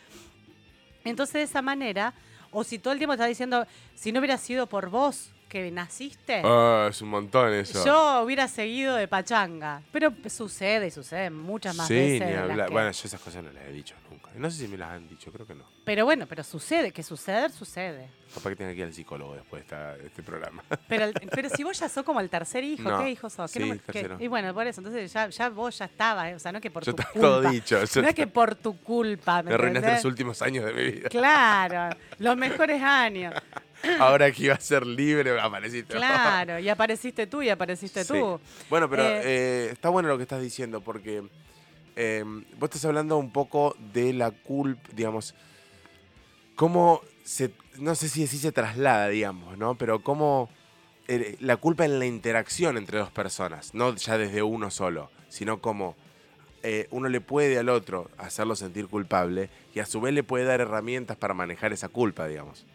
Entonces, 1.04 1.34
de 1.34 1.42
esa 1.44 1.62
manera, 1.62 2.14
o 2.52 2.64
si 2.64 2.80
todo 2.80 2.94
el 2.94 3.00
tiempo 3.00 3.14
estás 3.14 3.28
diciendo, 3.28 3.68
si 3.94 4.12
no 4.12 4.20
hubiera 4.20 4.38
sido 4.38 4.68
por 4.68 4.90
vos 4.90 5.32
que 5.50 5.70
naciste, 5.70 6.42
Ah, 6.44 6.88
es 6.90 7.02
un 7.02 7.10
montón 7.10 7.54
eso. 7.54 7.86
yo 7.86 8.22
hubiera 8.24 8.48
seguido 8.48 8.96
de 8.96 9.08
pachanga. 9.08 9.82
Pero 9.92 10.12
sucede 10.28 10.88
y 10.88 10.92
sucede 10.92 11.30
muchas 11.30 11.76
más 11.76 11.88
sí, 11.88 11.94
veces. 11.94 12.28
ni 12.28 12.34
hablar. 12.34 12.68
que- 12.68 12.74
Bueno, 12.74 12.92
yo 12.92 13.02
esas 13.06 13.20
cosas 13.22 13.44
no 13.44 13.52
las 13.52 13.64
he 13.66 13.72
dicho. 13.72 13.94
No 14.38 14.52
sé 14.52 14.58
si 14.66 14.68
me 14.68 14.78
las 14.78 14.92
han 14.92 15.08
dicho, 15.08 15.32
creo 15.32 15.46
que 15.48 15.56
no. 15.56 15.64
Pero 15.84 16.06
bueno, 16.06 16.26
pero 16.28 16.44
sucede, 16.44 16.92
que 16.92 17.04
suceder, 17.04 17.52
sucede. 17.52 18.10
Capaz 18.34 18.50
que 18.50 18.56
tenga 18.58 18.72
que 18.72 18.78
ir 18.80 18.84
al 18.86 18.94
psicólogo 18.94 19.36
después 19.36 19.62
de, 19.62 19.64
esta- 19.66 19.96
de 19.98 20.08
este 20.08 20.24
programa. 20.24 20.64
Pero, 20.88 21.06
el- 21.06 21.14
pero 21.34 21.50
si 21.50 21.64
vos 21.64 21.80
ya 21.80 21.88
sos 21.90 22.04
como 22.04 22.20
el 22.20 22.30
tercer 22.30 22.64
hijo, 22.64 22.90
No, 22.90 23.00
¿qué 23.04 23.12
hijo 23.12 23.30
sos? 23.30 23.52
¿Qué 23.52 23.60
sí, 23.62 23.70
no 24.04 24.18
me-. 24.18 24.24
Y 24.24 24.28
bueno, 24.28 24.54
por 24.54 24.68
eso, 24.68 24.82
entonces 24.82 25.12
ya, 25.14 25.30
ya 25.30 25.50
vos 25.50 25.78
ya 25.78 25.86
estabas, 25.86 26.34
o 26.36 26.40
sea, 26.40 26.52
no 26.52 26.58
es 26.58 26.62
que 26.62 26.72
por 26.72 26.84
Yo 26.84 26.94
tu 26.94 27.04
culpa. 27.04 27.20
todo 27.20 27.42
dicho. 27.50 27.84
yo 27.84 28.02
No 28.02 28.08
es 28.10 28.16
que 28.16 28.28
por 28.28 28.56
tu 28.56 28.78
culpa, 28.80 29.42
¿me 29.44 29.50
me 29.50 29.56
arruinaste 29.56 29.92
los 29.94 30.06
últimos 30.06 30.42
años 30.42 30.66
de 30.66 30.74
mi 30.74 30.92
vida. 30.92 31.10
Claro, 31.10 31.96
los 32.20 32.36
mejores 32.38 32.82
años. 32.82 33.34
Ahora 34.00 34.32
que 34.32 34.44
iba 34.46 34.56
a 34.56 34.60
ser 34.60 34.86
libre, 34.86 35.40
apareciste. 35.40 35.94
Claro, 35.96 36.58
y 36.60 36.68
apareciste 36.70 37.28
tú 37.28 37.42
y 37.44 37.50
apareciste 37.50 38.04
Sí. 38.04 38.14
tú. 38.14 38.40
Bueno, 38.70 38.90
pero 38.90 39.04
Eh, 39.04 39.22
eh, 39.24 39.70
está 39.72 39.90
bueno 39.90 40.10
lo 40.10 40.18
que 40.18 40.24
estás 40.24 40.42
diciendo, 40.42 40.82
porque 40.82 41.24
eh, 41.96 42.24
vos 42.60 42.68
estás 42.68 42.86
hablando 42.86 43.18
un 43.18 43.32
poco 43.32 43.76
de 43.94 44.14
la 44.14 44.32
culpa, 44.32 44.90
digamos, 44.94 45.36
cómo 46.56 47.02
se, 47.24 47.52
no 47.78 47.96
sé 47.96 48.10
si 48.10 48.24
así 48.24 48.38
se 48.38 48.52
traslada, 48.52 49.10
digamos, 49.10 49.58
¿no? 49.58 49.76
Pero 49.78 50.02
cómo 50.04 50.50
eh, 51.08 51.38
la 51.40 51.58
culpa 51.58 51.86
en 51.86 52.00
la 52.00 52.06
interacción 52.06 52.78
entre 52.78 53.00
dos 53.00 53.12
personas, 53.12 53.74
no 53.74 53.96
ya 53.96 54.18
desde 54.18 54.44
uno 54.44 54.72
solo, 54.72 55.12
sino 55.30 55.62
como 55.62 55.96
eh, 56.64 56.88
uno 56.92 57.10
le 57.10 57.22
puede 57.22 57.58
al 57.60 57.70
otro 57.70 58.10
hacerlo 58.18 58.56
sentir 58.56 58.88
culpable 58.88 59.50
y 59.74 59.80
a 59.80 59.86
su 59.86 60.02
vez 60.02 60.14
le 60.14 60.24
puede 60.24 60.46
dar 60.46 60.62
herramientas 60.62 61.16
para 61.16 61.34
manejar 61.34 61.74
esa 61.74 61.90
culpa, 61.90 62.28
digamos. 62.28 62.66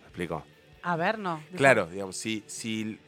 ¿Me 0.00 0.06
explico? 0.06 0.44
A 0.82 0.96
ver, 0.96 1.18
no. 1.18 1.42
Claro, 1.56 1.86
digamos, 1.86 2.16
si, 2.16 2.42
si 2.46 2.98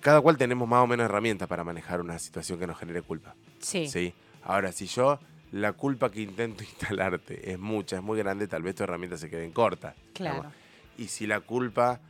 cada 0.00 0.20
cual 0.20 0.36
tenemos 0.36 0.68
más 0.68 0.82
o 0.82 0.86
menos 0.86 1.04
herramientas 1.04 1.46
para 1.48 1.64
manejar 1.64 2.00
una 2.00 2.18
situación 2.18 2.58
que 2.58 2.66
nos 2.66 2.78
genere 2.78 3.02
culpa. 3.02 3.34
Sí. 3.60 3.88
¿sí? 3.88 4.14
Ahora, 4.48 4.72
si 4.72 4.86
yo 4.86 5.20
la 5.52 5.74
culpa 5.74 6.10
que 6.10 6.22
intento 6.22 6.64
instalarte 6.68 7.52
es 7.52 7.58
mucha, 7.58 7.96
es 7.96 8.02
muy 8.02 8.18
grande, 8.18 8.48
tal 8.48 8.62
vez 8.62 8.74
tu 8.74 8.82
herramienta 8.82 9.16
se 9.16 9.30
queden 9.30 9.52
cortas. 9.52 9.94
Claro. 10.14 10.36
digamos. 10.36 10.56
Y 10.96 11.06
si 11.06 11.26
la 11.28 11.40
culpa, 11.40 12.00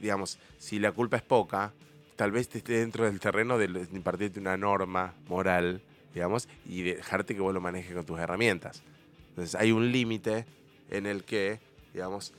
digamos, 0.00 0.38
si 0.58 0.78
la 0.78 0.92
culpa 0.92 1.18
es 1.18 1.22
poca, 1.22 1.72
tal 2.16 2.30
vez 2.30 2.48
te 2.48 2.58
esté 2.58 2.74
dentro 2.74 3.04
del 3.04 3.20
terreno 3.20 3.58
de, 3.58 3.66
impartirte 3.92 4.40
una 4.40 4.56
norma 4.56 5.14
moral, 5.28 5.82
digamos, 6.14 6.48
y 6.64 6.82
dejarte 6.82 7.34
que 7.34 7.40
vos 7.40 7.52
lo 7.52 7.60
manejes 7.60 7.94
con 7.94 8.06
tus 8.06 8.18
herramientas. 8.18 8.82
Entonces 9.30 9.54
hay 9.56 9.72
un 9.72 9.92
límite 9.92 10.46
en 10.90 11.06
el 11.06 11.24
que, 11.24 11.60
digamos... 11.92 12.32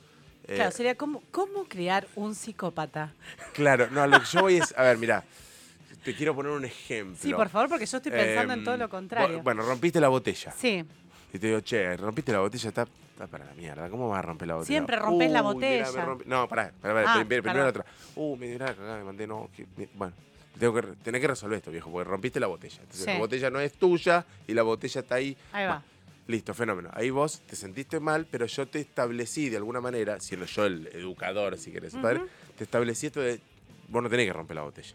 eh, 0.48 0.56
Claro, 0.56 0.70
sería 0.70 0.96
como, 0.96 1.22
¿cómo 1.30 1.64
criar 1.64 2.08
un 2.16 2.34
psicópata? 2.34 3.12
Claro, 3.52 3.88
no, 3.90 4.06
lo 4.06 4.18
que 4.18 4.26
yo 4.26 4.40
voy 4.42 4.56
es. 4.56 4.74
A 4.76 4.82
ver, 4.82 4.98
mira, 4.98 5.24
te 6.04 6.14
quiero 6.14 6.34
poner 6.34 6.52
un 6.52 6.64
ejemplo. 6.64 7.16
Sí, 7.20 7.32
por 7.32 7.48
favor, 7.48 7.68
porque 7.68 7.86
yo 7.86 7.96
estoy 7.96 8.12
pensando 8.12 8.52
en 8.54 8.58
Em, 8.60 8.64
todo 8.64 8.76
lo 8.76 8.88
contrario. 8.88 9.38
bu- 9.40 9.42
Bueno, 9.42 9.62
rompiste 9.62 10.00
la 10.00 10.08
botella. 10.08 10.52
Sí, 10.56 10.84
Y 11.32 11.38
te 11.38 11.46
digo, 11.46 11.60
che, 11.60 11.96
rompiste 11.96 12.32
la 12.32 12.40
botella, 12.40 12.68
está, 12.70 12.82
está 13.12 13.26
para 13.28 13.44
la 13.44 13.52
mierda. 13.54 13.88
¿Cómo 13.88 14.08
vas 14.08 14.18
a 14.18 14.22
romper 14.22 14.48
la 14.48 14.54
botella? 14.54 14.66
Siempre 14.66 14.96
rompes 14.96 15.30
la 15.30 15.42
mirá, 15.42 15.52
botella. 15.52 16.16
No, 16.26 16.48
pará, 16.48 16.72
pará, 16.80 16.94
pará, 16.94 17.12
Ah, 17.12 17.14
prim- 17.14 17.28
primero 17.28 17.42
perdón. 17.44 17.62
la 17.62 17.68
otra. 17.68 17.84
Uh, 18.16 18.36
me 18.36 18.46
dirá, 18.48 18.74
me 18.76 19.04
mandé, 19.04 19.26
no. 19.28 19.48
que- 19.54 19.66
bueno, 19.94 20.12
tengo 20.58 20.74
que, 20.74 20.82
tenés 21.04 21.20
que 21.20 21.28
resolver 21.28 21.58
esto, 21.58 21.70
viejo, 21.70 21.88
porque 21.92 22.10
rompiste 22.10 22.40
la 22.40 22.48
botella. 22.48 22.78
Entonces, 22.80 23.04
Sí. 23.04 23.12
la 23.12 23.18
botella 23.18 23.48
no 23.50 23.60
es 23.60 23.74
tuya 23.74 24.26
y 24.48 24.54
la 24.54 24.62
botella 24.62 25.00
está 25.02 25.14
ahí. 25.14 25.36
ahí 25.52 25.66
va. 25.66 25.82
Listo, 26.26 26.52
fenómeno. 26.52 26.90
Ahí 26.94 27.10
vos 27.10 27.40
te 27.46 27.54
sentiste 27.56 28.00
mal, 28.00 28.26
pero 28.28 28.46
yo 28.46 28.66
te 28.66 28.80
establecí 28.80 29.48
de 29.50 29.56
alguna 29.56 29.80
manera, 29.80 30.18
siendo 30.20 30.46
yo 30.46 30.66
el 30.66 30.88
educador, 30.92 31.56
si 31.58 31.70
querés, 31.70 31.94
padre, 31.94 32.22
te 32.58 32.64
establecí 32.64 33.06
esto 33.06 33.20
de, 33.20 33.40
vos 33.88 34.02
no 34.02 34.08
tenés 34.10 34.26
que 34.26 34.32
romper 34.32 34.56
la 34.56 34.62
botella. 34.62 34.94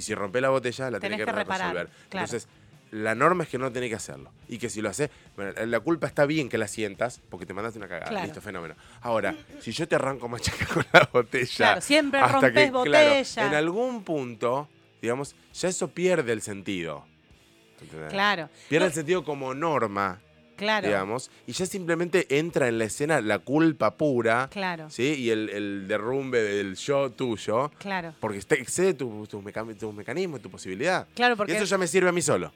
Y 0.00 0.02
si 0.02 0.14
rompés 0.14 0.40
la 0.40 0.48
botella, 0.48 0.90
la 0.90 0.98
tenés, 0.98 1.18
Tenés 1.18 1.18
que, 1.18 1.24
que 1.26 1.38
reparar, 1.38 1.74
resolver. 1.74 1.90
claro. 2.08 2.24
Entonces, 2.24 2.48
la 2.92 3.14
norma 3.14 3.44
es 3.44 3.50
que 3.50 3.58
no 3.58 3.70
tenés 3.70 3.90
que 3.90 3.96
hacerlo. 3.96 4.32
Y 4.48 4.56
que 4.56 4.70
si 4.70 4.80
lo 4.80 4.88
haces, 4.88 5.10
bueno, 5.36 5.52
la 5.66 5.80
culpa 5.80 6.06
está 6.06 6.24
bien 6.24 6.48
que 6.48 6.56
la 6.56 6.66
sientas, 6.68 7.20
porque 7.28 7.44
te 7.44 7.52
mandaste 7.52 7.78
una 7.78 7.86
cagada. 7.86 8.08
Claro. 8.08 8.24
Listo, 8.24 8.40
fenómeno. 8.40 8.76
Ahora, 9.02 9.34
si 9.60 9.72
yo 9.72 9.86
te 9.86 9.96
arranco 9.96 10.26
machaca 10.26 10.64
con 10.72 10.86
la 10.90 11.06
botella. 11.12 11.54
Claro, 11.54 11.80
siempre 11.82 12.18
hasta 12.18 12.32
rompes 12.32 12.52
que, 12.52 12.70
claro, 12.70 12.78
botella. 13.10 13.46
en 13.46 13.54
algún 13.54 14.02
punto, 14.04 14.68
digamos, 15.02 15.36
ya 15.52 15.68
eso 15.68 15.88
pierde 15.90 16.32
el 16.32 16.40
sentido. 16.40 17.04
¿Entendés? 17.82 18.10
Claro. 18.10 18.48
Pierde 18.70 18.84
No, 18.84 18.88
el 18.88 18.94
sentido 18.94 19.22
como 19.22 19.52
norma 19.54 20.18
claro. 20.60 20.86
digamos, 20.86 21.30
y 21.46 21.52
ya 21.52 21.66
simplemente 21.66 22.26
entra 22.38 22.68
en 22.68 22.78
la 22.78 22.84
escena 22.84 23.20
la 23.20 23.40
culpa 23.40 23.96
pura, 23.96 24.48
Claro. 24.52 24.88
¿sí? 24.90 25.14
Y 25.18 25.30
el, 25.30 25.48
el 25.48 25.88
derrumbe 25.88 26.40
del 26.42 26.76
yo 26.76 27.10
tuyo, 27.10 27.70
Claro. 27.78 28.14
porque 28.20 28.38
excede 28.38 28.94
tu, 28.94 29.26
tu, 29.26 29.42
meca- 29.42 29.64
tu 29.78 29.92
mecanismo, 29.92 30.38
tu 30.38 30.50
posibilidad. 30.50 31.08
Claro, 31.14 31.34
Y 31.34 31.36
porque. 31.36 31.56
eso 31.56 31.64
ya 31.64 31.78
me 31.78 31.86
sirve 31.86 32.08
a 32.08 32.12
mí 32.12 32.22
solo. 32.22 32.52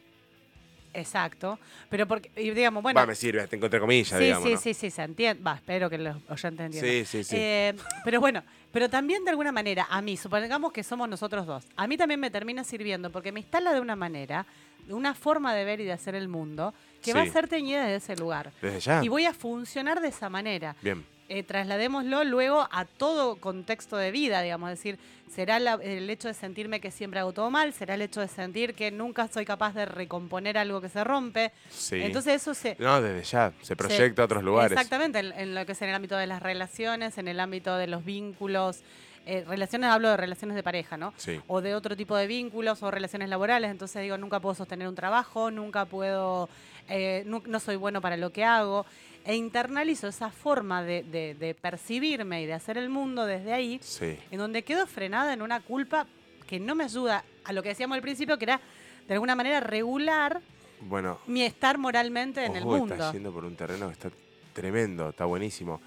Exacto. 0.92 1.58
Pero 1.90 2.06
porque, 2.06 2.30
y 2.36 2.50
digamos, 2.50 2.82
bueno. 2.82 3.00
Va, 3.00 3.06
me 3.06 3.14
sirve, 3.16 3.40
hasta 3.40 3.56
entre 3.56 3.80
comillas, 3.80 4.16
sí, 4.16 4.24
digamos. 4.24 4.46
sí, 4.48 4.54
¿no? 4.54 4.60
sí, 4.60 4.74
sí, 4.74 4.90
se 4.90 5.02
entiende. 5.02 5.42
Va, 5.42 5.56
espero 5.56 5.90
que 5.90 5.98
los 5.98 6.16
oyentes 6.28 6.66
entiendan. 6.66 6.80
Sí, 6.90 7.04
sí, 7.04 7.24
sí. 7.24 7.36
Eh, 7.36 7.74
pero 8.04 8.20
bueno, 8.20 8.44
pero 8.72 8.88
también 8.88 9.24
de 9.24 9.30
alguna 9.30 9.50
manera, 9.50 9.86
a 9.90 10.00
mí, 10.02 10.16
supongamos 10.16 10.72
que 10.72 10.84
somos 10.84 11.08
nosotros 11.08 11.46
dos, 11.46 11.64
a 11.76 11.86
mí 11.88 11.96
también 11.96 12.20
me 12.20 12.30
termina 12.30 12.62
sirviendo 12.62 13.10
porque 13.10 13.32
me 13.32 13.40
instala 13.40 13.72
de 13.72 13.80
una 13.80 13.96
manera, 13.96 14.46
de 14.86 14.94
una 14.94 15.14
forma 15.14 15.52
de 15.54 15.64
ver 15.64 15.80
y 15.80 15.84
de 15.84 15.92
hacer 15.92 16.14
el 16.14 16.28
mundo, 16.28 16.72
que 17.04 17.12
va 17.14 17.22
a 17.22 17.26
ser 17.26 17.48
teñida 17.48 17.82
desde 17.84 17.96
ese 18.12 18.16
lugar. 18.16 18.50
Desde 18.62 18.80
ya. 18.80 19.04
Y 19.04 19.08
voy 19.08 19.24
a 19.26 19.32
funcionar 19.32 20.00
de 20.00 20.08
esa 20.08 20.28
manera. 20.28 20.74
Bien. 20.82 21.04
Eh, 21.28 21.42
trasladémoslo 21.42 22.22
luego 22.24 22.68
a 22.70 22.84
todo 22.84 23.36
contexto 23.36 23.96
de 23.96 24.10
vida, 24.10 24.42
digamos, 24.42 24.70
es 24.70 24.78
decir, 24.78 24.98
será 25.34 25.58
la- 25.58 25.78
el 25.82 26.08
hecho 26.10 26.28
de 26.28 26.34
sentirme 26.34 26.80
que 26.80 26.90
siempre 26.90 27.18
hago 27.18 27.32
todo 27.32 27.50
mal, 27.50 27.72
será 27.72 27.94
el 27.94 28.02
hecho 28.02 28.20
de 28.20 28.28
sentir 28.28 28.74
que 28.74 28.90
nunca 28.90 29.26
soy 29.28 29.46
capaz 29.46 29.74
de 29.74 29.86
recomponer 29.86 30.58
algo 30.58 30.82
que 30.82 30.90
se 30.90 31.02
rompe. 31.02 31.50
Sí. 31.70 31.96
Entonces 32.02 32.42
eso 32.42 32.52
se, 32.52 32.76
no, 32.78 33.00
desde 33.00 33.22
ya. 33.24 33.52
Se 33.62 33.74
proyecta 33.74 34.20
a 34.20 34.24
otros 34.26 34.44
lugares. 34.44 34.72
Exactamente, 34.72 35.18
en, 35.20 35.32
en 35.32 35.54
lo 35.54 35.64
que 35.64 35.72
es 35.72 35.80
en 35.80 35.88
el 35.88 35.94
ámbito 35.94 36.14
de 36.16 36.26
las 36.26 36.42
relaciones, 36.42 37.16
en 37.16 37.26
el 37.26 37.40
ámbito 37.40 37.74
de 37.78 37.86
los 37.86 38.04
vínculos. 38.04 38.82
eh, 39.26 39.42
relaciones, 39.48 39.88
hablo 39.88 40.10
de 40.10 40.18
relaciones 40.18 40.54
de 40.54 40.62
pareja, 40.62 40.98
¿no? 40.98 41.14
Sí. 41.16 41.40
O 41.46 41.62
de 41.62 41.74
otro 41.74 41.96
tipo 41.96 42.14
de 42.14 42.26
vínculos 42.26 42.82
o 42.82 42.90
relaciones 42.90 43.30
laborales. 43.30 43.70
Entonces 43.70 44.02
digo, 44.02 44.18
nunca 44.18 44.38
puedo 44.38 44.54
sostener 44.54 44.86
un 44.86 44.94
trabajo, 44.94 45.50
nunca 45.50 45.86
puedo, 45.86 46.50
eh, 46.88 47.24
no, 47.26 47.60
soy 47.60 47.76
bueno 47.76 48.00
para 48.00 48.16
lo 48.16 48.30
que 48.30 48.44
hago. 48.44 48.84
E 49.24 49.34
internalizo 49.36 50.06
esa 50.08 50.30
forma 50.30 50.82
de, 50.82 51.02
de- 51.02 51.34
de 51.34 51.54
percibirme 51.54 52.42
y 52.42 52.46
de 52.46 52.52
hacer 52.52 52.76
el 52.76 52.90
mundo 52.90 53.24
desde 53.24 53.52
ahí, 53.54 53.78
Sí. 53.82 54.18
en 54.30 54.38
donde 54.38 54.62
quedo 54.64 54.86
frenada 54.86 55.32
en 55.32 55.40
una 55.40 55.60
culpa 55.60 56.06
que 56.46 56.60
no 56.60 56.74
me 56.74 56.84
ayuda 56.84 57.24
a 57.44 57.52
lo 57.54 57.62
que 57.62 57.70
decíamos 57.70 57.96
al 57.96 58.02
principio, 58.02 58.36
que 58.36 58.44
era 58.44 58.60
de 59.08 59.14
alguna 59.14 59.34
manera 59.34 59.60
regular 59.60 60.42
Bueno, 60.82 61.20
mi 61.26 61.42
estar 61.42 61.78
moralmente 61.78 62.44
en 62.44 62.54
el 62.56 62.64
mundo. 62.66 62.94
está 62.94 63.12
yendo 63.12 63.32
por 63.32 63.44
un 63.46 63.56
terreno 63.56 63.86
que 63.86 63.92
está 63.94 64.10
tremendo, 64.52 65.08
está 65.08 65.24
buenísimo. 65.24 65.80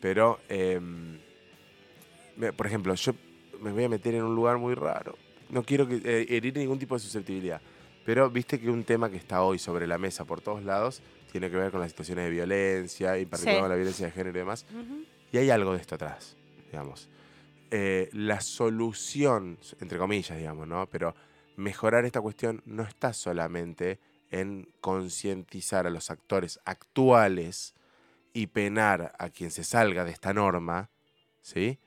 Pero, 0.00 0.40
em, 0.50 1.18
por 2.56 2.66
ejemplo, 2.66 2.94
yo 2.94 3.14
me 3.60 3.72
voy 3.72 3.84
a 3.84 3.88
meter 3.88 4.14
en 4.14 4.24
un 4.24 4.34
lugar 4.34 4.58
muy 4.58 4.74
raro. 4.74 5.16
No 5.48 5.62
quiero 5.62 5.86
que, 5.86 5.96
eh, 6.04 6.26
herir 6.28 6.56
ningún 6.56 6.78
tipo 6.78 6.94
de 6.94 7.00
susceptibilidad. 7.00 7.60
Pero 8.04 8.30
viste 8.30 8.60
que 8.60 8.68
un 8.70 8.84
tema 8.84 9.10
que 9.10 9.16
está 9.16 9.42
hoy 9.42 9.58
sobre 9.58 9.86
la 9.86 9.98
mesa 9.98 10.24
por 10.24 10.40
todos 10.40 10.62
lados 10.64 11.02
tiene 11.30 11.50
que 11.50 11.56
ver 11.56 11.70
con 11.70 11.80
las 11.80 11.90
situaciones 11.90 12.24
de 12.26 12.30
violencia, 12.30 13.16
y 13.18 13.22
en 13.22 13.28
particular 13.28 13.56
Sí. 13.56 13.60
con 13.60 13.68
la 13.70 13.76
violencia 13.76 14.06
de 14.06 14.12
género 14.12 14.30
y 14.36 14.40
demás. 14.40 14.66
Y 15.32 15.38
hay 15.38 15.50
algo 15.50 15.72
de 15.72 15.80
esto 15.80 15.94
atrás, 15.94 16.36
digamos. 16.70 17.08
Eh, 17.70 18.10
la 18.12 18.40
solución, 18.42 19.58
entre 19.80 19.96
comillas, 19.98 20.36
digamos, 20.36 20.66
¿no? 20.68 20.86
Pero 20.90 21.14
mejorar 21.56 22.04
esta 22.04 22.20
cuestión 22.20 22.60
no 22.66 22.82
está 22.82 23.12
solamente 23.14 23.98
en 24.30 24.68
concientizar 24.80 25.86
a 25.86 25.90
los 25.90 26.10
actores 26.10 26.58
actuales 26.64 27.74
y 28.34 28.46
penar 28.48 29.14
a 29.18 29.28
quien 29.30 29.50
se 29.50 29.62
salga 29.64 30.04
de 30.04 30.10
esta 30.10 30.32
norma, 30.34 30.90
¿sí? 31.40 31.78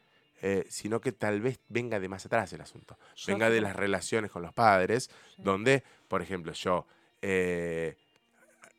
Eh, 0.42 0.66
sino 0.70 1.02
que 1.02 1.12
tal 1.12 1.42
vez 1.42 1.60
venga 1.70 2.00
de 2.00 2.08
más 2.10 2.26
atrás 2.26 2.52
el 2.54 2.62
asunto. 2.62 2.98
Yo 3.16 3.34
venga 3.34 3.50
de 3.50 3.62
las 3.62 3.76
relaciones 3.76 4.30
con 4.32 4.42
los 4.44 4.54
padres, 4.54 5.10
Sí. 5.36 5.42
donde, 5.44 5.84
por 6.08 6.22
ejemplo, 6.22 6.54
yo 6.54 6.86
eh, 7.22 7.98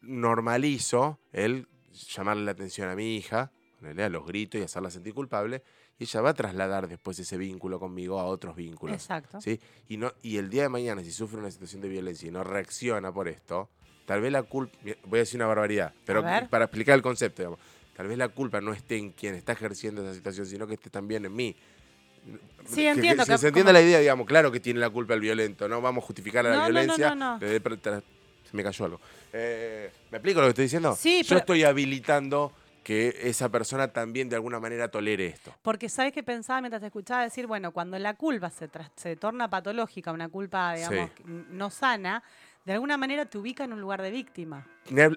normalizo 0.02 1.18
el 1.32 1.66
llamarle 1.92 2.44
la 2.44 2.52
atención 2.52 2.88
a 2.88 2.94
mi 2.94 3.16
hija, 3.16 3.50
a 3.82 4.08
los 4.08 4.26
gritos 4.26 4.60
y 4.60 4.64
hacerla 4.64 4.90
sentir 4.90 5.14
culpable, 5.14 5.62
y 5.98 6.04
ella 6.04 6.20
va 6.20 6.30
a 6.30 6.34
trasladar 6.34 6.88
después 6.88 7.18
ese 7.18 7.38
vínculo 7.38 7.80
conmigo 7.80 8.20
a 8.20 8.24
otros 8.24 8.54
vínculos. 8.56 8.94
Exacto. 8.94 9.40
¿sí? 9.40 9.60
Y, 9.88 9.96
no, 9.96 10.12
y 10.22 10.36
el 10.36 10.50
día 10.50 10.62
de 10.62 10.68
mañana, 10.68 11.02
si 11.02 11.10
sufre 11.10 11.38
una 11.38 11.50
situación 11.50 11.80
de 11.80 11.88
violencia 11.88 12.28
y 12.28 12.30
no 12.30 12.44
reacciona 12.44 13.12
por 13.12 13.28
esto, 13.28 13.70
tal 14.04 14.20
vez 14.20 14.32
la 14.32 14.42
culpa, 14.42 14.76
voy 15.06 15.18
a 15.18 15.22
decir 15.22 15.38
una 15.38 15.46
barbaridad, 15.46 15.94
pero 16.04 16.22
para 16.50 16.66
explicar 16.66 16.94
el 16.94 17.02
concepto, 17.02 17.42
digamos, 17.42 17.60
tal 17.96 18.08
vez 18.08 18.18
la 18.18 18.28
culpa 18.28 18.60
no 18.60 18.72
esté 18.72 18.98
en 18.98 19.12
quien 19.12 19.34
está 19.34 19.52
ejerciendo 19.52 20.02
esa 20.02 20.14
situación, 20.14 20.46
sino 20.46 20.66
que 20.66 20.74
esté 20.74 20.90
también 20.90 21.24
en 21.24 21.34
mí. 21.34 21.56
Sí, 22.66 22.84
entiendo 22.86 23.24
Que, 23.24 23.32
que 23.32 23.38
se 23.38 23.48
entiende 23.48 23.72
la 23.72 23.80
idea, 23.80 24.00
digamos, 24.00 24.26
claro 24.26 24.50
que 24.50 24.58
tiene 24.60 24.80
la 24.80 24.90
culpa 24.90 25.14
el 25.14 25.20
violento, 25.20 25.68
no 25.68 25.80
vamos 25.80 26.02
a 26.02 26.06
justificar 26.06 26.44
a 26.46 26.50
la 26.50 26.56
No, 26.56 26.64
violencia. 26.64 27.14
no, 27.14 27.38
no. 27.38 27.40
se 27.40 28.56
me 28.56 28.62
cayó 28.64 28.84
algo. 28.84 29.00
Eh, 29.32 29.90
¿Me 30.10 30.18
explico 30.18 30.40
lo 30.40 30.46
que 30.46 30.50
estoy 30.50 30.64
diciendo? 30.64 30.96
Sí, 30.96 31.22
Yo 31.22 31.28
pero- 31.28 31.38
estoy 31.40 31.62
habilitando 31.64 32.52
que 32.82 33.16
esa 33.24 33.48
persona 33.48 33.88
también 33.88 34.28
de 34.28 34.36
alguna 34.36 34.60
manera 34.60 34.88
tolere 34.88 35.26
esto. 35.26 35.52
Porque 35.62 35.88
sabes 35.88 36.12
que 36.12 36.22
pensaba 36.22 36.60
mientras 36.60 36.80
te 36.80 36.86
escuchaba 36.86 37.22
decir, 37.22 37.46
bueno, 37.48 37.72
cuando 37.72 37.98
la 37.98 38.14
culpa 38.14 38.48
se, 38.50 38.68
tras- 38.68 38.90
se 38.96 39.16
torna 39.16 39.50
patológica, 39.50 40.12
una 40.12 40.28
culpa, 40.28 40.74
digamos, 40.74 41.10
Sí. 41.16 41.22
no 41.50 41.70
sana, 41.70 42.22
de 42.64 42.72
alguna 42.72 42.96
manera 42.96 43.26
te 43.26 43.38
ubica 43.38 43.64
en 43.64 43.72
un 43.72 43.80
lugar 43.80 44.02
de 44.02 44.10
víctima. 44.12 44.66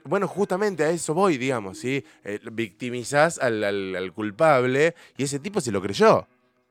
Bueno, 0.04 0.28
justamente 0.28 0.84
a 0.84 0.90
eso 0.90 1.14
voy, 1.14 1.38
digamos, 1.38 1.78
¿sí? 1.80 2.04
Eh, 2.24 2.40
victimizás 2.52 3.38
al, 3.40 3.64
al- 3.64 3.96
al 3.96 4.14
culpable 4.14 4.96
y 5.18 5.24
ese 5.24 5.40
tipo 5.40 5.62
se 5.62 5.72
lo 5.72 5.82
creyó. 5.82 6.28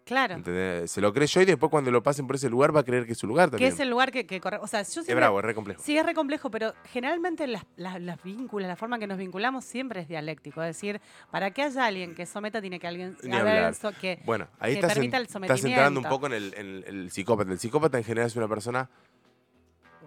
Claro. 0.08 0.34
¿entendés? 0.36 0.90
Se 0.90 1.00
lo 1.02 1.12
creyó 1.12 1.42
y 1.42 1.44
después 1.44 1.70
cuando 1.70 1.90
lo 1.90 2.02
pasen 2.02 2.26
por 2.26 2.36
ese 2.36 2.48
lugar 2.48 2.74
va 2.74 2.80
a 2.80 2.82
creer 2.82 3.04
que 3.06 3.12
es 3.12 3.18
su 3.18 3.26
lugar 3.26 3.48
Que 3.48 3.58
también. 3.58 3.72
es 3.74 3.78
el 3.80 3.90
lugar 3.90 4.10
que, 4.10 4.26
que 4.26 4.40
corre. 4.40 4.56
O 4.56 4.66
sea, 4.66 4.80
yo 4.80 4.86
siempre. 4.90 5.12
Es 5.12 5.16
bravo, 5.16 5.38
es 5.38 5.44
re 5.44 5.54
complejo. 5.54 5.82
Sí, 5.84 5.96
es 5.98 6.04
re 6.06 6.14
complejo, 6.14 6.50
pero 6.50 6.72
generalmente 6.90 7.46
las, 7.46 7.64
las, 7.76 8.00
las 8.00 8.22
vínculos, 8.22 8.66
la 8.66 8.74
forma 8.76 8.96
en 8.96 9.00
que 9.00 9.06
nos 9.06 9.18
vinculamos 9.18 9.64
siempre 9.66 10.00
es 10.00 10.08
dialéctico. 10.08 10.62
Es 10.62 10.68
decir, 10.76 11.00
para 11.30 11.50
que 11.50 11.62
haya 11.62 11.84
alguien 11.86 12.14
que 12.14 12.24
someta, 12.24 12.60
tiene 12.62 12.80
que 12.80 12.86
alguien 12.86 13.16
haber 13.32 13.74
so- 13.74 13.92
que, 13.92 14.20
Bueno, 14.24 14.48
ahí 14.58 14.72
que 14.72 14.78
estás, 14.80 14.92
en- 14.92 14.94
permita 15.10 15.16
el 15.18 15.22
estás 15.24 15.36
entrando 15.64 16.00
un 16.00 16.04
sometimiento. 16.06 16.08
poco 16.08 16.26
en 16.26 16.32
el, 16.32 16.54
en 16.56 16.84
el 16.86 17.10
psicópata. 17.10 17.52
El 17.52 17.58
psicópata 17.58 17.98
en 17.98 18.04
general 18.04 18.26
es 18.28 18.36
una 18.36 18.48
persona. 18.48 18.88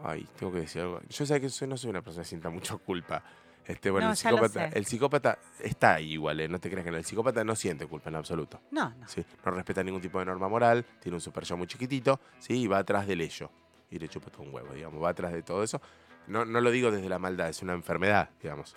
Ay, 0.04 0.28
tengo 0.40 0.52
que 0.52 0.62
decir 0.62 0.82
algo. 0.82 1.00
Yo 1.10 1.26
sé 1.26 1.40
que 1.40 1.48
soy- 1.50 1.68
no 1.68 1.78
soy 1.78 1.92
una 1.92 2.02
persona 2.02 2.24
que 2.24 2.30
sienta 2.30 2.50
mucha 2.50 2.76
culpa. 2.78 3.24
Este, 3.72 3.90
bueno, 3.90 4.08
No, 4.08 4.12
el 4.12 4.18
psicópata, 4.18 4.70
sé. 4.70 4.78
el 4.78 4.86
psicópata 4.86 5.40
está 5.60 5.96
ahí 5.96 6.14
igual, 6.14 6.40
eh, 6.42 6.48
no 6.48 6.60
te 6.60 6.70
creas 6.70 6.84
que 6.84 6.92
no. 6.92 6.98
El 6.98 7.06
psicópata 7.06 7.44
no 7.44 7.56
siente 7.56 7.86
culpa 7.88 8.10
en 8.10 8.16
absoluto. 8.18 8.62
No, 8.72 8.90
no. 8.90 9.08
¿sí? 9.08 9.24
No 9.46 9.52
respeta 9.52 9.84
ningún 9.84 10.02
tipo 10.02 10.20
de 10.20 10.26
norma 10.26 10.48
moral, 10.50 10.86
tiene 11.00 11.16
un 11.16 11.22
super 11.22 11.44
yo 11.46 11.56
muy 11.58 11.68
chiquitito, 11.68 12.20
¿sí? 12.40 12.62
y 12.64 12.68
va 12.68 12.80
atrás 12.80 13.08
del 13.08 13.22
ello. 13.22 13.50
Y 13.90 14.00
le 14.00 14.08
chupa 14.10 14.30
todo 14.30 14.44
un 14.44 14.54
huevo, 14.54 14.74
digamos, 14.74 15.02
va 15.02 15.10
atrás 15.10 15.32
de 15.34 15.42
todo 15.44 15.64
eso. 15.64 15.82
No, 16.28 16.46
no 16.46 16.62
lo 16.62 16.70
digo 16.72 16.92
desde 16.92 17.10
la 17.10 17.20
maldad, 17.20 17.50
es 17.50 17.62
una 17.62 17.74
enfermedad, 17.74 18.30
digamos, 18.42 18.76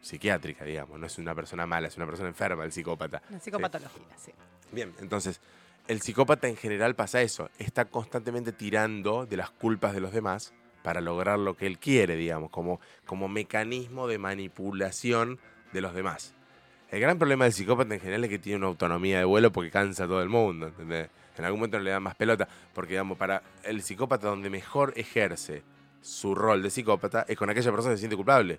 psiquiátrica, 0.00 0.64
digamos. 0.64 0.98
No 0.98 1.06
es 1.06 1.18
una 1.18 1.34
persona 1.34 1.66
mala, 1.66 1.88
es 1.88 1.96
una 1.96 2.06
persona 2.06 2.28
enferma, 2.28 2.64
el 2.64 2.72
psicópata. 2.72 3.22
Una 3.28 3.38
¿sí? 3.38 3.44
psicopatología, 3.44 4.16
sí. 4.16 4.32
Bien, 4.72 4.92
entonces, 5.00 5.40
el 5.86 6.00
psicópata 6.02 6.48
en 6.48 6.56
general 6.56 6.94
pasa 6.94 7.22
eso, 7.22 7.50
está 7.58 7.86
constantemente 7.86 8.52
tirando 8.52 9.26
de 9.26 9.36
las 9.36 9.50
culpas 9.50 9.94
de 9.94 10.00
los 10.00 10.12
demás 10.12 10.52
para 10.82 11.00
lograr 11.00 11.38
lo 11.38 11.56
que 11.56 11.66
él 11.66 11.78
quiere, 11.78 12.16
digamos, 12.16 12.50
como, 12.50 12.80
como 13.06 13.28
mecanismo 13.28 14.06
de 14.08 14.18
manipulación 14.18 15.38
de 15.72 15.80
los 15.80 15.94
demás. 15.94 16.34
El 16.90 17.00
gran 17.00 17.18
problema 17.18 17.44
del 17.44 17.52
psicópata 17.52 17.94
en 17.94 18.00
general 18.00 18.24
es 18.24 18.30
que 18.30 18.38
tiene 18.38 18.58
una 18.58 18.66
autonomía 18.68 19.18
de 19.18 19.24
vuelo 19.24 19.52
porque 19.52 19.70
cansa 19.70 20.04
a 20.04 20.06
todo 20.06 20.22
el 20.22 20.28
mundo, 20.28 20.68
¿entendés? 20.68 21.08
En 21.36 21.44
algún 21.44 21.60
momento 21.60 21.78
no 21.78 21.84
le 21.84 21.90
dan 21.90 22.02
más 22.02 22.14
pelota, 22.16 22.48
porque 22.74 22.94
digamos, 22.94 23.16
para 23.18 23.42
el 23.62 23.82
psicópata 23.82 24.26
donde 24.28 24.50
mejor 24.50 24.92
ejerce 24.96 25.62
su 26.00 26.34
rol 26.34 26.62
de 26.62 26.70
psicópata 26.70 27.24
es 27.28 27.36
con 27.36 27.50
aquella 27.50 27.70
persona 27.70 27.92
que 27.92 27.96
se 27.98 28.00
siente 28.00 28.16
culpable. 28.16 28.58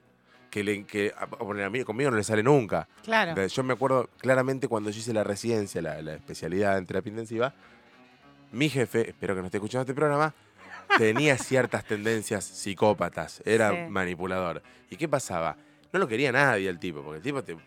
Que, 0.50 0.64
le, 0.64 0.84
que 0.86 1.14
a- 1.16 1.70
mí- 1.70 1.84
conmigo 1.84 2.10
no 2.10 2.18
le 2.18 2.24
sale 2.24 2.42
nunca. 2.42 2.88
Claro. 3.04 3.46
Yo 3.46 3.64
me 3.64 3.74
acuerdo 3.74 4.10
claramente 4.18 4.68
cuando 4.68 4.90
yo 4.90 4.98
hice 5.00 5.14
la 5.14 5.24
residencia, 5.24 5.82
la, 5.82 6.02
la 6.02 6.16
especialidad 6.16 6.78
en 6.78 6.86
terapia 6.88 7.10
intensiva, 7.12 7.54
mi 8.52 8.68
jefe, 8.70 9.10
espero 9.10 9.36
que 9.36 9.42
no 9.42 9.46
esté 9.48 9.58
escuchando 9.58 9.82
este 9.84 9.94
programa, 9.94 10.34
tenía 10.98 11.38
ciertas 11.38 11.86
tendencias 11.86 12.44
psicópatas, 12.46 13.42
era 13.46 13.72
Sí. 13.72 13.78
manipulador. 13.92 14.62
¿Y 14.90 14.96
qué 14.98 15.08
pasaba? 15.08 15.58
No 15.92 16.00
lo 16.00 16.08
quería 16.08 16.32
nadie 16.32 16.70
el 16.70 16.80
tipo, 16.80 17.02
porque 17.02 17.18
el 17.18 17.24
tipo 17.24 17.44
te- 17.44 17.58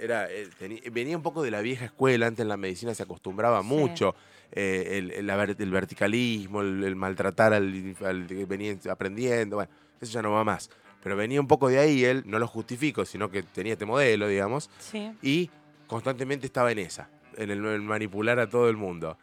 era, 0.00 0.30
eh, 0.30 0.48
teni- 0.58 0.82
venía 0.90 1.16
un 1.16 1.22
poco 1.22 1.42
de 1.42 1.50
la 1.50 1.60
vieja 1.60 1.84
escuela, 1.84 2.26
antes 2.26 2.42
en 2.42 2.48
la 2.48 2.56
medicina 2.56 2.94
se 2.94 3.02
acostumbraba 3.02 3.60
Sí. 3.62 3.66
mucho 3.68 4.14
eh, 4.52 5.12
el, 5.16 5.70
verticalismo, 5.70 6.60
el, 6.62 6.82
el 6.82 6.96
maltratar 6.96 7.52
al, 7.52 7.94
al 8.04 8.26
que 8.26 8.44
venía 8.46 8.76
aprendiendo, 8.90 9.56
bueno, 9.56 9.70
eso 10.00 10.10
ya 10.12 10.22
no 10.22 10.32
va 10.32 10.42
más. 10.42 10.70
Pero 11.04 11.16
venía 11.16 11.40
un 11.40 11.46
poco 11.46 11.68
de 11.68 11.78
ahí, 11.78 12.04
él, 12.04 12.24
no 12.26 12.38
lo 12.40 12.46
justifico, 12.48 13.04
sino 13.04 13.30
que 13.30 13.42
tenía 13.44 13.74
este 13.74 13.86
modelo, 13.86 14.26
digamos, 14.26 14.68
Sí. 14.78 15.12
y 15.22 15.50
constantemente 15.86 16.46
estaba 16.46 16.72
en 16.72 16.80
esa, 16.80 17.08
en 17.36 17.50
el, 17.50 17.60
manipular 17.82 18.38
a 18.40 18.48
todo 18.48 18.68
el 18.68 18.76
mundo. 18.76 19.16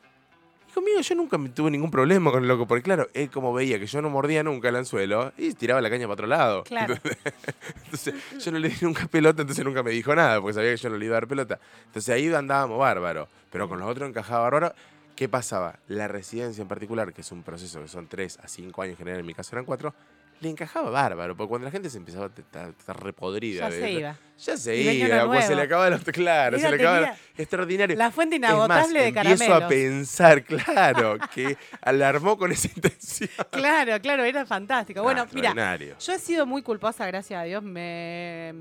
Conmigo 0.78 1.01
yo 1.01 1.15
nunca 1.15 1.39
me 1.39 1.49
tuve 1.49 1.71
ningún 1.71 1.89
problema 1.89 2.30
con 2.30 2.43
el 2.43 2.47
loco, 2.47 2.67
porque 2.67 2.84
claro, 2.84 3.07
él 3.15 3.32
como 3.32 3.51
veía 3.51 3.80
que 3.80 3.88
yo 3.88 3.99
no 3.99 4.11
mordía 4.11 4.43
nunca 4.43 4.69
el 4.69 4.75
anzuelo, 4.75 5.34
y 5.36 5.55
tiraba 5.55 5.82
la 5.82 5.89
caña 5.89 6.03
para 6.03 6.13
otro 6.13 6.28
lado. 6.28 6.63
Claro. 6.65 6.93
Entonces 7.86 8.13
yo 8.38 8.51
no 8.51 8.59
le 8.59 8.69
di 8.69 8.75
nunca 8.82 9.07
pelota, 9.07 9.41
entonces 9.41 9.65
nunca 9.65 9.82
me 9.82 9.89
dijo 9.89 10.13
nada, 10.13 10.39
porque 10.39 10.53
sabía 10.53 10.69
que 10.69 10.78
yo 10.78 10.89
no 10.91 10.97
le 10.97 11.05
iba 11.07 11.17
a 11.17 11.21
dar 11.21 11.28
pelota. 11.28 11.59
Entonces 11.88 12.13
ahí 12.13 12.32
andábamos 12.32 12.78
bárbaro, 12.78 13.28
pero 13.49 13.67
con 13.67 13.80
los 13.80 13.89
otros 13.89 14.07
encajaba 14.07 14.43
bárbaro. 14.43 14.75
¿Qué 15.15 15.28
pasaba? 15.28 15.80
La 15.88 16.07
residencia 16.07 16.61
en 16.61 16.67
particular, 16.67 17.11
que 17.11 17.21
es 17.21 17.32
un 17.32 17.41
proceso 17.41 17.82
que 17.82 17.88
son 17.88 18.07
3 18.07 18.38
a 18.43 18.47
5 18.47 18.80
años 18.84 18.91
en 18.91 18.97
general, 18.97 19.19
en 19.21 19.25
mi 19.25 19.34
caso 19.34 19.55
eran 19.55 19.65
4, 19.65 19.95
le 20.39 20.49
encajaba 20.49 20.89
bárbaro, 20.89 21.35
porque 21.35 21.49
cuando 21.49 21.65
la 21.65 21.71
gente 21.71 21.89
se 21.89 21.97
empezaba 21.97 22.25
a 22.25 22.67
estar, 22.69 23.03
repodrida. 23.03 23.69
Ya 23.69 23.75
se 23.75 23.91
iba. 23.91 24.17
ya 24.38 24.57
se 24.57 24.75
Y 24.77 24.89
iba, 25.03 25.25
pues 25.25 25.45
se 25.45 25.49
le 25.49 25.55
nuevo. 25.55 25.67
acaba 25.67 25.89
los 25.89 26.03
claro, 26.03 26.59
se 26.59 26.69
le 26.69 26.75
acaba 26.75 26.97
tenía 26.99 27.17
extraordinario. 27.38 27.95
La 27.95 28.11
fuente 28.11 28.35
Es 28.35 28.41
más, 28.41 28.49
inagotable 28.51 28.99
de 29.01 29.07
empiezo 29.07 29.43
a 29.43 29.47
caramelos. 29.47 29.69
pensar, 29.69 30.43
claro, 30.43 31.17
que 31.33 31.57
alarmó 31.81 32.38
con 32.38 32.51
esa 32.51 32.67
intención. 32.75 33.29
Claro, 33.51 33.99
claro, 34.01 34.23
era 34.23 34.45
fantástico. 34.45 35.01
Bueno, 35.03 35.23
Ah, 35.23 35.29
mira, 35.33 35.77
yo 35.99 36.13
he 36.13 36.19
sido 36.19 36.45
muy 36.45 36.61
culposa, 36.61 37.05
gracias 37.07 37.39
a 37.39 37.43
Dios, 37.43 37.63
me, 37.63 38.53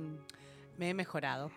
me 0.79 0.91
he 0.91 0.95
mejorado. 0.95 1.51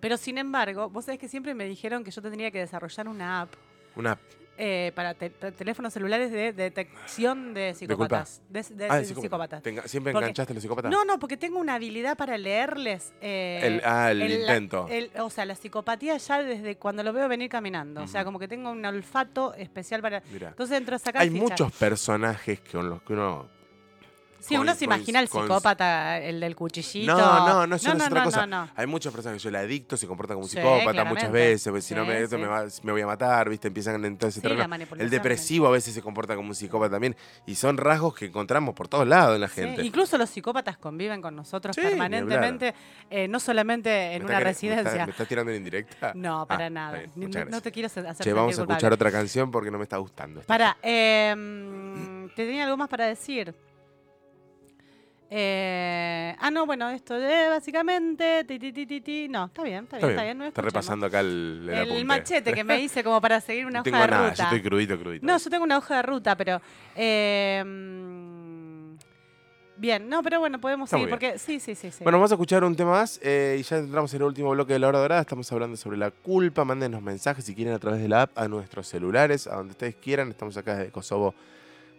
Pero 0.00 0.16
sin 0.16 0.38
embargo, 0.38 0.90
vos 0.90 1.04
sabés 1.06 1.18
que 1.20 1.28
siempre 1.28 1.54
me 1.54 1.64
dijeron 1.64 2.04
que 2.04 2.10
yo 2.10 2.20
tendría 2.20 2.50
que 2.50 2.58
desarrollar 2.58 3.08
una 3.08 3.40
app 3.42 3.54
Una 3.96 4.18
eh, 4.58 4.92
para 4.94 5.14
te- 5.14 5.30
te- 5.30 5.52
teléfonos 5.52 5.92
celulares 5.92 6.30
de 6.32 6.52
detección 6.52 7.54
de 7.54 7.74
psicópatas. 7.74 8.40
De, 8.48 8.62
de- 8.62 8.86
ah, 8.90 8.96
de 8.98 9.04
psicópata. 9.04 9.60
¿Siempre 9.86 10.12
Porque- 10.12 10.26
enganchaste 10.26 10.52
a 10.52 10.54
los 10.54 10.62
psicópatas? 10.62 10.90
No, 10.90 11.04
no, 11.04 11.18
porque 11.18 11.36
tengo 11.36 11.58
una 11.58 11.74
habilidad 11.74 12.16
para 12.16 12.38
leerles. 12.38 13.12
eh, 13.20 13.60
El- 13.62 13.82
ah, 13.84 14.10
el 14.10 14.22
intento. 14.30 14.86
el- 14.90 15.10
o 15.20 15.30
sea, 15.30 15.44
la 15.44 15.54
psicopatía 15.54 16.16
ya 16.16 16.42
desde 16.42 16.76
cuando 16.76 17.02
lo 17.02 17.12
veo 17.12 17.28
venir 17.28 17.48
caminando. 17.50 18.02
O 18.02 18.06
sea, 18.06 18.24
como 18.24 18.38
que 18.38 18.48
tengo 18.48 18.70
un 18.70 18.84
olfato 18.84 19.54
especial 19.54 20.00
para. 20.02 20.22
Mira. 20.32 20.48
Entonces 20.48 20.76
entro 20.78 20.96
a 20.96 20.98
sacar 20.98 21.22
Hay 21.22 21.30
ficha. 21.30 21.42
muchos 21.42 21.72
personajes 21.72 22.60
con 22.70 22.88
los 22.90 23.02
que 23.02 23.12
uno. 23.12 23.55
Sí, 24.40 24.56
uno 24.56 24.74
se 24.74 24.84
imagina 24.84 25.20
el 25.20 25.28
con- 25.28 25.42
picópata, 25.42 26.18
el 26.18 26.40
del 26.40 26.54
cuchillito. 26.54 27.16
No, 27.16 27.46
no, 27.46 27.66
no, 27.66 27.76
eso 27.76 27.88
no, 27.94 27.96
es 27.96 28.06
otra 28.06 28.20
no, 28.20 28.24
cosa. 28.26 28.46
no, 28.46 28.64
no. 28.66 28.70
Hay 28.76 28.86
muchas 28.86 29.12
personas 29.12 29.36
que 29.38 29.42
yo 29.42 29.48
el 29.48 29.56
adicto 29.56 29.96
se 29.96 30.06
comporta 30.06 30.34
como 30.34 30.44
un 30.44 30.50
Sí, 30.50 30.56
psicópata 30.56 31.04
muchas 31.04 31.32
veces, 31.32 31.70
pues, 31.70 31.84
si 31.84 31.94
no 31.94 32.04
me, 32.04 32.20
esto 32.22 32.36
sí. 32.36 32.42
me, 32.42 32.48
va- 32.48 32.66
me 32.82 32.92
voy 32.92 33.00
a 33.00 33.06
matar, 33.06 33.48
¿viste? 33.48 33.68
Empiezan 33.68 34.04
en 34.04 34.16
todo 34.16 34.28
ese 34.28 34.36
Sí, 34.36 34.42
terreno. 34.42 34.60
la 34.62 34.68
manipulación. 34.68 35.04
El 35.04 35.10
depresivo 35.10 35.66
a 35.66 35.70
veces 35.70 35.94
se 35.94 36.02
comporta 36.02 36.36
como 36.36 36.48
un 36.50 36.54
psicópata 36.54 36.92
también. 36.92 37.16
Y 37.46 37.54
son 37.56 37.76
rasgos 37.76 38.14
que 38.14 38.26
encontramos 38.26 38.74
por 38.74 38.88
todos 38.88 39.06
lados 39.06 39.34
en 39.34 39.40
la 39.40 39.48
gente. 39.48 39.82
incluso 39.84 40.16
los 40.18 40.30
psicópatas 40.30 40.76
conviven 40.78 41.20
con 41.22 41.34
nosotros 41.34 41.74
permanentemente, 41.76 42.74
eh, 43.10 43.28
no 43.28 43.40
solamente 43.40 43.88
¿Me 43.90 44.14
en 44.16 44.24
una 44.24 44.38
me 44.38 44.44
residencia. 44.44 44.90
está- 44.92 45.06
¿Me 45.06 45.12
estás 45.12 45.28
tirando 45.28 45.50
en 45.50 45.58
indirecta? 45.58 46.12
No, 46.14 46.42
Ah, 46.42 46.46
para 46.46 46.66
está 46.66 46.70
nada. 46.74 47.02
Ni- 47.14 47.26
no, 47.26 47.44
no 47.46 47.60
te 47.60 47.72
quiero 47.72 47.86
hacer 47.86 48.04
Che, 48.20 48.32
vamos 48.32 48.58
a 48.58 48.62
escuchar 48.62 48.92
otra 48.92 49.10
canción 49.10 49.50
porque 49.50 49.70
no 49.70 49.78
me 49.78 49.84
está 49.84 49.96
gustando. 49.96 50.40
Para, 50.42 50.76
eh, 50.82 52.28
te 52.36 52.44
tenía 52.46 52.64
algo 52.64 52.76
más 52.76 52.88
para 52.88 53.06
decir. 53.06 53.54
Eh, 55.28 56.36
ah, 56.38 56.50
no, 56.52 56.66
bueno, 56.66 56.88
esto 56.90 57.14
de 57.14 57.48
básicamente. 57.48 58.44
Ti, 58.44 58.58
ti. 59.00 59.28
No, 59.28 59.46
está 59.46 59.62
bien, 59.64 59.84
está 59.84 59.96
bien, 59.98 60.10
está 60.10 60.22
bien. 60.22 60.38
no 60.38 60.44
Está 60.46 60.62
repasando 60.62 61.06
acá 61.06 61.20
el, 61.20 61.62
el, 61.64 61.68
el 61.70 61.78
apunte. 61.82 62.04
machete 62.04 62.54
que 62.54 62.62
me 62.62 62.80
hice 62.82 63.02
como 63.02 63.20
para 63.20 63.40
seguir 63.40 63.66
una 63.66 63.78
No 63.78 63.80
hoja 63.80 63.84
tengo 63.90 63.98
de 64.02 64.08
nada, 64.08 64.30
ruta. 64.30 64.36
yo 64.36 64.42
estoy 64.44 64.62
crudito, 64.62 64.98
crudito. 64.98 65.26
No, 65.26 65.36
yo 65.36 65.50
tengo 65.50 65.64
una 65.64 65.78
hoja 65.78 65.96
de 65.96 66.02
ruta, 66.02 66.36
pero. 66.36 66.60
eh, 66.94 67.62
mm, 67.66 68.94
bien, 69.78 70.08
no, 70.08 70.22
pero 70.22 70.38
bueno, 70.40 70.60
podemos 70.60 70.86
Está 70.86 70.96
seguir 70.96 71.06
bien. 71.08 71.18
porque. 71.18 71.38
Sí, 71.40 71.58
sí, 71.58 71.74
sí. 71.74 71.90
sí. 71.90 72.04
Bueno, 72.04 72.18
vamos 72.18 72.30
a 72.30 72.34
escuchar 72.34 72.62
un 72.62 72.76
tema 72.76 72.92
más 72.92 73.18
eh, 73.22 73.56
y 73.58 73.62
ya 73.64 73.78
entramos 73.78 74.14
en 74.14 74.20
el 74.20 74.26
último 74.28 74.50
bloque 74.50 74.74
de 74.74 74.78
la 74.78 74.86
hora 74.88 75.00
dorada. 75.00 75.20
Estamos 75.22 75.50
hablando 75.50 75.76
sobre 75.76 75.96
la 75.96 76.12
culpa. 76.12 76.64
Mándenos 76.64 77.02
mensajes 77.02 77.44
si 77.44 77.52
quieren 77.54 77.74
a 77.74 77.78
través 77.80 78.00
de 78.00 78.08
la 78.08 78.22
app 78.22 78.38
a 78.38 78.46
nuestros 78.46 78.86
celulares, 78.86 79.48
a 79.48 79.56
donde 79.56 79.72
ustedes 79.72 79.96
quieran. 79.96 80.30
Estamos 80.30 80.56
acá 80.56 80.76
desde 80.76 80.92
Kosovo 80.92 81.34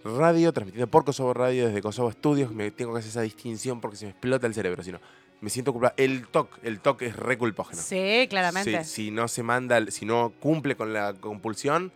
Radio, 0.04 0.54
transmitiendo 0.54 0.88
por 0.88 1.04
Kosovo 1.04 1.34
Radio 1.34 1.68
desde 1.68 1.82
Kosovo 1.82 2.12
Studios. 2.12 2.52
Me 2.52 2.72
tengo 2.72 2.94
que 2.94 3.00
hacer 3.00 3.10
esa 3.10 3.22
distinción 3.22 3.82
porque 3.82 3.98
se 3.98 4.06
me 4.06 4.12
explota 4.12 4.48
el 4.48 4.54
cerebro, 4.54 4.84
si 4.84 4.92
no. 4.92 5.00
me 5.42 5.50
siento 5.50 5.74
culpable. 5.74 5.96
El 6.04 6.28
TOC, 6.28 6.60
el 6.64 6.80
TOC 6.80 7.02
es 7.04 7.16
re 7.16 7.38
culpógeno. 7.38 7.82
Sí, 7.82 8.28
claramente. 8.30 8.84
Si 8.86 9.12
no 9.12 9.28
se 9.28 9.44
manda, 9.44 9.80
si 9.92 10.06
no 10.06 10.32
cumple 10.40 10.76
con 10.78 10.94
la 10.94 11.14
compulsión, 11.14 11.92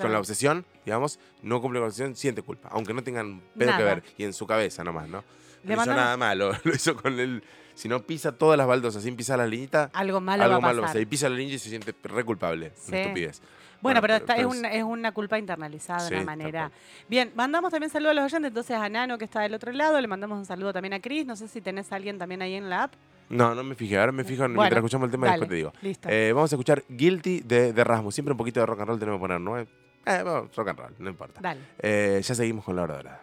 con 0.00 0.12
la 0.12 0.18
obsesión, 0.18 0.64
digamos, 0.84 1.18
no 1.42 1.60
cumple 1.60 1.78
con 1.80 1.84
la 1.84 1.88
obsesión, 1.88 2.16
siente 2.16 2.42
culpa. 2.42 2.68
Aunque 2.72 2.94
no 2.94 3.02
tengan 3.04 3.40
pedo 3.56 3.70
que 3.72 3.78
Nada. 3.78 3.84
ver. 3.84 4.02
Y 4.16 4.24
en 4.24 4.32
su 4.32 4.46
cabeza 4.46 4.82
nomás, 4.82 5.08
¿no? 5.08 5.22
No 5.62 5.74
hizo 5.74 5.86
nada 5.86 6.16
malo. 6.16 6.52
Lo 6.64 6.74
hizo 6.74 6.96
con 6.96 7.18
el. 7.20 7.42
Si 7.74 7.88
no 7.88 8.02
pisa 8.02 8.32
todas 8.32 8.58
las 8.58 8.66
baldosas 8.66 9.02
sin 9.02 9.16
pisar 9.16 9.38
las 9.38 9.48
liñitas, 9.48 9.90
Algo 9.94 10.20
malo 10.20 10.42
algo 10.44 10.52
va 10.54 10.58
a 10.58 10.60
malo. 10.60 10.82
pasar. 10.82 11.00
Y 11.00 11.06
pisa 11.06 11.28
la 11.28 11.36
línea 11.36 11.54
y 11.54 11.58
se 11.58 11.68
siente 11.68 11.94
re 12.02 12.24
culpable. 12.24 12.72
Sí. 12.74 12.88
Una 12.88 13.00
estupidez. 13.02 13.40
Bueno, 13.80 14.00
pero, 14.00 14.16
es, 14.16 14.22
es- 14.36 14.44
una, 14.44 14.72
es 14.72 14.82
una 14.84 15.12
culpa 15.12 15.38
internalizada 15.38 16.00
Sí, 16.00 16.10
de 16.10 16.16
una 16.16 16.24
manera. 16.26 16.70
Bien, 17.08 17.32
mandamos 17.34 17.70
también 17.70 17.90
saludos 17.90 18.12
a 18.12 18.14
los 18.14 18.24
oyentes, 18.24 18.48
entonces 18.48 18.76
a 18.76 18.88
Nano 18.88 19.16
que 19.18 19.24
está 19.24 19.40
del 19.40 19.54
otro 19.54 19.72
lado, 19.72 20.00
le 20.00 20.06
mandamos 20.08 20.38
un 20.38 20.44
saludo 20.46 20.72
también 20.72 20.92
a 20.94 21.00
Cris, 21.00 21.24
no 21.26 21.36
sé 21.36 21.48
si 21.48 21.60
tenés 21.60 21.90
a 21.92 21.96
alguien 21.96 22.18
también 22.18 22.42
ahí 22.42 22.54
en 22.54 22.68
la 22.68 22.84
app. 22.84 22.94
No, 23.30 23.54
no 23.54 23.62
me 23.62 23.74
fijé. 23.76 23.98
Ahora 23.98 24.10
me 24.12 24.24
fijo 24.24 24.44
en- 24.44 24.54
Bueno, 24.54 24.62
mientras 24.62 24.78
escuchamos 24.78 25.06
el 25.06 25.10
tema 25.12 25.28
y 25.28 25.30
después 25.30 25.48
te 25.48 25.54
digo. 25.54 25.72
Listo. 25.82 26.08
Eh, 26.10 26.32
vamos 26.34 26.52
a 26.52 26.56
escuchar 26.56 26.82
Guilty 26.88 27.40
de, 27.42 27.72
de 27.72 27.84
Rasmus. 27.84 28.12
Siempre 28.14 28.32
un 28.32 28.38
poquito 28.38 28.58
de 28.60 28.66
rock 28.66 28.80
and 28.80 28.88
roll 28.88 28.98
tenemos 28.98 29.18
que 29.18 29.20
poner, 29.22 29.40
¿no? 29.40 29.56
Eh, 29.58 29.66
vamos, 30.04 30.54
rock 30.56 30.68
and 30.68 30.78
roll, 30.80 30.94
no 30.98 31.10
importa. 31.10 31.40
Dale. 31.40 31.60
Eh, 31.78 32.20
ya 32.24 32.34
seguimos 32.34 32.64
con 32.64 32.74
la 32.74 32.82
hora 32.82 32.96
dorada. 32.96 33.22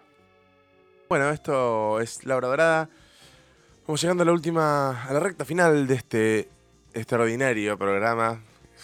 Bueno, 1.10 1.30
esto 1.30 1.99
es 1.99 2.26
la 2.26 2.36
hora 2.38 2.47
dorada. 2.47 2.89
Vamos 3.86 4.01
llegando 4.01 4.24
a 4.24 4.26
la 4.26 4.32
última, 4.32 5.03
a 5.03 5.14
la 5.14 5.20
recta 5.20 5.43
final 5.45 5.88
de 5.88 5.93
este 5.95 6.49
extraordinario 6.93 7.78
programa. 7.78 8.39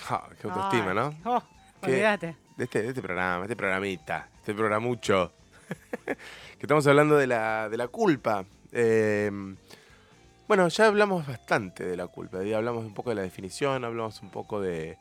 Ja, 0.07 0.23
qué 0.41 0.47
autoestima, 0.47 0.89
Ay, 0.89 0.95
¿no? 0.95 1.13
Oh. 1.25 1.43
Olvídate. 1.91 2.35
De 2.57 2.63
este, 2.65 2.81
de 2.81 2.89
este 2.89 3.01
programa, 3.01 3.43
este 3.45 3.55
programita, 3.55 4.29
este 4.37 4.53
programucho. 4.53 5.31
que 6.05 6.15
estamos 6.61 6.85
hablando 6.87 7.15
de 7.17 7.27
la, 7.27 7.69
de 7.69 7.77
la 7.77 7.87
culpa. 7.87 8.45
Eh, 8.71 9.31
bueno, 10.47 10.67
ya 10.67 10.87
hablamos 10.87 11.25
bastante 11.25 11.85
de 11.85 11.97
la 11.97 12.07
culpa. 12.07 12.43
Ya 12.43 12.57
hablamos 12.57 12.85
un 12.85 12.93
poco 12.93 13.09
de 13.09 13.15
la 13.15 13.21
definición, 13.21 13.85
hablamos 13.85 14.21
un 14.21 14.29
poco 14.29 14.61
de, 14.61 14.97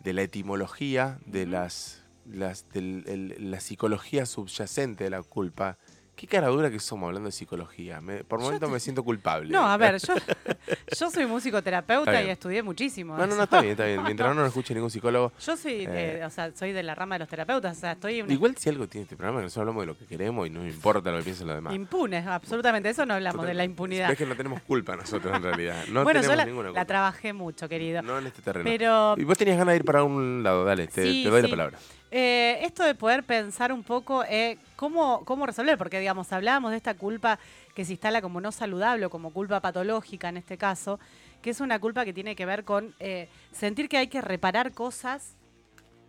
de 0.00 0.12
la 0.12 0.22
etimología, 0.22 1.18
de 1.26 1.46
las, 1.46 2.02
las 2.24 2.64
el- 2.74 3.34
la 3.50 3.60
psicología 3.60 4.24
subyacente 4.26 5.04
de 5.04 5.10
la 5.10 5.22
culpa. 5.22 5.76
Qué 6.16 6.26
cara 6.26 6.48
dura 6.48 6.70
que 6.70 6.78
somos 6.80 7.08
hablando 7.08 7.26
de 7.28 7.32
psicología. 7.32 8.00
Me- 8.00 8.24
por 8.24 8.40
momentos 8.40 8.66
te- 8.68 8.72
me 8.72 8.80
siento 8.80 9.02
culpable. 9.04 9.50
No, 9.52 9.66
a 9.68 9.76
ver, 9.76 9.98
yo, 9.98 10.14
yo 10.98 11.10
soy 11.10 11.26
musicoterapeuta 11.26 12.22
y 12.22 12.30
estudié 12.30 12.62
muchísimo. 12.62 13.18
No, 13.18 13.26
no, 13.26 13.36
no, 13.36 13.42
está 13.42 13.60
bien, 13.60 13.72
está 13.72 13.84
bien. 13.84 14.02
Mientras 14.02 14.30
no 14.30 14.34
nos 14.40 14.48
escuche 14.48 14.72
ningún 14.74 14.90
psicólogo. 14.90 15.30
Yo 15.38 15.56
soy, 15.58 15.84
Eh. 15.84 16.20
eh, 16.20 16.24
o 16.24 16.30
sea, 16.30 16.50
soy 16.56 16.72
de 16.72 16.82
la 16.82 16.94
rama 16.94 17.16
de 17.16 17.18
los 17.18 17.28
terapeutas, 17.28 17.76
o 17.76 17.80
sea, 17.80 17.92
estoy 17.92 18.24
Igual 18.28 18.56
si 18.56 18.70
algo 18.70 18.86
tiene 18.88 19.02
este 19.02 19.14
programa, 19.14 19.42
nosotros 19.42 19.60
hablamos 19.60 19.82
de 19.82 19.86
lo 19.88 19.98
que 19.98 20.06
queremos 20.06 20.46
y 20.46 20.50
no 20.50 20.66
importa 20.66 21.10
lo 21.10 21.18
que 21.18 21.24
piensen 21.24 21.48
los 21.48 21.56
demás. 21.56 21.74
impunes, 21.74 22.26
absolutamente, 22.26 22.88
eso 22.88 23.04
no 23.04 23.12
hablamos 23.12 23.46
de 23.46 23.52
la 23.52 23.64
impunidad. 23.64 24.08
Ves 24.08 24.16
que 24.18 24.24
no 24.26 24.36
tenemos 24.36 24.62
culpa 24.62 24.96
nosotros 24.96 25.36
en 25.36 25.42
realidad. 25.42 25.84
No 25.90 26.02
bueno, 26.04 26.20
yo 26.20 26.22
tenemos 26.22 26.36
la, 26.38 26.44
ninguna 26.46 26.68
la 26.68 26.72
culpa. 26.72 26.84
trabajé 26.86 27.32
mucho, 27.34 27.68
querido. 27.68 28.00
No 28.00 28.18
en 28.18 28.26
este 28.26 28.40
terreno. 28.40 28.64
Pero 28.64 29.14
Y 29.18 29.24
vos 29.24 29.36
tenías 29.36 29.58
ganas 29.58 29.72
de 29.74 29.76
ir 29.80 29.84
para 29.84 30.02
un 30.02 30.42
lado, 30.42 30.64
dale, 30.64 30.86
te, 30.86 31.02
Sí, 31.04 31.24
te 31.24 31.28
doy 31.30 31.42
sí. 31.42 31.48
la 31.48 31.50
palabra. 31.50 31.78
Eh, 32.10 32.58
esto 32.62 32.84
de 32.84 32.94
poder 32.94 33.24
pensar 33.24 33.72
un 33.72 33.82
poco 33.82 34.22
eh, 34.24 34.58
cómo, 34.76 35.24
cómo 35.24 35.44
resolver, 35.44 35.76
porque 35.76 35.98
digamos, 35.98 36.32
hablábamos 36.32 36.70
de 36.70 36.76
esta 36.76 36.94
culpa 36.94 37.38
que 37.74 37.84
se 37.84 37.92
instala 37.92 38.22
como 38.22 38.40
no 38.40 38.52
saludable 38.52 39.06
o 39.06 39.10
como 39.10 39.32
culpa 39.32 39.60
patológica 39.60 40.28
en 40.28 40.36
este 40.36 40.56
caso, 40.56 41.00
que 41.42 41.50
es 41.50 41.60
una 41.60 41.78
culpa 41.80 42.04
que 42.04 42.12
tiene 42.12 42.36
que 42.36 42.46
ver 42.46 42.64
con 42.64 42.94
eh, 43.00 43.28
sentir 43.52 43.88
que 43.88 43.98
hay 43.98 44.06
que 44.08 44.20
reparar 44.20 44.72
cosas 44.72 45.34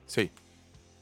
Sí, 0.05 0.31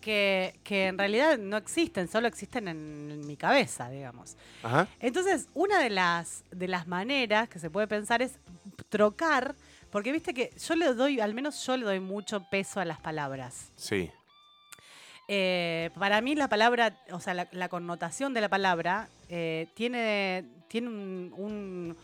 que, 0.02 0.56
que 0.64 0.88
en 0.88 0.98
realidad 0.98 1.38
no 1.38 1.58
existen, 1.58 2.08
solo 2.08 2.28
existen 2.28 2.68
en, 2.68 3.12
en 3.12 3.28
mi 3.28 3.36
cabeza, 3.38 3.90
digamos. 3.90 4.36
ajá, 4.64 4.88
Entonces, 5.00 5.48
una 5.54 5.80
de 5.80 5.90
las, 5.90 6.44
de 6.52 6.68
las 6.68 6.88
maneras 6.88 7.50
que 7.50 7.60
se 7.60 7.70
puede 7.70 7.88
pensar 7.88 8.22
es 8.22 8.40
trocar, 8.90 9.56
porque 9.92 10.12
viste 10.12 10.34
que 10.34 10.52
yo 10.58 10.76
le 10.76 10.94
doy, 10.94 11.20
al 11.20 11.34
menos 11.34 11.64
yo 11.66 11.76
le 11.78 11.86
doy 11.86 12.00
mucho 12.00 12.44
peso 12.50 12.80
a 12.80 12.86
las 12.86 13.00
palabras. 13.00 13.72
sí, 13.76 14.10
Eh, 15.28 15.90
para 15.98 16.22
mí 16.22 16.36
la 16.36 16.48
palabra, 16.48 16.96
o 17.12 17.20
sea, 17.20 17.34
la, 17.34 17.48
la 17.52 17.68
connotación 17.70 18.34
de 18.34 18.42
la 18.42 18.50
palabra 18.50 19.08
eh, 19.30 19.68
tiene, 19.74 20.46
tiene 20.68 20.88
un- 20.88 21.34
un- 21.36 21.98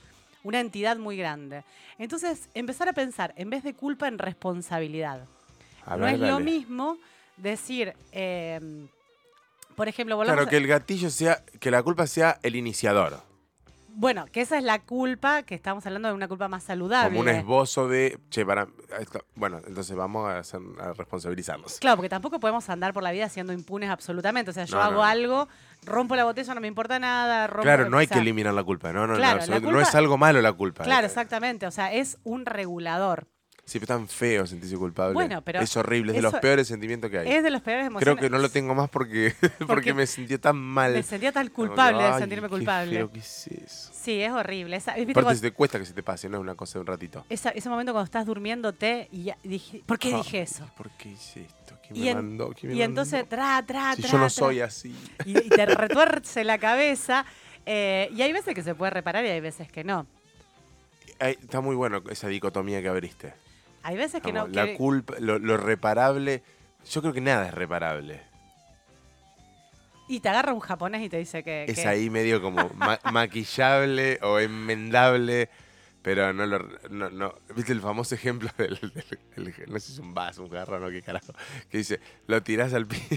una 0.43 0.59
entidad 0.59 0.97
muy 0.97 1.17
grande. 1.17 1.63
Entonces, 1.99 2.49
empezar 2.55 2.89
a 2.89 2.93
pensar, 2.93 3.31
en 3.37 3.49
vez 3.51 3.63
de 3.63 3.75
culpa, 3.75 4.07
en 4.07 4.17
responsabilidad. 4.17 5.25
a 5.85 5.97
no 5.97 6.05
ver, 6.05 6.15
es 6.15 6.19
lo 6.19 6.39
mismo 6.39 6.97
decir, 7.37 7.93
eh, 8.11 8.59
por 9.75 9.87
ejemplo, 9.87 10.19
Claro, 10.23 10.41
a- 10.43 10.49
que 10.49 10.57
el 10.57 10.67
gatillo 10.67 11.09
sea, 11.11 11.43
que 11.59 11.69
la 11.71 11.83
culpa 11.83 12.07
sea 12.07 12.39
el 12.41 12.55
iniciador. 12.55 13.21
Bueno, 13.93 14.25
que 14.31 14.41
esa 14.41 14.57
es 14.57 14.63
la 14.63 14.79
culpa, 14.79 15.43
que 15.43 15.53
estamos 15.55 15.85
hablando 15.85 16.07
de 16.07 16.13
una 16.13 16.27
culpa 16.27 16.47
más 16.47 16.63
saludable. 16.63 17.09
Como 17.17 17.21
un 17.21 17.29
esbozo 17.29 17.87
de, 17.87 18.19
che, 18.29 18.45
para, 18.45 18.67
bueno, 19.35 19.59
entonces 19.67 19.95
vamos 19.95 20.29
a, 20.29 20.39
hacer- 20.39 20.61
a 20.79 20.93
responsabilizarnos. 20.93 21.79
Claro, 21.79 21.97
porque 21.97 22.09
tampoco 22.09 22.39
podemos 22.39 22.69
andar 22.69 22.93
por 22.93 23.03
la 23.03 23.11
vida 23.11 23.29
siendo 23.29 23.53
impunes 23.53 23.89
absolutamente. 23.89 24.51
O 24.51 24.53
sea, 24.53 24.65
yo 24.65 24.75
No, 24.77 24.81
hago 24.83 24.91
no, 24.93 24.97
no. 24.99 25.03
algo, 25.05 25.47
rompo 25.85 26.15
la 26.15 26.23
botella, 26.23 26.53
no 26.55 26.61
me 26.61 26.67
importa 26.67 26.99
nada. 26.99 27.47
Rompo, 27.47 27.63
Claro, 27.63 27.89
no 27.89 27.97
hay 27.97 28.07
que 28.07 28.19
eliminar 28.19 28.53
la 28.53 28.63
culpa, 28.63 28.91
no, 28.93 29.01
no, 29.07 29.13
no, 29.13 29.15
claro, 29.19 29.39
no 29.47 29.61
culpa- 29.61 29.81
es 29.81 29.95
algo 29.95 30.17
malo 30.17 30.41
la 30.41 30.53
culpa. 30.53 30.83
Claro, 30.83 31.05
exactamente. 31.07 31.65
O 31.67 31.71
sea, 31.71 31.93
es 31.93 32.17
un 32.23 32.45
regulador. 32.45 33.27
Sí, 33.63 33.79
pero 33.79 33.87
tan 33.87 34.07
feo 34.07 34.45
sentirse 34.45 34.75
culpable. 34.75 35.13
Bueno, 35.13 35.41
pero 35.43 35.61
es 35.61 35.77
horrible, 35.77 36.11
es 36.11 36.15
de 36.17 36.21
los 36.23 36.33
peores 36.35 36.67
sentimientos 36.67 37.09
que 37.09 37.19
hay. 37.19 37.31
Es 37.31 37.41
de 37.43 37.51
los 37.51 37.61
peores 37.61 37.83
Creo 37.85 37.91
emociones. 37.91 38.21
que 38.21 38.29
no 38.29 38.37
lo 38.39 38.49
tengo 38.49 38.75
más 38.75 38.89
porque, 38.89 39.33
porque, 39.41 39.65
Porque 39.65 39.93
me 39.93 40.05
sentí 40.07 40.37
tan 40.39 40.57
mal. 40.57 40.91
Me 40.93 41.03
sentía 41.03 41.31
tan 41.31 41.47
Como 41.47 41.67
culpable 41.69 42.03
de 42.03 42.17
sentirme 42.19 42.47
qué 42.47 42.55
culpable. 42.55 42.91
feo 42.97 43.11
que 43.11 43.19
es 43.19 43.47
eso. 43.47 43.91
Sí, 43.93 44.21
es 44.21 44.31
horrible. 44.31 44.75
Esa- 44.75 44.95
¿viste 44.95 45.11
Aparte, 45.11 45.23
cuando- 45.25 45.35
si 45.35 45.41
te 45.41 45.51
cuesta 45.53 45.79
que 45.79 45.85
se 45.85 45.93
te 45.93 46.03
pase, 46.03 46.27
no 46.27 46.37
es 46.37 46.41
una 46.41 46.55
cosa 46.55 46.73
de 46.73 46.81
un 46.81 46.87
ratito. 46.87 47.23
esa- 47.29 47.51
ese 47.51 47.69
momento 47.69 47.93
cuando 47.93 48.05
estás 48.05 48.25
durmiéndote 48.25 49.07
y 49.11 49.23
ya 49.25 49.37
dije, 49.43 49.83
¿por 49.85 49.97
qué 49.99 50.13
Ah, 50.13 50.17
dije 50.17 50.41
eso? 50.41 50.69
¿Por 50.75 50.89
qué 50.91 51.09
hice 51.09 51.41
esto? 51.45 51.77
¿Quién 51.87 51.95
Y, 51.95 51.99
me 52.01 52.09
en- 52.09 52.15
mandó? 52.17 52.49
¿Quién 52.59 52.71
me 52.73 52.77
y 52.77 52.81
entonces, 52.81 53.13
mandó? 53.21 53.29
tra, 53.29 53.63
tra, 53.65 53.95
Si 53.95 54.01
tra, 54.01 54.11
yo 54.11 54.17
no 54.17 54.23
tra, 54.25 54.29
soy 54.31 54.59
así. 54.61 54.93
y, 55.23 55.37
y 55.37 55.49
te 55.49 55.65
retuerce 55.65 56.43
la 56.43 56.57
cabeza. 56.57 57.25
eh, 57.65 58.09
y 58.13 58.21
hay 58.23 58.33
veces 58.33 58.53
que 58.55 58.63
se 58.63 58.73
puede 58.75 58.89
reparar 58.89 59.23
y 59.23 59.29
hay 59.29 59.39
veces 59.39 59.71
que 59.71 59.83
no. 59.85 60.07
Está 61.19 61.61
muy 61.61 61.75
bueno 61.75 62.01
esa 62.09 62.27
dicotomía 62.27 62.81
que 62.81 62.87
abriste. 62.89 63.33
Hay 63.83 63.97
veces 63.97 64.21
que 64.21 64.31
Vamos, 64.31 64.49
no. 64.49 64.55
la 64.55 64.65
que- 64.67 64.75
culpa, 64.75 65.15
lo, 65.19 65.39
lo 65.39 65.57
reparable. 65.57 66.43
Yo 66.89 67.01
creo 67.01 67.13
que 67.13 67.21
nada 67.21 67.47
es 67.47 67.53
reparable. 67.53 68.21
y 70.07 70.19
te 70.19 70.27
agarra 70.29 70.51
un 70.53 70.59
japonés 70.59 71.01
y 71.03 71.09
te 71.09 71.17
dice 71.17 71.43
que. 71.43 71.65
Es 71.67 71.79
que- 71.79 71.87
ahí 71.87 72.09
medio 72.09 72.41
como 72.41 72.69
ma- 72.75 72.99
maquillable 73.11 74.19
o 74.23 74.39
enmendable, 74.39 75.49
pero 76.01 76.33
no 76.33 76.45
lo. 76.45 76.59
No, 76.89 77.09
no. 77.09 77.33
¿Viste 77.55 77.71
el 77.71 77.79
famoso 77.81 78.15
ejemplo 78.15 78.49
del, 78.57 78.77
del- 78.79 79.53
del- 79.53 79.71
No 79.71 79.79
sé 79.79 79.87
si 79.87 79.93
es 79.93 79.99
un 79.99 80.13
vaso, 80.13 80.43
un 80.43 80.49
jarrón 80.49 80.83
o 80.83 80.89
qué 80.89 81.01
carajo. 81.01 81.33
Que 81.69 81.77
dice: 81.77 81.99
lo 82.27 82.43
tirás 82.43 82.73
al 82.73 82.87
piso. 82.87 83.15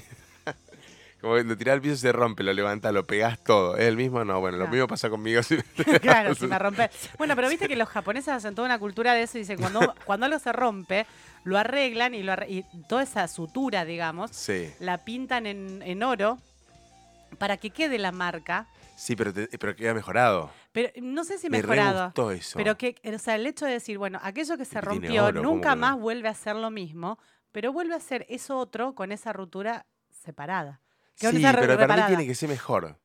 Como 1.24 1.36
que 1.36 1.44
lo 1.44 1.56
tirás 1.56 1.72
al 1.72 1.80
piso 1.80 1.96
se 1.96 2.12
rompe, 2.12 2.42
lo 2.42 2.52
levantás, 2.52 2.92
lo 2.92 3.06
pegás 3.06 3.42
todo. 3.42 3.76
¿Es 3.78 3.84
el 3.86 3.96
mismo? 3.96 4.22
No, 4.24 4.40
bueno, 4.40 4.58
lo 4.58 4.68
mismo 4.68 4.86
pasa 4.86 5.08
conmigo. 5.08 5.42
si- 5.42 5.56
claro, 6.02 6.34
si 6.34 6.46
me 6.46 6.58
rompe. 6.58 6.90
Bueno, 7.18 7.34
pero 7.34 7.48
viste 7.48 7.66
que 7.66 7.76
los 7.76 7.88
japoneses 7.88 8.28
hacen 8.28 8.54
toda 8.54 8.66
una 8.66 8.78
cultura 8.78 9.14
de 9.14 9.22
eso 9.22 9.38
y 9.38 9.40
dicen 9.40 9.58
cuando, 9.58 9.94
cuando 10.04 10.26
algo 10.26 10.38
se 10.38 10.52
rompe, 10.52 11.06
lo 11.44 11.56
arreglan 11.56 12.14
y, 12.14 12.22
lo 12.22 12.32
arre- 12.32 12.48
y 12.50 12.64
toda 12.88 13.02
esa 13.02 13.26
sutura, 13.28 13.84
digamos, 13.86 14.32
Sí, 14.32 14.70
la 14.80 14.98
pintan 14.98 15.46
en, 15.46 15.80
en 15.82 16.02
oro 16.02 16.38
para 17.38 17.56
que 17.56 17.70
quede 17.70 17.98
la 17.98 18.12
marca. 18.12 18.66
sí, 18.96 19.16
pero, 19.16 19.32
te- 19.32 19.48
pero 19.58 19.74
queda 19.74 19.94
mejorado. 19.94 20.50
Pero 20.72 20.90
no 21.00 21.24
sé 21.24 21.38
si 21.38 21.48
Me 21.48 21.58
mejorado. 21.58 22.04
gustó 22.06 22.30
eso. 22.32 22.56
Pero 22.58 22.76
que, 22.76 22.96
o 23.14 23.18
sea, 23.18 23.36
el 23.36 23.46
hecho 23.46 23.64
de 23.64 23.72
decir, 23.72 23.96
bueno, 23.98 24.18
aquello 24.22 24.56
que 24.58 24.64
se 24.64 24.74
que 24.74 24.80
rompió 24.82 25.24
oro, 25.26 25.40
¿cómo 25.42 25.54
nunca 25.54 25.70
que 25.70 25.76
no? 25.76 25.80
más 25.80 25.98
vuelve 25.98 26.28
a 26.28 26.34
ser 26.34 26.56
lo 26.56 26.70
mismo, 26.70 27.18
pero 27.50 27.72
vuelve 27.72 27.94
a 27.94 28.00
ser 28.00 28.26
eso 28.28 28.58
otro 28.58 28.94
con 28.94 29.10
esa 29.10 29.32
ruptura 29.32 29.86
separada. 30.10 30.80
Que 31.18 31.28
Sí, 31.30 31.36
pero 31.42 31.52
para 31.52 31.66
mí 31.66 31.76
reparada. 31.76 32.06
tiene 32.08 32.26
que 32.26 32.34
ser 32.34 32.48
mejor. 32.48 32.98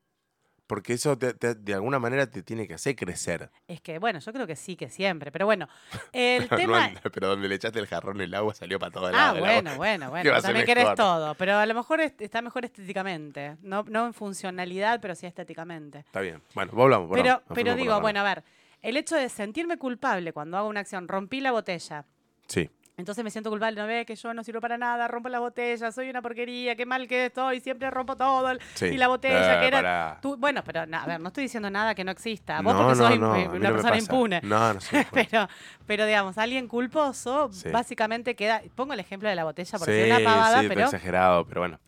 Porque 0.67 0.93
eso 0.93 1.17
te- 1.17 1.33
te- 1.33 1.55
de 1.55 1.73
alguna 1.73 1.97
manera 1.97 2.29
te 2.29 2.43
tiene 2.43 2.67
que 2.67 2.75
hacer 2.75 2.95
crecer. 2.95 3.49
Es 3.67 3.81
que, 3.81 3.97
bueno, 3.97 4.19
yo 4.19 4.31
creo 4.31 4.45
que 4.45 4.55
sí, 4.55 4.75
que 4.75 4.87
siempre. 4.87 5.31
Pero 5.31 5.47
bueno, 5.47 5.67
el 6.13 6.47
Pero, 6.47 6.67
no 6.67 6.77
tema. 6.77 6.91
pero 7.11 7.27
donde 7.29 7.47
le 7.47 7.55
echaste 7.55 7.79
el 7.79 7.87
jarrón 7.87 8.21
el 8.21 8.31
agua 8.35 8.53
salió 8.53 8.77
para 8.77 8.91
Ah, 9.09 9.11
lados. 9.11 9.37
el 9.39 9.43
agua. 9.45 9.53
bueno, 9.61 9.75
bueno, 9.77 10.09
bueno. 10.11 10.29
tú 10.29 10.35
ser 10.35 10.41
También 10.43 10.65
querés 10.67 10.93
todo. 10.95 11.33
Pero 11.35 11.55
a 11.57 11.65
lo 11.65 11.73
mejor 11.73 12.01
est- 12.01 12.21
está 12.21 12.43
mejor 12.43 12.65
estéticamente. 12.65 13.57
No, 13.63 13.83
no 13.87 14.05
en 14.05 14.13
funcionalidad, 14.13 14.99
pero 15.01 15.15
sí 15.15 15.25
estéticamente. 15.25 15.99
Está 15.99 16.21
bien. 16.21 16.39
Bueno, 16.53 16.71
volvamos. 16.73 17.09
Pero, 17.13 17.41
Nos 17.47 17.55
pero 17.55 17.75
digo, 17.75 17.99
bueno, 17.99 18.19
a 18.19 18.23
ver, 18.23 18.43
el 18.83 18.95
hecho 18.95 19.15
de 19.15 19.27
sentirme 19.29 19.77
culpable 19.79 20.33
cuando 20.33 20.55
hago 20.57 20.67
una 20.69 20.81
acción, 20.81 21.07
rompí 21.07 21.41
la 21.41 21.51
botella. 21.51 22.05
Sí. 22.47 22.69
Entonces 22.99 23.23
me 23.23 23.31
siento 23.31 23.49
culpable, 23.49 23.79
no 23.79 23.87
ve 23.87 24.05
que 24.05 24.15
yo 24.17 24.33
no 24.33 24.43
sirvo 24.43 24.59
para 24.59 24.77
nada, 24.77 25.07
rompo 25.07 25.29
la 25.29 25.39
botella, 25.39 25.89
soy 25.91 26.09
una 26.09 26.21
porquería, 26.21 26.75
qué 26.75 26.85
mal 26.85 27.07
que 27.07 27.27
estoy, 27.27 27.61
siempre 27.61 27.89
rompo 27.89 28.17
todo. 28.17 28.51
sí. 28.73 28.87
Y 28.87 28.97
la 28.97 29.07
botella, 29.07 29.55
Eh, 29.57 29.59
que 29.61 29.67
era. 29.77 30.19
tú- 30.21 30.35
bueno, 30.37 30.61
pero 30.65 30.85
no, 30.85 30.97
a 30.97 31.05
ver, 31.05 31.21
no 31.21 31.29
estoy 31.29 31.43
diciendo 31.45 31.69
nada 31.69 31.95
que 31.95 32.03
no 32.03 32.11
exista. 32.11 32.61
Vos 32.61 32.73
No, 32.73 32.79
porque 32.87 32.97
no, 32.99 33.07
sos 33.07 33.53
una 33.55 33.69
persona 33.71 33.97
impune. 33.97 34.41
No, 34.43 34.73
no 34.73 34.81
soy 34.81 34.99
impune. 34.99 35.27
Pero, 35.31 35.47
pero 35.87 36.05
digamos, 36.05 36.37
alguien 36.37 36.67
culposo, 36.67 37.49
Sí. 37.53 37.69
básicamente 37.69 38.35
queda. 38.35 38.61
Pongo 38.75 38.93
el 38.93 38.99
ejemplo 38.99 39.29
de 39.29 39.35
la 39.35 39.45
botella 39.45 39.77
porque 39.79 39.93
sí, 39.93 39.99
es 40.11 40.19
una 40.19 40.29
pavada, 40.29 40.61
sí, 40.61 40.67
pero. 40.67 40.81
exagerado, 40.81 41.45
pero 41.45 41.61
bueno. 41.61 41.79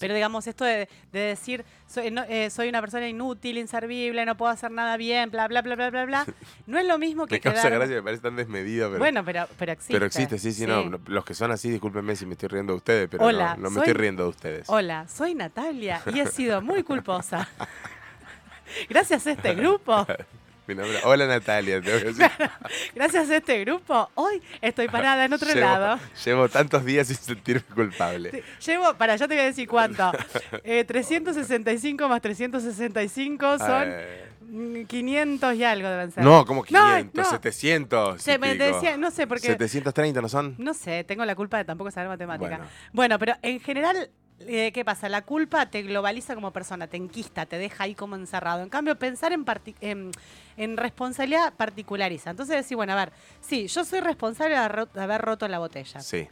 Pero 0.00 0.14
digamos, 0.14 0.46
esto 0.46 0.64
de, 0.64 0.88
de 1.12 1.20
decir, 1.20 1.64
soy, 1.86 2.10
no- 2.10 2.24
eh, 2.28 2.50
soy 2.50 2.68
una 2.68 2.80
persona 2.80 3.06
inútil, 3.08 3.58
inservible, 3.58 4.24
no 4.24 4.36
puedo 4.36 4.50
hacer 4.50 4.70
nada 4.70 4.96
bien, 4.96 5.30
bla, 5.30 5.46
bla, 5.46 5.62
bla, 5.62 5.76
bla, 5.76 5.90
bla, 5.90 6.04
bla, 6.06 6.26
no 6.66 6.78
es 6.78 6.86
lo 6.86 6.98
mismo 6.98 7.26
que 7.26 7.36
Me 7.36 7.40
causa 7.40 7.62
quedar- 7.68 7.74
gracia, 7.78 7.96
me 7.96 8.02
parece 8.02 8.22
tan 8.22 8.34
desmedido, 8.36 8.88
pero, 8.88 8.98
Bueno, 8.98 9.24
pero, 9.24 9.46
pero 9.58 9.72
existe. 9.72 9.92
pero 9.92 10.06
existe, 10.06 10.38
sí, 10.38 10.52
sí, 10.52 10.66
no. 10.66 10.84
no, 10.88 10.98
Los 11.06 11.24
que 11.24 11.34
son 11.34 11.50
así, 11.52 11.70
discúlpenme 11.70 12.16
si 12.16 12.26
me 12.26 12.32
estoy 12.32 12.48
riendo 12.48 12.72
de 12.72 12.78
ustedes, 12.78 13.08
pero 13.10 13.24
Hola, 13.26 13.54
no, 13.56 13.64
no 13.64 13.70
me 13.70 13.78
estoy 13.80 13.92
riendo 13.94 14.22
de 14.24 14.28
ustedes. 14.30 14.68
Hola, 14.70 15.06
soy 15.08 15.34
Natalia 15.34 16.00
y 16.14 16.20
he 16.20 16.26
sido 16.26 16.60
muy 16.62 16.82
culposa. 16.82 17.46
Gracias 18.88 19.26
a 19.26 19.32
este 19.32 19.54
grupo, 19.54 20.06
Mi 20.70 20.76
nombre- 20.76 21.00
hola 21.02 21.26
Natalia, 21.26 21.80
te 21.82 21.90
voy 21.92 22.00
a 22.00 22.04
decir. 22.04 22.30
gracias 22.94 23.28
a 23.28 23.36
este 23.38 23.58
grupo, 23.64 24.08
hoy 24.14 24.40
estoy 24.60 24.86
parada 24.86 25.24
en 25.24 25.32
otro 25.32 25.48
Llevo- 25.48 25.60
lado. 25.60 25.98
Llevo 26.24 26.48
tantos 26.48 26.84
días 26.84 27.08
sin 27.08 27.16
sentirme 27.16 27.62
culpable. 27.74 28.44
Llevo, 28.64 28.94
para, 28.94 29.16
ya 29.16 29.26
te 29.26 29.34
voy 29.34 29.42
a 29.42 29.46
decir 29.46 29.68
cuánto. 29.68 30.12
Eh, 30.62 30.84
365 30.84 32.08
más 32.08 32.20
365 32.22 33.58
son 33.58 33.82
Eh, 33.88 34.28
mm, 34.42 34.82
500 34.84 35.54
y 35.56 35.64
algo 35.64 35.88
deben 35.88 36.12
ser. 36.12 36.22
no, 36.22 36.44
como 36.46 36.60
No, 36.60 36.66
500, 36.86 37.24
no. 37.24 37.30
700. 37.30 38.22
Se 38.22 38.38
me 38.38 38.54
decía, 38.54 38.96
no 38.96 39.10
sé, 39.10 39.26
porque 39.26 39.48
730 39.48 40.20
no 40.20 40.28
son. 40.28 40.54
No 40.58 40.72
sé, 40.72 41.02
tengo 41.02 41.24
la 41.24 41.34
culpa 41.34 41.56
de 41.58 41.64
tampoco 41.64 41.90
saber 41.90 42.08
matemática. 42.08 42.58
Bueno. 42.58 42.70
Bueno, 42.92 43.18
pero 43.18 43.34
en 43.42 43.58
general, 43.58 44.08
eh, 44.40 44.72
¿qué 44.72 44.84
pasa? 44.84 45.08
La 45.08 45.22
culpa 45.22 45.66
te 45.70 45.82
globaliza 45.82 46.34
como 46.34 46.52
persona, 46.52 46.86
te 46.86 46.96
enquista, 46.96 47.46
te 47.46 47.58
deja 47.58 47.84
ahí 47.84 47.94
como 47.94 48.16
encerrado. 48.16 48.62
En 48.62 48.68
cambio, 48.68 48.98
pensar 48.98 49.32
en, 49.32 49.44
parti- 49.44 49.76
en, 49.80 50.10
en 50.56 50.76
responsabilidad 50.76 51.52
particulariza. 51.54 52.30
Entonces 52.30 52.56
decir, 52.56 52.76
bueno, 52.76 52.92
a 52.92 52.96
ver, 52.96 53.12
sí, 53.40 53.66
yo 53.68 53.84
soy 53.84 54.00
responsable 54.00 54.54
de 54.54 54.60
haber 54.60 54.72
ro- 54.76 54.86
de 54.86 55.02
haber 55.02 55.20
roto 55.20 55.46
la 55.48 55.58
botella. 55.58 56.00
Sí. 56.00 56.28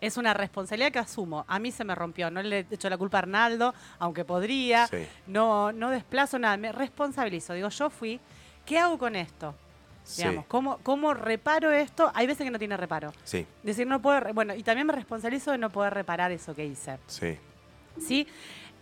Es 0.00 0.16
una 0.16 0.32
responsabilidad 0.32 0.90
que 0.92 0.98
asumo. 0.98 1.44
A 1.46 1.58
mí 1.58 1.70
se 1.72 1.84
me 1.84 1.94
rompió, 1.94 2.30
no 2.30 2.42
le 2.42 2.60
he 2.60 2.66
hecho 2.70 2.88
la 2.88 2.96
culpa 2.96 3.18
a 3.18 3.20
Arnaldo, 3.20 3.74
aunque 3.98 4.24
podría. 4.24 4.86
Sí. 4.86 5.06
No, 5.26 5.72
no 5.72 5.90
desplazo 5.90 6.38
nada, 6.38 6.56
me 6.56 6.72
responsabilizo. 6.72 7.52
Digo, 7.52 7.68
yo 7.68 7.90
fui, 7.90 8.18
¿qué 8.64 8.78
hago 8.78 8.96
con 8.98 9.14
esto? 9.14 9.54
Sí. 10.10 10.22
Digamos, 10.22 10.46
¿cómo, 10.46 10.78
¿cómo 10.82 11.14
reparo 11.14 11.70
esto? 11.72 12.10
Hay 12.14 12.26
veces 12.26 12.44
que 12.44 12.50
no 12.50 12.58
tiene 12.58 12.76
reparo. 12.76 13.12
Sí. 13.24 13.46
Decir, 13.62 13.86
no 13.86 14.02
puedo. 14.02 14.20
Bueno, 14.34 14.54
y 14.54 14.62
también 14.62 14.86
me 14.86 14.92
responsabilizo 14.92 15.52
de 15.52 15.58
no 15.58 15.70
poder 15.70 15.94
reparar 15.94 16.32
eso 16.32 16.54
que 16.54 16.64
hice. 16.66 16.98
Sí. 17.06 17.38
¿Sí? 18.00 18.26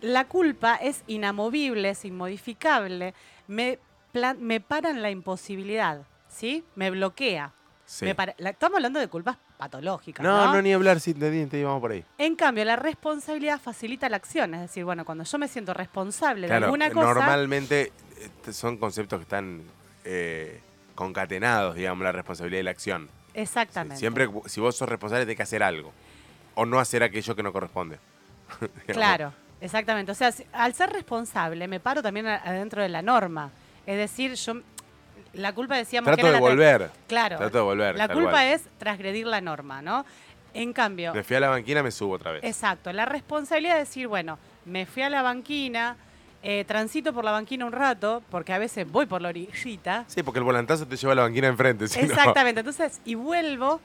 La 0.01 0.25
culpa 0.27 0.75
es 0.75 1.03
inamovible, 1.07 1.89
es 1.89 2.05
inmodificable. 2.05 3.13
Me, 3.47 3.79
plan- 4.11 4.37
me 4.41 4.59
para 4.61 4.89
en 4.89 5.01
la 5.01 5.09
imposibilidad. 5.11 6.01
¿Sí? 6.27 6.63
Me 6.75 6.89
bloquea. 6.91 7.53
sí. 7.85 8.05
Me 8.05 8.15
para- 8.15 8.35
la- 8.37 8.51
estamos 8.51 8.77
hablando 8.77 8.99
de 8.99 9.07
culpas 9.07 9.37
patológicas. 9.57 10.23
No, 10.23 10.45
No, 10.45 10.53
no, 10.53 10.61
ni 10.61 10.71
hablar, 10.73 10.99
sí, 10.99 11.13
te 11.13 11.45
te 11.47 11.63
vamos 11.65 11.81
por 11.81 11.91
ahí. 11.91 12.05
En 12.17 12.35
cambio, 12.35 12.63
la 12.63 12.75
responsabilidad 12.75 13.59
facilita 13.59 14.07
la 14.09 14.15
acción. 14.17 14.53
Es 14.53 14.61
decir, 14.61 14.85
bueno, 14.85 15.03
cuando 15.05 15.23
yo 15.25 15.37
me 15.37 15.47
siento 15.47 15.73
responsable 15.73 16.47
de 16.47 16.53
alguna 16.53 16.89
cosa. 16.91 17.05
normalmente 17.13 17.91
este, 18.21 18.53
son 18.53 18.77
conceptos 18.77 19.19
que 19.19 19.23
están 19.23 19.63
eh, 20.05 20.61
concatenados, 20.99 21.75
digamos, 21.75 22.03
la 22.03 22.11
responsabilidad 22.11 22.59
y 22.59 22.63
la 22.63 22.71
acción. 22.71 23.09
Exactamente. 23.33 23.95
Siempre, 23.97 24.27
si 24.47 24.59
vos 24.59 24.75
sos 24.75 24.89
responsable, 24.89 25.23
tenés 25.23 25.37
que 25.37 25.43
hacer 25.43 25.63
algo. 25.63 25.93
O 26.55 26.65
no 26.65 26.77
hacer 26.77 27.03
aquello 27.03 27.35
que 27.37 27.41
no 27.43 27.53
corresponde. 27.53 27.97
Claro, 28.87 29.31
exactamente. 29.61 30.11
O 30.11 30.15
sea, 30.15 30.31
si- 30.33 30.45
al 30.51 30.73
ser 30.73 30.89
responsable, 30.91 31.67
me 31.69 31.79
paro 31.79 32.03
también 32.03 32.27
adentro 32.27 32.81
de 32.81 32.89
la 32.89 33.01
norma. 33.01 33.49
Es 33.85 33.97
decir, 33.97 34.33
yo. 34.33 34.55
La 35.33 35.53
culpa 35.53 35.77
decíamos 35.77 36.09
que 36.09 36.15
Trato 36.15 36.27
era 36.27 36.35
de 36.37 36.41
volver. 36.41 36.91
Claro. 37.07 37.37
Trato 37.37 37.57
de 37.59 37.63
volver. 37.63 37.95
La 37.95 38.07
culpa 38.09 38.31
cual. 38.31 38.47
es 38.47 38.63
transgredir 38.79 39.27
la 39.27 39.39
norma, 39.41 39.81
¿no? 39.81 40.03
En 40.55 40.73
cambio, 40.73 41.13
Me 41.13 41.23
fui 41.23 41.35
a 41.35 41.39
la 41.39 41.49
banquina, 41.49 41.81
me 41.83 41.91
subo 41.91 42.15
otra 42.15 42.31
vez. 42.31 42.43
exacto, 42.43 42.91
la 42.91 43.05
responsabilidad 43.05 43.79
es 43.79 43.87
decir, 43.87 44.07
bueno, 44.07 44.39
me 44.65 44.87
fui 44.87 45.03
a 45.03 45.09
la 45.09 45.21
banquina, 45.21 45.95
eh, 46.41 46.63
transito 46.65 47.13
por 47.13 47.23
la 47.25 47.31
banquina 47.31 47.65
un 47.65 47.71
rato, 47.73 48.23
porque 48.29 48.53
a 48.53 48.57
veces 48.59 48.89
voy 48.89 49.05
por 49.05 49.21
la 49.21 49.29
orillita. 49.29 50.05
Sí, 50.07 50.23
porque 50.23 50.39
el 50.39 50.45
volantazo 50.45 50.85
te 50.87 50.95
lleva 50.95 51.13
a 51.13 51.15
la 51.17 51.21
banquina 51.23 51.47
enfrente. 51.47 51.87
si 51.87 51.99
no- 51.99 52.05
Exactamente, 52.05 52.61
entonces, 52.61 53.01
y 53.05 53.15
vuelvo 53.15 53.81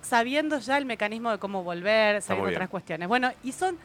sabiendo 0.00 0.58
ya 0.58 0.78
el 0.78 0.84
mecanismo 0.86 1.30
de 1.30 1.38
cómo 1.38 1.62
volver, 1.64 2.22
sabiendo 2.22 2.50
otras 2.52 2.68
cuestiones. 2.68 3.08
Bueno, 3.08 3.32
y 3.42 3.50
son, 3.52 3.76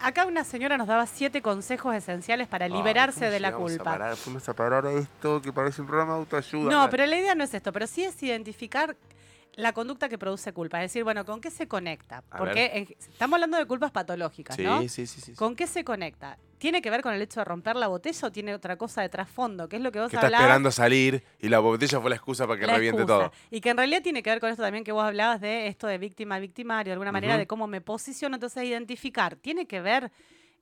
acá 0.00 0.26
una 0.26 0.44
señora 0.44 0.76
nos 0.76 0.86
daba 0.86 1.06
siete 1.06 1.40
consejos 1.40 1.94
esenciales 1.94 2.46
para 2.46 2.68
liberarse 2.68 3.20
¿cómo 3.20 3.30
de 3.30 3.40
la 3.40 3.48
llegamos 3.48 3.72
a 3.72 3.76
culpa. 3.76 3.90
parar? 3.92 4.16
Fuimos 4.16 4.48
a 4.48 4.52
parar 4.54 4.86
a 4.86 4.92
esto 4.92 5.40
que 5.40 5.52
parece 5.52 5.80
un 5.80 5.86
programa 5.88 6.12
de 6.14 6.18
autoayuda. 6.20 6.70
No, 6.70 6.90
pero 6.90 7.06
la 7.06 7.16
idea 7.16 7.34
no 7.34 7.42
es 7.44 7.54
esto, 7.54 7.72
pero 7.72 7.86
sí 7.86 8.04
es 8.04 8.22
identificar 8.22 8.94
la 9.54 9.72
conducta 9.72 10.08
que 10.08 10.16
produce 10.18 10.52
culpa. 10.52 10.78
Es 10.82 10.90
decir, 10.90 11.04
bueno, 11.04 11.24
¿con 11.24 11.40
qué 11.40 11.50
se 11.50 11.68
conecta? 11.68 12.24
A 12.30 12.38
Porque 12.38 12.70
en- 12.74 12.88
estamos 12.98 13.34
hablando 13.36 13.58
de 13.58 13.66
culpas 13.66 13.90
patológicas, 13.90 14.56
Sí, 14.56 14.62
¿no? 14.62 14.80
sí, 14.82 14.88
sí, 14.88 15.06
sí. 15.06 15.20
sí. 15.20 15.34
¿Con 15.34 15.54
qué 15.56 15.66
se 15.66 15.84
conecta? 15.84 16.38
¿Tiene 16.58 16.80
que 16.80 16.90
ver 16.90 17.02
con 17.02 17.12
el 17.12 17.20
hecho 17.20 17.40
de 17.40 17.44
romper 17.44 17.74
la 17.76 17.88
botella 17.88 18.28
o 18.28 18.32
tiene 18.32 18.54
otra 18.54 18.76
cosa 18.76 19.02
de 19.02 19.08
trasfondo? 19.08 19.68
Que 19.68 19.76
es 19.76 19.82
lo 19.82 19.90
que 19.92 19.98
vos 20.00 20.08
Que 20.10 20.16
está 20.16 20.26
hablabas. 20.28 20.44
esperando 20.44 20.70
salir 20.70 21.22
y 21.40 21.48
la 21.48 21.58
botella 21.58 22.00
fue 22.00 22.08
la 22.10 22.16
excusa 22.16 22.46
para 22.46 22.60
que 22.60 22.66
la 22.66 22.74
reviente 22.74 23.02
excusa. 23.02 23.30
todo. 23.30 23.32
Y 23.50 23.60
que 23.60 23.70
en 23.70 23.76
realidad 23.76 24.00
tiene 24.02 24.22
que 24.22 24.30
ver 24.30 24.40
con 24.40 24.48
esto 24.48 24.62
también 24.62 24.84
que 24.84 24.92
vos 24.92 25.04
hablabas 25.04 25.40
de 25.40 25.66
esto 25.66 25.86
de 25.88 25.98
víctima 25.98 26.38
victimario, 26.38 26.90
de 26.90 26.92
alguna 26.94 27.10
manera, 27.12 27.36
de 27.36 27.46
cómo 27.46 27.66
me 27.66 27.80
posiciono. 27.80 28.36
Entonces, 28.36 28.62
identificar, 28.64 29.36
¿tiene 29.36 29.66
que 29.66 29.80
ver 29.80 30.12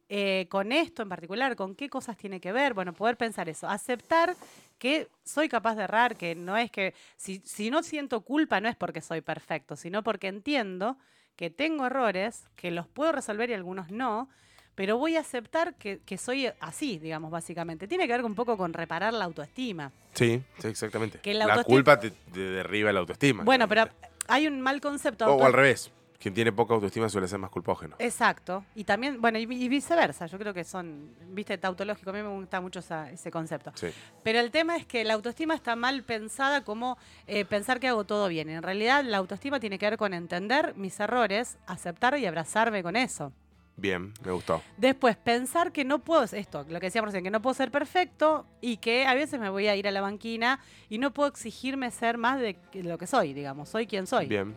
eh, 0.09 0.47
con 0.51 0.73
esto 0.73 1.03
en 1.03 1.09
particular? 1.11 1.55
¿Con 1.55 1.75
qué 1.77 1.89
cosas 1.89 2.17
tiene 2.17 2.41
que 2.41 2.51
ver? 2.51 2.75
Bueno, 2.75 2.93
poder 2.95 3.17
pensar 3.17 3.49
eso. 3.49 3.69
Aceptar 3.69 4.35
que 4.81 5.09
soy 5.23 5.49
capaz 5.49 5.77
de 5.77 5.85
errar, 5.85 6.17
que 6.17 6.35
no 6.35 6.57
es 6.57 6.71
que, 6.71 6.95
si, 7.17 7.41
si 7.45 7.71
no 7.71 7.83
siento 7.85 8.23
culpa, 8.23 8.61
no 8.61 8.69
es 8.69 8.75
porque 8.75 9.03
soy 9.03 9.21
perfecto, 9.21 9.77
sino 9.77 10.03
porque 10.03 10.27
entiendo 10.27 10.97
que 11.37 11.51
tengo 11.51 11.87
errores, 11.87 12.49
que 12.57 12.71
los 12.71 12.89
puedo 12.89 13.13
resolver 13.13 13.51
y 13.51 13.53
algunos 13.53 13.91
no, 13.91 14.31
pero 14.75 14.97
voy 14.97 15.17
a 15.17 15.21
aceptar 15.21 15.75
que, 15.75 16.01
que 16.01 16.17
soy 16.17 16.51
así, 16.61 16.99
digamos, 16.99 17.31
básicamente. 17.31 17.87
Tiene 17.87 18.07
que 18.07 18.15
ver 18.15 18.25
un 18.25 18.35
poco 18.35 18.57
con 18.57 18.73
reparar 18.73 19.13
la 19.13 19.27
autoestima. 19.27 19.93
Sí, 20.15 20.43
sí, 20.59 20.69
exactamente. 20.69 21.19
Que 21.19 21.35
la 21.35 21.63
culpa 21.63 22.01
te, 22.01 22.11
te 22.11 22.41
derriba 22.41 22.91
la 22.91 23.01
autoestima. 23.01 23.45
Bueno, 23.45 23.69
pero 23.69 23.87
hay 24.29 24.47
un 24.47 24.63
mal 24.63 24.81
concepto. 24.81 25.27
O, 25.27 25.45
al 25.45 25.53
revés. 25.53 25.91
Quien 26.21 26.35
tiene 26.35 26.53
poca 26.53 26.75
autoestima 26.75 27.09
suele 27.09 27.27
ser 27.27 27.39
más 27.39 27.49
culpógeno. 27.51 27.97
Exacto. 27.99 28.63
Y 28.75 28.85
también, 28.85 29.23
bueno, 29.23 29.39
y, 29.39 29.47
vi- 29.47 29.65
y 29.65 29.69
viceversa. 29.71 30.27
Yo 30.27 30.39
creo 30.39 30.53
que 30.53 30.65
son, 30.65 31.15
viste, 31.31 31.57
tautológico. 31.57 32.11
A 32.11 32.13
mí 32.13 32.21
me 32.23 32.29
gusta 32.29 32.61
mucho 32.61 32.81
esa- 32.81 33.11
ese 33.11 33.31
concepto. 33.31 33.73
Sí. 33.75 33.87
Pero 34.23 34.39
el 34.39 34.51
tema 34.51 34.77
es 34.77 34.85
que 34.85 35.03
la 35.03 35.15
autoestima 35.15 35.55
está 35.55 35.77
mal 35.77 36.03
pensada 36.03 36.63
como 36.63 36.99
eh, 37.27 37.47
pensar 37.47 37.81
que 37.81 37.89
hago 37.89 38.05
todo 38.05 38.29
bien. 38.29 38.51
En 38.51 38.63
realidad, 38.63 39.03
la 39.03 39.17
autoestima 39.17 39.61
tiene 39.61 39.79
que 39.79 39.87
ver 39.89 39.97
con 39.97 40.13
entender 40.13 40.75
mis 40.77 41.01
errores, 41.01 41.57
aceptar 41.67 42.19
y 42.19 42.27
abrazarme 42.27 42.83
con 42.83 42.97
eso. 42.97 43.33
Bien, 43.79 44.13
me 44.23 44.33
gustó. 44.33 44.61
Después, 44.77 45.17
pensar 45.17 45.73
que 45.73 45.87
no 45.87 46.01
puedo, 46.01 46.25
esto, 46.25 46.67
lo 46.69 46.81
que 46.81 46.89
decíamos 46.89 47.07
recién, 47.09 47.25
que 47.25 47.31
no 47.31 47.41
puedo 47.41 47.55
ser 47.55 47.71
perfecto 47.71 48.45
y 48.61 48.77
que 48.77 49.07
a 49.07 49.15
veces 49.15 49.41
me 49.41 49.49
voy 49.49 49.69
a 49.69 49.75
ir 49.77 49.89
a 49.89 49.91
la 49.91 50.03
banquina 50.03 50.61
y 50.91 50.99
no 50.99 51.15
puedo 51.15 51.31
exigirme 51.31 51.91
ser 51.91 52.19
más 52.19 52.39
de 52.41 52.59
lo 52.75 52.99
que 52.99 53.07
soy, 53.07 53.33
digamos, 53.33 53.71
soy 53.71 53.87
quien 53.87 54.07
soy. 54.07 54.27
Bien. 54.27 54.55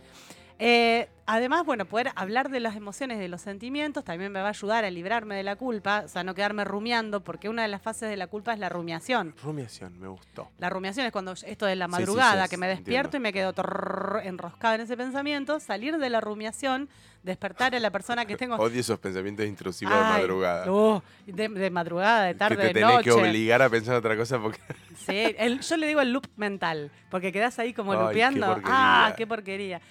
Eh, 0.59 1.09
además, 1.25 1.65
bueno, 1.65 1.85
poder 1.85 2.11
hablar 2.15 2.49
de 2.49 2.59
las 2.59 2.75
emociones, 2.75 3.19
de 3.19 3.27
los 3.27 3.41
sentimientos, 3.41 4.03
también 4.03 4.31
me 4.31 4.39
va 4.39 4.47
a 4.47 4.49
ayudar 4.49 4.85
a 4.85 4.89
librarme 4.91 5.35
de 5.35 5.43
la 5.43 5.55
culpa, 5.55 6.03
o 6.05 6.07
sea, 6.07 6.23
no 6.23 6.33
quedarme 6.35 6.63
rumiando, 6.63 7.21
porque 7.23 7.49
una 7.49 7.63
de 7.63 7.67
las 7.67 7.81
fases 7.81 8.09
de 8.09 8.17
la 8.17 8.27
culpa 8.27 8.53
es 8.53 8.59
la 8.59 8.69
rumiación. 8.69 9.33
Rumiación, 9.43 9.99
me 9.99 10.07
gustó. 10.07 10.49
La 10.59 10.69
rumiación 10.69 11.05
es 11.05 11.11
cuando 11.11 11.33
esto 11.33 11.65
de 11.65 11.75
la 11.75 11.85
Sí, 11.87 11.91
sí, 11.91 11.97
madrugada, 12.01 12.43
sí, 12.45 12.49
que 12.51 12.57
me 12.57 12.67
entiendo. 12.67 12.83
despierto 12.89 13.17
y 13.17 13.19
me 13.19 13.33
quedo 13.33 13.53
torrrr 13.53 14.21
enroscada 14.25 14.75
en 14.75 14.81
ese 14.81 14.95
pensamiento, 14.95 15.59
salir 15.59 15.97
de 15.97 16.09
la 16.09 16.21
rumiación, 16.21 16.87
despertar 17.23 17.73
a 17.75 17.79
la 17.79 17.89
persona 17.89 18.25
que 18.25 18.35
tengo. 18.37 18.55
Odio 18.57 18.79
esos 18.81 18.99
pensamientos 18.99 19.45
intrusivos 19.45 19.93
de 19.95 20.03
madrugada. 20.03 20.71
uh, 20.71 21.01
de, 21.25 21.47
de 21.49 21.69
madrugada, 21.71 22.25
de 22.25 22.35
tarde, 22.35 22.55
que 22.57 22.61
te 22.61 22.67
de 22.67 22.73
tenés 22.73 22.89
noche. 22.97 23.03
que 23.05 23.11
obligar 23.11 23.61
a 23.61 23.69
pensar 23.69 23.95
otra 23.95 24.15
cosa 24.17 24.39
porque 24.39 24.59
Sí, 24.95 25.33
el- 25.37 25.61
yo 25.61 25.77
le 25.77 25.87
digo 25.87 26.01
el 26.01 26.11
loop 26.13 26.27
mental, 26.35 26.91
porque 27.09 27.31
quedás 27.31 27.57
ahí 27.59 27.73
como 27.73 27.93
Ay, 27.93 27.99
lupeando. 28.07 28.61
ah, 28.65 29.13
qué 29.17 29.25
porquería. 29.25 29.81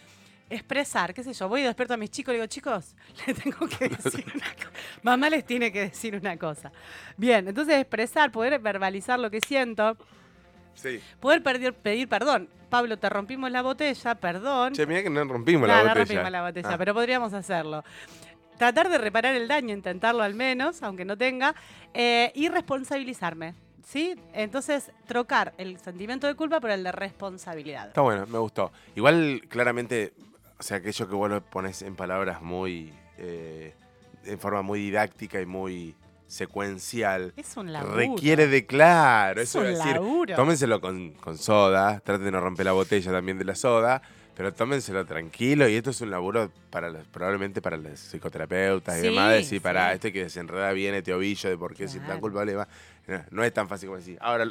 Expresar, 0.55 1.15
qué 1.15 1.23
sé 1.23 1.33
yo, 1.33 1.49
voy 1.49 1.63
y 1.63 1.65
despierto 1.65 1.95
a 1.95 1.97
mis 1.97 2.11
chicos 2.11 2.33
y 2.33 2.35
digo, 2.37 2.47
chicos, 2.47 2.95
les 3.27 3.43
tengo 3.43 3.67
que 3.67 3.89
decir 3.89 4.25
una 4.35 4.45
cosa. 4.55 4.71
Mamá 5.03 5.31
les 5.31 5.47
tiene 5.47 5.73
que 5.73 5.81
decir 5.81 6.15
una 6.15 6.37
cosa. 6.37 6.71
Bien, 7.17 7.49
entonces 7.49 7.77
expresar, 7.77 8.31
poder 8.31 8.59
verbalizar 8.59 9.19
lo 9.19 9.31
que 9.31 9.41
siento, 9.41 9.97
Sí. 10.75 11.01
poder 11.21 11.43
pedir, 11.43 11.73
pedir 11.75 12.09
perdón. 12.09 12.49
Pablo, 12.69 12.99
te 12.99 13.09
rompimos 13.11 13.51
la 13.51 13.61
botella, 13.63 14.15
potella, 14.15 14.71
Che, 14.73 14.87
mirá 14.87 15.03
que 15.03 15.11
no 15.11 15.25
rompimos 15.25 15.69
No, 15.69 15.75
la 15.75 15.83
no 15.83 15.89
botella. 15.91 16.05
rompimos 16.05 16.31
la 16.31 16.43
botella, 16.43 16.69
Ah, 16.73 16.79
pero 16.79 16.95
podríamos 16.95 17.33
hacerlo. 17.35 17.85
Tratar 18.59 18.89
de 18.89 18.99
reparar 18.99 19.35
el 19.35 19.49
daño, 19.49 19.75
intentarlo 19.75 20.23
al 20.23 20.35
menos, 20.35 20.83
aunque 20.83 21.05
no 21.05 21.17
tenga, 21.17 21.55
eh, 21.95 22.31
y 22.35 22.49
responsabilizarme. 22.49 23.55
¿Sí? 23.85 24.15
Entonces, 24.33 24.93
trocar 25.07 25.53
el 25.59 25.79
sentimiento 25.81 26.27
de 26.27 26.35
culpa 26.35 26.61
por 26.61 26.71
el 26.71 26.85
de 26.85 26.93
responsabilidad. 26.93 27.89
Está 27.89 28.01
bueno, 28.01 28.27
me 28.27 28.39
gustó. 28.39 28.71
Igual, 28.95 29.43
claramente, 29.49 30.13
o 30.63 30.65
sea, 30.65 30.77
aquello 30.77 31.09
que 31.09 31.15
vos 31.17 31.29
lo 31.29 31.43
pones 31.45 31.83
en 31.83 31.97
palabras 31.97 32.41
muy. 32.41 32.93
eh, 33.19 33.75
en 34.25 34.39
forma 34.39 34.63
muy 34.63 34.79
didáctica 34.79 35.41
y 35.41 35.47
muy 35.47 35.97
secuencial. 36.29 37.33
Es 37.37 37.57
un 37.57 37.73
laburo. 37.73 37.97
Requiere 37.97 38.47
de 38.47 38.65
claro, 38.67 39.41
Es 39.41 39.49
eso 39.51 39.59
un 39.59 39.65
decir, 39.67 39.95
laburo. 39.95 40.37
tómenselo 40.37 40.81
con, 40.81 41.11
con 41.15 41.37
soda, 41.37 41.99
traten 42.01 42.27
de 42.27 42.31
no 42.31 42.41
romper 42.41 42.67
la 42.67 42.73
botella 42.73 43.11
también 43.11 43.39
de 43.39 43.45
la 43.45 43.57
soda, 43.57 44.01
Pero 44.37 44.53
tómenselo 44.55 45.05
tranquilo 45.05 45.69
y 45.69 45.75
esto 45.75 45.91
es 45.91 46.01
un 46.01 46.11
laburo 46.11 46.51
para 46.71 46.89
los- 46.89 47.05
probablemente 47.09 47.61
para 47.61 47.77
los 47.77 47.99
psicoterapeutas 47.99 48.95
Sí, 49.01 49.07
y 49.07 49.11
demás. 49.11 49.31
Decir, 49.33 49.61
para 49.61 49.93
este 49.93 50.11
que 50.13 50.23
desenreda 50.23 50.73
bien 50.73 50.95
este 50.95 51.13
ovillo 51.13 51.51
de 51.51 51.59
por 51.59 51.75
qué 51.75 51.87
si 51.89 51.99
tan 51.99 52.07
Claro. 52.07 52.21
culpable 52.21 52.53
y 52.53 52.55
demás. 52.55 52.69
No, 53.05 53.21
no 53.33 53.43
es 53.45 53.53
tan 53.53 53.69
fácil 53.69 53.89
como 53.89 53.99
decir, 53.99 54.17
ahora, 54.21 54.45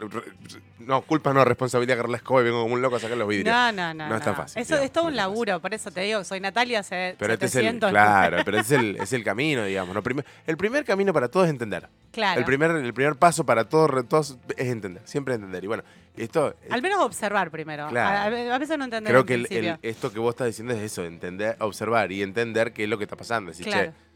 no, 0.79 1.01
culpa 1.03 1.33
no, 1.33 1.45
responsabilidad, 1.45 1.93
agarrar 1.93 2.09
la 2.09 2.17
escoba 2.17 2.41
y 2.41 2.43
vengo 2.43 2.61
como 2.63 2.73
un 2.73 2.81
loco 2.81 2.97
a 2.97 2.99
sacar 2.99 3.17
los 3.17 3.27
vidrios. 3.27 3.53
No, 3.55 3.71
no, 3.71 3.93
no. 3.93 4.09
No 4.09 4.15
es 4.17 4.23
tan 4.23 4.35
fácil, 4.35 4.61
Eso 4.61 4.73
digamos, 4.73 4.85
es 4.85 4.91
todo 4.91 5.03
no 5.05 5.09
un 5.11 5.15
laburo, 5.15 5.59
por 5.61 5.73
eso 5.73 5.89
te 5.89 6.01
digo, 6.01 6.23
soy 6.25 6.41
Natalia 6.41 6.79
hace 6.79 7.15
Pero 7.17 7.33
este 7.33 7.45
es 7.45 7.55
el, 7.55 7.61
700. 7.61 7.89
claro, 7.91 8.37
pero 8.43 8.59
es 8.59 8.69
el, 8.71 8.95
es 9.01 9.13
el 9.13 9.23
camino, 9.23 9.63
digamos. 9.63 9.95
¿no? 9.95 10.03
Primer- 10.03 10.25
el 10.45 10.57
primer 10.57 10.83
camino 10.83 11.13
para 11.13 11.29
todos 11.29 11.45
es 11.45 11.51
entender. 11.51 11.87
Claro. 12.11 12.39
El, 12.39 12.45
primer, 12.45 12.71
el 12.71 12.93
primer 12.93 13.15
paso 13.15 13.45
para 13.45 13.69
todos, 13.69 14.07
todos 14.09 14.37
es 14.57 14.67
entender, 14.67 15.01
siempre 15.05 15.33
entender. 15.35 15.63
Y 15.63 15.67
bueno, 15.67 15.83
esto 16.17 16.53
Al 16.69 16.81
menos 16.81 16.99
observar 16.99 17.51
primero. 17.51 17.87
Claro. 17.87 18.35
A, 18.51 18.55
a 18.55 18.59
veces 18.59 18.77
no 18.77 18.83
entender 18.83 19.11
creo 19.11 19.21
en 19.21 19.25
que 19.47 19.59
el- 19.59 19.79
esto 19.81 20.11
que 20.11 20.19
vos 20.19 20.31
estás 20.31 20.47
diciendo 20.47 20.73
es 20.73 20.81
eso, 20.81 21.05
entender, 21.05 21.55
observar 21.61 22.11
y 22.11 22.21
entender 22.21 22.73
qué 22.73 22.83
es 22.83 22.89
lo 22.89 22.97
que 22.97 23.05
está 23.05 23.15
pasando. 23.15 23.51
Decir, 23.51 23.65
Claro. 23.65 23.91
che, 23.91 24.10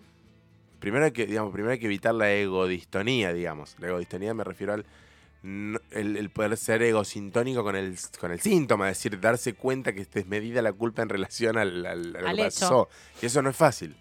primero 0.85 1.05
hay 1.05 1.11
que, 1.11 1.25
digamos, 1.25 1.51
primero 1.51 1.71
hay 1.73 1.79
que 1.79 1.87
evitar 1.87 2.13
la 2.13 2.31
egodistonía, 2.31 3.33
digamos. 3.33 3.75
La 3.79 3.87
egodistonía 3.87 4.35
me 4.35 4.43
refiero 4.43 4.73
al 4.73 4.85
el, 5.43 5.79
el 6.17 6.29
poder 6.29 6.55
ser 6.57 6.83
egosintónico 6.83 7.63
con 7.63 7.75
el, 7.75 7.97
con 8.19 8.31
el 8.31 8.39
síntoma, 8.39 8.89
es 8.91 8.97
decir, 8.99 9.19
darse 9.19 9.53
cuenta 9.55 9.93
que 9.93 10.01
es 10.01 10.11
desmedida 10.11 10.61
la 10.61 10.73
culpa 10.73 11.01
en 11.01 11.09
relación 11.09 11.57
al, 11.57 11.83
al- 11.87 12.13
lo 12.13 12.27
Al 12.27 12.35
que 12.35 12.41
hecho. 12.43 12.59
pasó. 12.61 12.89
Y 13.21 13.25
eso 13.25 13.41
no 13.41 13.49
es 13.49 13.55
fácil. 13.55 13.95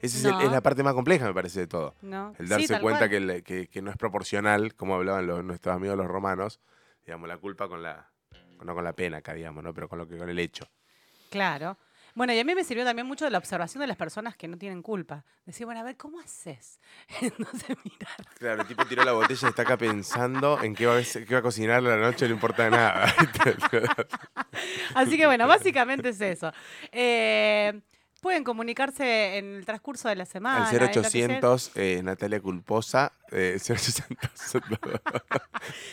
Esa 0.00 0.16
es, 0.18 0.24
el- 0.24 0.30
No. 0.32 0.40
es 0.40 0.50
la 0.50 0.60
parte 0.62 0.82
más 0.82 0.94
compleja, 0.94 1.26
me 1.26 1.34
parece, 1.34 1.60
de 1.60 1.66
todo. 1.66 1.94
¿no? 2.02 2.34
El 2.38 2.48
darse 2.48 2.80
cuenta 2.80 3.08
que, 3.10 3.42
que- 3.42 3.66
que 3.68 3.82
no 3.82 3.90
es 3.90 3.96
proporcional, 3.98 4.74
como 4.74 4.94
hablaban 4.94 5.26
los- 5.26 5.44
nuestros 5.44 5.76
amigos 5.76 5.96
los 5.98 6.06
romanos, 6.06 6.60
digamos, 7.04 7.28
la 7.28 7.36
culpa 7.36 7.68
con 7.68 7.82
la, 7.82 8.08
no 8.64 8.74
con 8.74 8.84
la 8.84 8.92
pena 8.94 9.18
acá, 9.18 9.34
digamos, 9.34 9.62
¿no? 9.64 9.72
pero 9.74 9.88
con 9.88 9.98
lo 9.98 10.08
que 10.08 10.16
con 10.18 10.28
el 10.30 10.38
hecho. 10.38 10.66
Claro. 11.30 11.76
Bueno, 12.14 12.32
y 12.34 12.38
a 12.38 12.44
mí 12.44 12.54
me 12.54 12.64
sirvió 12.64 12.84
también 12.84 13.06
mucho 13.06 13.28
la 13.30 13.38
observación 13.38 13.80
de 13.80 13.86
las 13.86 13.96
personas 13.96 14.36
que 14.36 14.46
no 14.48 14.58
tienen 14.58 14.82
culpa. 14.82 15.24
Decir, 15.46 15.64
bueno, 15.66 15.80
a 15.80 15.84
ver, 15.84 15.96
¿cómo 15.96 16.20
haces? 16.20 16.78
Entonces, 17.20 17.76
mirar. 17.84 18.26
Claro, 18.38 18.62
el 18.62 18.68
tipo 18.68 18.84
tiró 18.86 19.04
la 19.04 19.12
botella 19.12 19.46
y 19.46 19.48
está 19.48 19.62
acá 19.62 19.76
pensando 19.76 20.62
en 20.62 20.74
qué 20.74 20.86
va 20.86 20.98
a, 20.98 21.02
qué 21.02 21.32
va 21.32 21.38
a 21.38 21.42
cocinar 21.42 21.82
la 21.82 21.96
noche, 21.96 22.28
no 22.28 22.34
importa 22.34 22.68
nada. 22.68 23.06
Así 24.94 25.16
que 25.16 25.26
bueno, 25.26 25.46
básicamente 25.46 26.10
es 26.10 26.20
eso. 26.20 26.52
Eh, 26.90 27.80
pueden 28.22 28.44
comunicarse 28.44 29.36
en 29.36 29.56
el 29.56 29.66
transcurso 29.66 30.08
de 30.08 30.14
la 30.16 30.24
semana. 30.24 30.68
Al 30.68 30.74
en 30.74 30.80
lo 30.80 30.86
que 30.86 30.94
sea. 30.94 31.26
0800 31.26 31.72
eh, 31.74 32.00
Natalia 32.04 32.40
Culposa, 32.40 33.12
eh, 33.32 33.58
0800. 33.68 34.62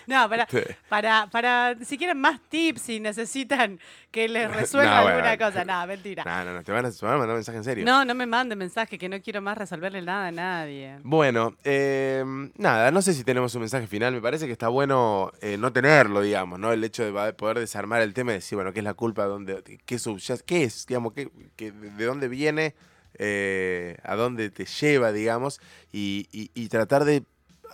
No, 0.08 0.30
para, 0.30 0.48
Sí. 0.50 0.60
para, 0.90 1.28
para, 1.32 1.76
si 1.84 1.98
quieren 1.98 2.20
más 2.20 2.40
tips 2.50 2.90
y 2.90 3.00
necesitan 3.00 3.80
que 4.12 4.28
les 4.30 4.50
resuelva 4.56 5.02
No, 5.02 5.08
alguna 5.08 5.38
cosa. 5.38 5.66
No, 5.66 5.88
mentira. 5.88 6.24
no, 6.24 6.46
no, 6.46 6.54
no, 6.54 6.64
te 6.64 6.72
van 6.72 6.86
a, 6.86 6.92
te 6.92 7.06
van 7.06 7.16
a 7.16 7.18
mandar 7.18 7.36
mensaje 7.36 7.58
en 7.58 7.64
serio. 7.64 7.86
No, 7.86 8.06
no 8.06 8.14
me 8.14 8.26
manden 8.28 8.58
mensaje 8.60 8.98
que 9.00 9.10
no 9.10 9.20
quiero 9.22 9.42
más 9.42 9.58
resolverle 9.58 10.02
nada 10.02 10.28
a 10.28 10.32
nadie. 10.32 10.98
Bueno, 11.04 11.56
eh, 11.64 12.24
nada, 12.58 12.92
no 12.92 13.02
sé 13.02 13.14
si 13.14 13.24
tenemos 13.24 13.54
un 13.56 13.62
mensaje 13.62 13.88
final. 13.88 14.14
Me 14.14 14.22
parece 14.22 14.46
que 14.46 14.52
está 14.52 14.68
bueno 14.68 15.32
eh, 15.42 15.58
no 15.58 15.74
tenerlo, 15.74 16.22
digamos, 16.22 16.60
¿no? 16.60 16.72
El 16.72 16.84
hecho 16.84 17.04
de 17.12 17.34
poder 17.34 17.58
desarmar 17.60 18.02
el 18.02 18.14
tema 18.14 18.32
y 18.32 18.36
decir, 18.36 18.56
bueno, 18.56 18.72
¿qué 18.72 18.80
es 18.80 18.86
la 18.86 18.94
culpa? 18.94 19.26
¿Dónde, 19.26 19.64
qué, 19.86 19.96
subyacen- 19.98 20.44
qué 20.46 20.64
es? 20.64 20.86
Digamos, 20.86 21.14
qué, 21.14 21.30
qué- 21.56 21.72
¿de 21.72 22.06
dónde 22.06 22.19
viene? 22.28 22.76
eh, 23.22 23.98
¿A 24.04 24.16
dónde 24.16 24.50
te 24.50 24.66
lleva, 24.66 25.12
digamos? 25.12 25.60
Y, 25.92 26.28
y- 26.32 26.52
y 26.54 26.70
tratar 26.70 27.06
de, 27.06 27.24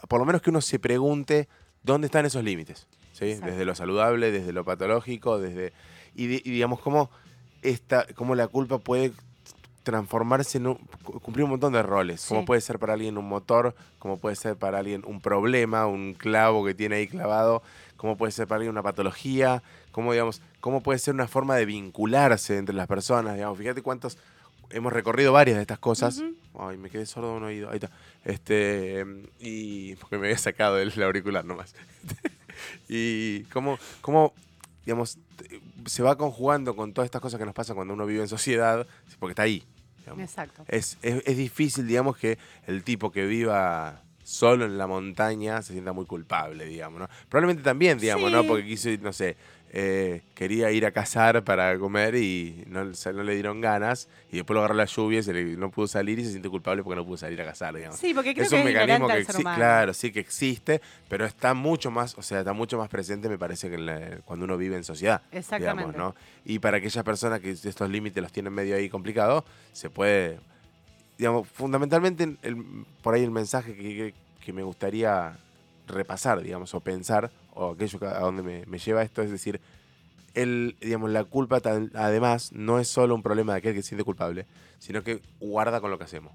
por 0.07 0.19
lo 0.19 0.25
menos 0.25 0.41
que 0.41 0.49
uno 0.49 0.61
se 0.61 0.79
pregunte 0.79 1.47
dónde 1.83 2.07
están 2.07 2.25
esos 2.25 2.43
límites. 2.43 2.87
¿sí? 3.13 3.25
Exacto. 3.25 3.51
Desde 3.51 3.65
lo 3.65 3.75
saludable, 3.75 4.31
desde 4.31 4.53
lo 4.53 4.63
patológico, 4.65 5.37
desde. 5.39 5.71
Y, 6.15 6.27
di- 6.27 6.41
y 6.43 6.51
digamos, 6.51 6.79
cómo, 6.79 7.11
esta, 7.61 8.07
cómo 8.15 8.33
la 8.33 8.47
culpa 8.47 8.77
puede 8.79 9.11
transformarse 9.83 10.57
en 10.57 10.67
un, 10.67 10.75
cu- 11.03 11.19
cumplir 11.19 11.43
un 11.43 11.51
montón 11.51 11.73
de 11.73 11.83
roles. 11.83 12.25
Como 12.27 12.41
Sí. 12.41 12.45
puede 12.47 12.61
ser 12.61 12.79
para 12.79 12.93
alguien 12.93 13.17
un 13.17 13.27
motor, 13.27 13.75
como 13.99 14.17
puede 14.17 14.35
ser 14.35 14.55
para 14.55 14.79
alguien 14.79 15.03
un 15.05 15.21
problema, 15.21 15.85
un 15.85 16.13
clavo 16.15 16.65
que 16.65 16.73
tiene 16.73 16.95
ahí 16.95 17.07
clavado, 17.07 17.61
como 17.97 18.17
puede 18.17 18.31
ser 18.31 18.47
para 18.47 18.57
alguien 18.57 18.71
una 18.71 18.81
patología, 18.83 19.61
como 19.91 20.11
digamos, 20.13 20.41
cómo 20.59 20.81
puede 20.81 20.97
ser 20.99 21.13
una 21.13 21.27
forma 21.27 21.55
de 21.55 21.65
vincularse 21.65 22.57
entre 22.57 22.73
las 22.75 22.87
personas, 22.87 23.35
digamos, 23.35 23.57
fíjate 23.59 23.81
cuántos 23.83 24.17
hemos 24.69 24.93
recorrido 24.93 25.33
varias 25.33 25.57
de 25.57 25.61
estas 25.61 25.79
cosas. 25.79 26.23
Ay, 26.57 26.77
me 26.77 26.89
quedé 26.89 27.05
sordo 27.05 27.31
de 27.31 27.37
un 27.37 27.43
oído. 27.43 27.69
Ahí 27.69 27.75
está. 27.75 27.91
Este, 28.23 29.05
y 29.39 29.95
porque 29.95 30.17
me 30.17 30.27
había 30.27 30.37
sacado 30.37 30.77
el 30.79 31.03
auricular 31.03 31.45
nomás. 31.45 31.75
y 32.89 33.43
cómo, 33.45 33.77
cómo 34.01 34.33
digamos, 34.85 35.17
se 35.85 36.03
va 36.03 36.17
conjugando 36.17 36.75
con 36.75 36.93
todas 36.93 37.07
estas 37.07 37.21
cosas 37.21 37.39
que 37.39 37.45
nos 37.45 37.55
pasan 37.55 37.75
cuando 37.75 37.93
uno 37.93 38.05
vive 38.05 38.21
en 38.21 38.27
sociedad, 38.27 38.87
porque 39.19 39.31
está 39.31 39.43
ahí. 39.43 39.63
digamos. 39.99 40.23
Exacto. 40.23 40.63
Es, 40.67 40.97
es, 41.01 41.23
es 41.25 41.37
difícil, 41.37 41.87
digamos, 41.87 42.17
que 42.17 42.37
el 42.67 42.83
tipo 42.83 43.11
que 43.11 43.25
viva 43.25 44.01
solo 44.23 44.65
en 44.65 44.77
la 44.77 44.87
montaña 44.87 45.61
se 45.61 45.73
sienta 45.73 45.93
muy 45.93 46.05
culpable, 46.05 46.65
digamos, 46.65 46.99
¿no? 46.99 47.09
Probablemente 47.29 47.63
también, 47.63 47.99
digamos, 47.99 48.31
¿no? 48.31 48.43
Porque 48.43 48.65
quiso, 48.65 48.89
no 49.01 49.13
sé, 49.13 49.37
eh, 49.77 50.21
quería 50.35 50.71
ir 50.71 50.85
a 50.85 50.91
cazar 50.91 51.43
para 51.43 51.77
comer 51.77 52.15
y 52.15 52.63
no, 52.67 52.85
le 52.85 53.33
dieron 53.33 53.59
ganas 53.59 54.07
y 54.31 54.37
después 54.37 54.55
lo 54.55 54.61
agarró 54.61 54.75
la 54.75 54.85
lluvia 54.85 55.19
y 55.19 55.23
se 55.23 55.33
le- 55.33 55.57
no 55.57 55.69
pudo 55.69 55.85
salir 55.87 56.17
y 56.17 56.23
se 56.23 56.29
siente 56.31 56.47
culpable 56.47 56.81
porque 56.81 56.95
no 56.95 57.05
pudo 57.05 57.17
salir 57.17 57.41
a 57.41 57.45
cazar, 57.45 57.75
digamos. 57.75 57.99
Sí, 57.99 58.13
porque 58.13 58.33
creo 58.33 58.43
es 58.45 58.49
que 58.51 58.55
un 58.55 58.61
es 58.61 58.65
mecanismo 58.67 59.07
que 59.09 59.37
humano. 59.37 59.55
claro, 59.57 59.93
sí 59.93 60.13
que 60.13 60.21
existe, 60.21 60.81
pero 61.09 61.25
está 61.25 61.53
mucho 61.53 61.91
más, 61.91 62.17
o 62.17 62.21
sea, 62.21 62.39
está 62.39 62.53
mucho 62.53 62.77
más 62.77 62.87
presente, 62.87 63.27
me 63.27 63.37
parece, 63.37 63.67
que 63.67 63.75
en 63.75 63.85
la- 63.85 64.17
cuando 64.23 64.45
uno 64.45 64.57
vive 64.57 64.77
en 64.77 64.85
sociedad. 64.85 65.21
Exactamente. 65.33 65.91
Digamos, 65.91 66.15
¿no? 66.15 66.15
Y 66.45 66.59
para 66.59 66.77
aquellas 66.77 67.03
personas 67.03 67.41
que 67.41 67.51
estos 67.51 67.89
límites 67.89 68.23
los 68.23 68.31
tienen 68.31 68.53
medio 68.53 68.77
ahí 68.77 68.87
complicados, 68.89 69.43
se 69.73 69.89
puede, 69.89 70.39
digamos, 71.17 71.49
fundamentalmente 71.49 72.23
el- 72.43 72.85
por 73.01 73.13
ahí 73.13 73.23
el 73.23 73.31
mensaje 73.31 73.75
que, 73.75 73.81
que- 73.83 74.13
que 74.39 74.53
me 74.53 74.63
gustaría 74.63 75.37
repasar, 75.87 76.41
digamos, 76.41 76.73
o 76.73 76.79
pensar, 76.79 77.29
o 77.55 77.71
aquello 77.71 77.99
que- 77.99 78.05
a 78.05 78.19
donde 78.19 78.43
me, 78.43 78.65
me 78.67 78.77
lleva 78.77 79.01
esto, 79.01 79.21
es 79.23 79.31
decir, 79.31 79.59
el, 80.33 80.75
digamos, 80.81 81.09
la 81.09 81.23
culpa 81.23 81.59
tan- 81.61 81.91
además 81.95 82.51
no 82.53 82.79
es 82.79 82.87
solo 82.87 83.15
un 83.15 83.23
problema 83.23 83.53
de 83.53 83.59
aquel 83.59 83.73
que 83.73 83.81
se 83.81 83.89
siente 83.89 84.03
culpable, 84.03 84.45
sino 84.79 85.03
que 85.03 85.21
guarda 85.39 85.81
con 85.81 85.89
lo 85.91 85.97
que 85.97 86.03
hacemos. 86.03 86.33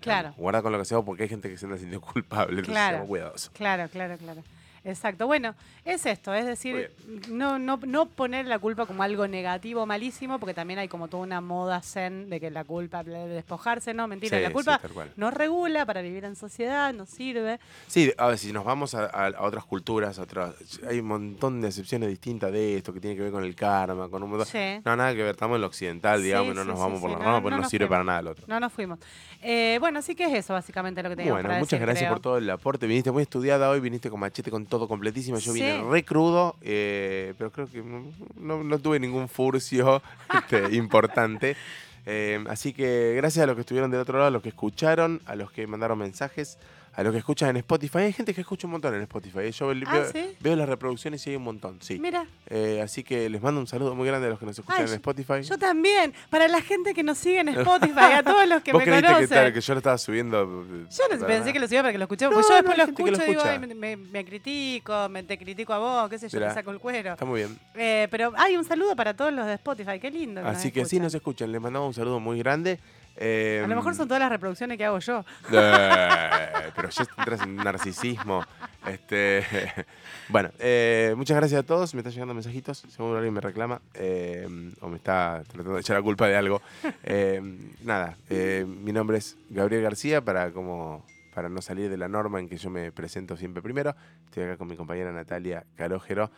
Claro. 0.00 0.32
Guarda 0.36 0.62
con 0.62 0.72
lo 0.72 0.78
que 0.78 0.82
hacemos 0.82 1.04
porque 1.04 1.24
hay 1.24 1.28
gente 1.28 1.48
que 1.48 1.56
se 1.58 1.66
anda 1.66 1.76
sintiendo 1.78 2.00
culpable, 2.12 2.50
entonces 2.60 2.72
Claro. 2.72 2.92
seamos 2.96 3.08
cuidadosos. 3.08 3.50
Claro, 3.50 3.88
claro, 3.90 4.16
claro. 4.18 4.42
Exacto. 4.86 5.26
Bueno, 5.26 5.54
es 5.84 6.06
esto, 6.06 6.32
es 6.32 6.46
decir, 6.46 6.92
no, 7.28 7.58
no, 7.58 7.78
no 7.84 8.06
poner 8.06 8.46
la 8.46 8.58
culpa 8.58 8.86
como 8.86 9.02
algo 9.02 9.26
negativo, 9.26 9.84
malísimo, 9.84 10.38
porque 10.38 10.54
también 10.54 10.78
hay 10.78 10.86
como 10.88 11.08
toda 11.08 11.24
una 11.24 11.40
moda 11.40 11.82
zen 11.82 12.30
de 12.30 12.38
que 12.40 12.50
la 12.50 12.62
culpa, 12.64 13.02
de 13.02 13.26
despojarse, 13.28 13.92
no, 13.94 14.06
mentira, 14.06 14.36
Sí, 14.38 14.42
la 14.42 14.48
sí, 14.48 14.54
culpa 14.54 14.80
cual. 14.94 15.12
nos 15.16 15.34
regula 15.34 15.84
para 15.86 16.02
vivir 16.02 16.24
en 16.24 16.36
sociedad, 16.36 16.92
nos 16.94 17.08
sirve. 17.10 17.58
Sí, 17.88 18.12
a 18.16 18.28
ver, 18.28 18.38
si 18.38 18.52
nos 18.52 18.64
vamos 18.64 18.94
a, 18.94 19.06
a- 19.06 19.26
a 19.28 19.42
otras 19.42 19.64
culturas, 19.64 20.18
a 20.18 20.22
otras, 20.22 20.54
hay 20.88 21.00
un 21.00 21.06
montón 21.06 21.60
de 21.60 21.68
excepciones 21.68 22.08
distintas 22.08 22.52
de 22.52 22.76
esto 22.76 22.92
que 22.92 23.00
tiene 23.00 23.16
que 23.16 23.22
ver 23.22 23.32
con 23.32 23.42
el 23.44 23.54
karma, 23.56 24.08
con 24.08 24.22
un 24.22 24.30
montón. 24.30 24.46
Sí. 24.46 24.80
No, 24.84 24.94
nada 24.94 25.10
que 25.14 25.22
ver, 25.22 25.32
estamos 25.32 25.56
en 25.56 25.62
lo 25.62 25.66
occidental, 25.66 26.18
Sí, 26.20 26.26
digamos, 26.26 26.52
y 26.52 26.54
no 26.56 26.62
sí, 26.62 26.68
nos 26.68 26.76
sí, 26.78 26.82
vamos 26.82 26.98
sí, 26.98 27.02
por 27.02 27.10
las 27.10 27.20
no, 27.26 27.34
porque 27.42 27.50
no 27.50 27.56
no, 27.56 27.62
nos 27.62 27.70
sirve 27.70 27.86
fuimos. 27.86 27.94
para 27.96 28.04
nada 28.04 28.20
el 28.20 28.26
otro. 28.28 28.44
No 28.46 28.60
nos 28.60 28.72
fuimos. 28.72 28.98
Eh, 29.42 29.78
bueno, 29.80 29.98
así 29.98 30.14
que 30.14 30.24
es 30.26 30.32
eso 30.34 30.52
básicamente 30.54 31.02
lo 31.02 31.08
que 31.08 31.16
teníamos 31.16 31.36
Bueno, 31.38 31.48
para 31.48 31.58
muchas 31.58 31.70
decir, 31.72 31.86
gracias 31.86 32.04
creo. 32.04 32.14
por 32.14 32.22
todo 32.22 32.38
el 32.38 32.48
aporte. 32.50 32.86
Viniste 32.86 33.10
muy 33.10 33.22
estudiada 33.22 33.68
hoy, 33.68 33.80
viniste 33.80 34.10
con 34.10 34.20
machete 34.20 34.50
con 34.50 34.64
todo 34.66 34.75
completísimo. 34.86 35.38
Yo 35.38 35.52
vine 35.52 35.82
re 35.90 36.04
crudo, 36.04 36.56
eh, 36.60 37.34
pero 37.38 37.50
creo 37.50 37.66
que 37.66 37.82
no, 37.82 38.04
no- 38.36 38.62
no 38.62 38.78
tuve 38.78 39.00
ningún 39.00 39.28
furcio 39.28 40.02
este, 40.34 40.76
importante. 40.76 41.56
Eh, 42.04 42.44
así 42.48 42.72
que 42.72 43.14
gracias 43.16 43.42
a 43.42 43.46
los 43.46 43.56
que 43.56 43.62
estuvieron 43.62 43.90
del 43.90 44.00
otro 44.00 44.18
lado, 44.18 44.28
a 44.28 44.30
los 44.30 44.42
que 44.42 44.50
escucharon, 44.50 45.20
a 45.26 45.34
los 45.34 45.50
que 45.50 45.66
mandaron 45.66 45.98
mensajes, 45.98 46.58
a 46.96 47.02
los 47.02 47.12
que 47.12 47.18
escuchan 47.18 47.50
en 47.50 47.58
Spotify. 47.58 47.98
Hay 47.98 48.12
gente 48.14 48.32
que 48.32 48.40
escucha 48.40 48.66
un 48.66 48.70
montón 48.72 48.94
en 48.94 49.02
Spotify. 49.02 49.50
Yo 49.52 49.70
Ah, 49.70 49.92
veo, 49.92 50.10
¿sí? 50.10 50.36
veo 50.40 50.56
las 50.56 50.66
reproducciones 50.68 51.26
y 51.26 51.30
hay 51.30 51.36
un 51.36 51.42
montón, 51.44 51.78
sí. 51.82 51.98
Mira, 51.98 52.26
Eh, 52.48 52.80
así 52.82 53.02
que 53.04 53.28
les 53.28 53.42
mando 53.42 53.60
un 53.60 53.66
saludo 53.66 53.94
muy 53.94 54.06
grande 54.06 54.28
a 54.28 54.30
los 54.30 54.38
que 54.38 54.46
nos 54.46 54.58
escuchan 54.58 54.82
Ay, 54.82 54.88
en 54.88 54.94
Spotify. 54.94 55.42
yo 55.42 55.58
también. 55.58 56.14
Para 56.30 56.48
la 56.48 56.62
gente 56.62 56.94
que 56.94 57.02
nos 57.02 57.18
sigue 57.18 57.40
en 57.40 57.48
Spotify, 57.90 58.12
a 58.14 58.22
todos 58.22 58.48
los 58.48 58.62
que 58.62 58.72
¿Vos 58.72 58.86
me 58.86 58.92
conocen. 59.02 59.28
que, 59.28 59.34
tal, 59.34 59.52
que 59.52 59.60
yo 59.60 59.74
lo 59.74 59.78
estaba 59.78 59.98
subiendo? 59.98 60.42
eh, 60.42 60.86
Yo 60.90 61.16
no 61.18 61.26
pensé 61.26 61.52
que 61.52 61.58
lo 61.60 61.66
subía 61.66 61.82
para 61.82 61.92
que 61.92 61.98
lo 61.98 62.04
escuché, 62.04 62.24
No, 62.26 62.30
porque 62.32 62.42
yo 62.44 62.48
no, 62.50 62.54
después 62.56 62.78
hay 62.78 62.78
lo 62.78 62.86
que 62.96 63.02
escucho 63.02 63.24
y 63.24 63.28
digo. 63.28 63.42
"Ay, 63.44 63.58
me, 63.58 63.74
me- 63.74 63.96
me 63.96 64.24
critico, 64.24 65.08
me, 65.10 65.22
te 65.22 65.36
critico 65.36 65.72
a 65.74 65.78
vos, 65.78 66.08
qué 66.10 66.18
sé 66.18 66.28
yo, 66.28 66.38
Mirá. 66.38 66.48
te 66.48 66.54
saco 66.54 66.70
el 66.70 66.78
cuero. 66.78 67.12
Está 67.12 67.24
muy 67.24 67.40
bien. 67.40 67.58
Eh, 67.74 68.08
pero 68.10 68.32
hay 68.36 68.56
un 68.56 68.64
saludo 68.64 68.96
para 68.96 69.14
todos 69.14 69.32
los 69.32 69.44
de 69.46 69.54
Spotify, 69.54 69.98
qué 70.00 70.10
lindo. 70.10 70.40
que 70.42 70.48
Así 70.48 70.70
que 70.70 70.80
sí 70.80 70.96
escuchan. 70.96 71.02
nos 71.02 71.14
escuchan. 71.14 71.52
Les 71.52 71.60
mandamos 71.60 71.88
un 71.88 71.94
saludo 71.94 72.20
muy 72.20 72.38
grande. 72.38 72.78
Eh, 73.16 73.62
A 73.64 73.66
lo 73.66 73.76
mejor 73.76 73.94
son 73.94 74.06
todas 74.08 74.20
las 74.20 74.30
reproducciones 74.30 74.76
que 74.78 74.84
hago 74.84 74.98
yo. 74.98 75.24
Eh, 75.52 76.72
pero 76.74 76.88
ya 76.90 77.06
entras 77.16 77.40
en 77.42 77.56
narcisismo. 77.56 78.42
Este, 78.86 79.44
bueno, 80.28 80.50
eh, 80.58 81.14
muchas 81.16 81.36
gracias 81.36 81.60
a 81.60 81.62
todos. 81.62 81.94
Me 81.94 82.00
están 82.00 82.12
llegando 82.12 82.34
mensajitos. 82.34 82.78
Seguro 82.88 83.16
alguien 83.16 83.32
me 83.34 83.40
reclama 83.40 83.80
eh, 83.94 84.46
o 84.80 84.88
me 84.88 84.96
está 84.96 85.42
tratando 85.46 85.74
de 85.74 85.80
echar 85.80 85.96
la 85.96 86.02
culpa 86.02 86.26
de 86.26 86.36
algo. 86.36 86.60
Nada, 87.84 88.16
mi 88.28 88.92
nombre 88.92 89.18
es 89.18 89.36
Gabriel 89.50 89.82
García 89.82 90.20
para 90.20 90.50
como 90.50 91.04
para 91.34 91.48
no 91.48 91.60
salir 91.60 91.90
de 91.90 91.96
la 91.98 92.08
norma 92.08 92.40
en 92.40 92.48
que 92.48 92.56
yo 92.56 92.70
me 92.70 92.92
presento 92.92 93.36
siempre 93.36 93.62
primero. 93.62 93.94
Estoy 94.26 94.44
acá 94.44 94.56
con 94.56 94.68
mi 94.68 94.76
compañera 94.76 95.12
Natalia 95.12 95.64
Calógero. 95.76 96.30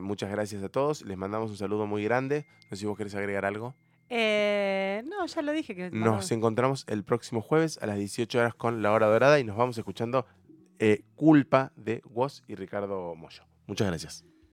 Muchas 0.00 0.30
gracias 0.30 0.62
a 0.62 0.68
todos. 0.68 1.02
Les 1.02 1.16
mandamos 1.16 1.50
un 1.50 1.56
saludo 1.56 1.86
muy 1.86 2.04
grande. 2.04 2.44
No 2.64 2.70
sé 2.70 2.76
si 2.76 2.86
vos 2.86 2.96
querés 2.96 3.14
agregar 3.14 3.44
algo. 3.44 3.74
Eh, 4.16 5.02
no, 5.06 5.26
ya 5.26 5.42
lo 5.42 5.50
dije. 5.50 5.74
que 5.74 5.90
Nos 5.90 6.30
encontramos 6.30 6.84
el 6.88 7.02
próximo 7.02 7.42
jueves 7.42 7.78
a 7.82 7.86
las 7.86 7.98
18 7.98 8.38
horas 8.38 8.54
con 8.54 8.80
La 8.80 8.92
Hora 8.92 9.08
Dorada 9.08 9.40
y 9.40 9.44
nos 9.44 9.56
vamos 9.56 9.76
escuchando 9.76 10.24
eh, 10.78 11.02
Culpa 11.16 11.72
de 11.74 12.00
Woz 12.04 12.42
y 12.46 12.54
Ricardo 12.54 13.16
Mollo. 13.16 13.42
Muchas 13.66 13.88
gracias. 13.88 14.24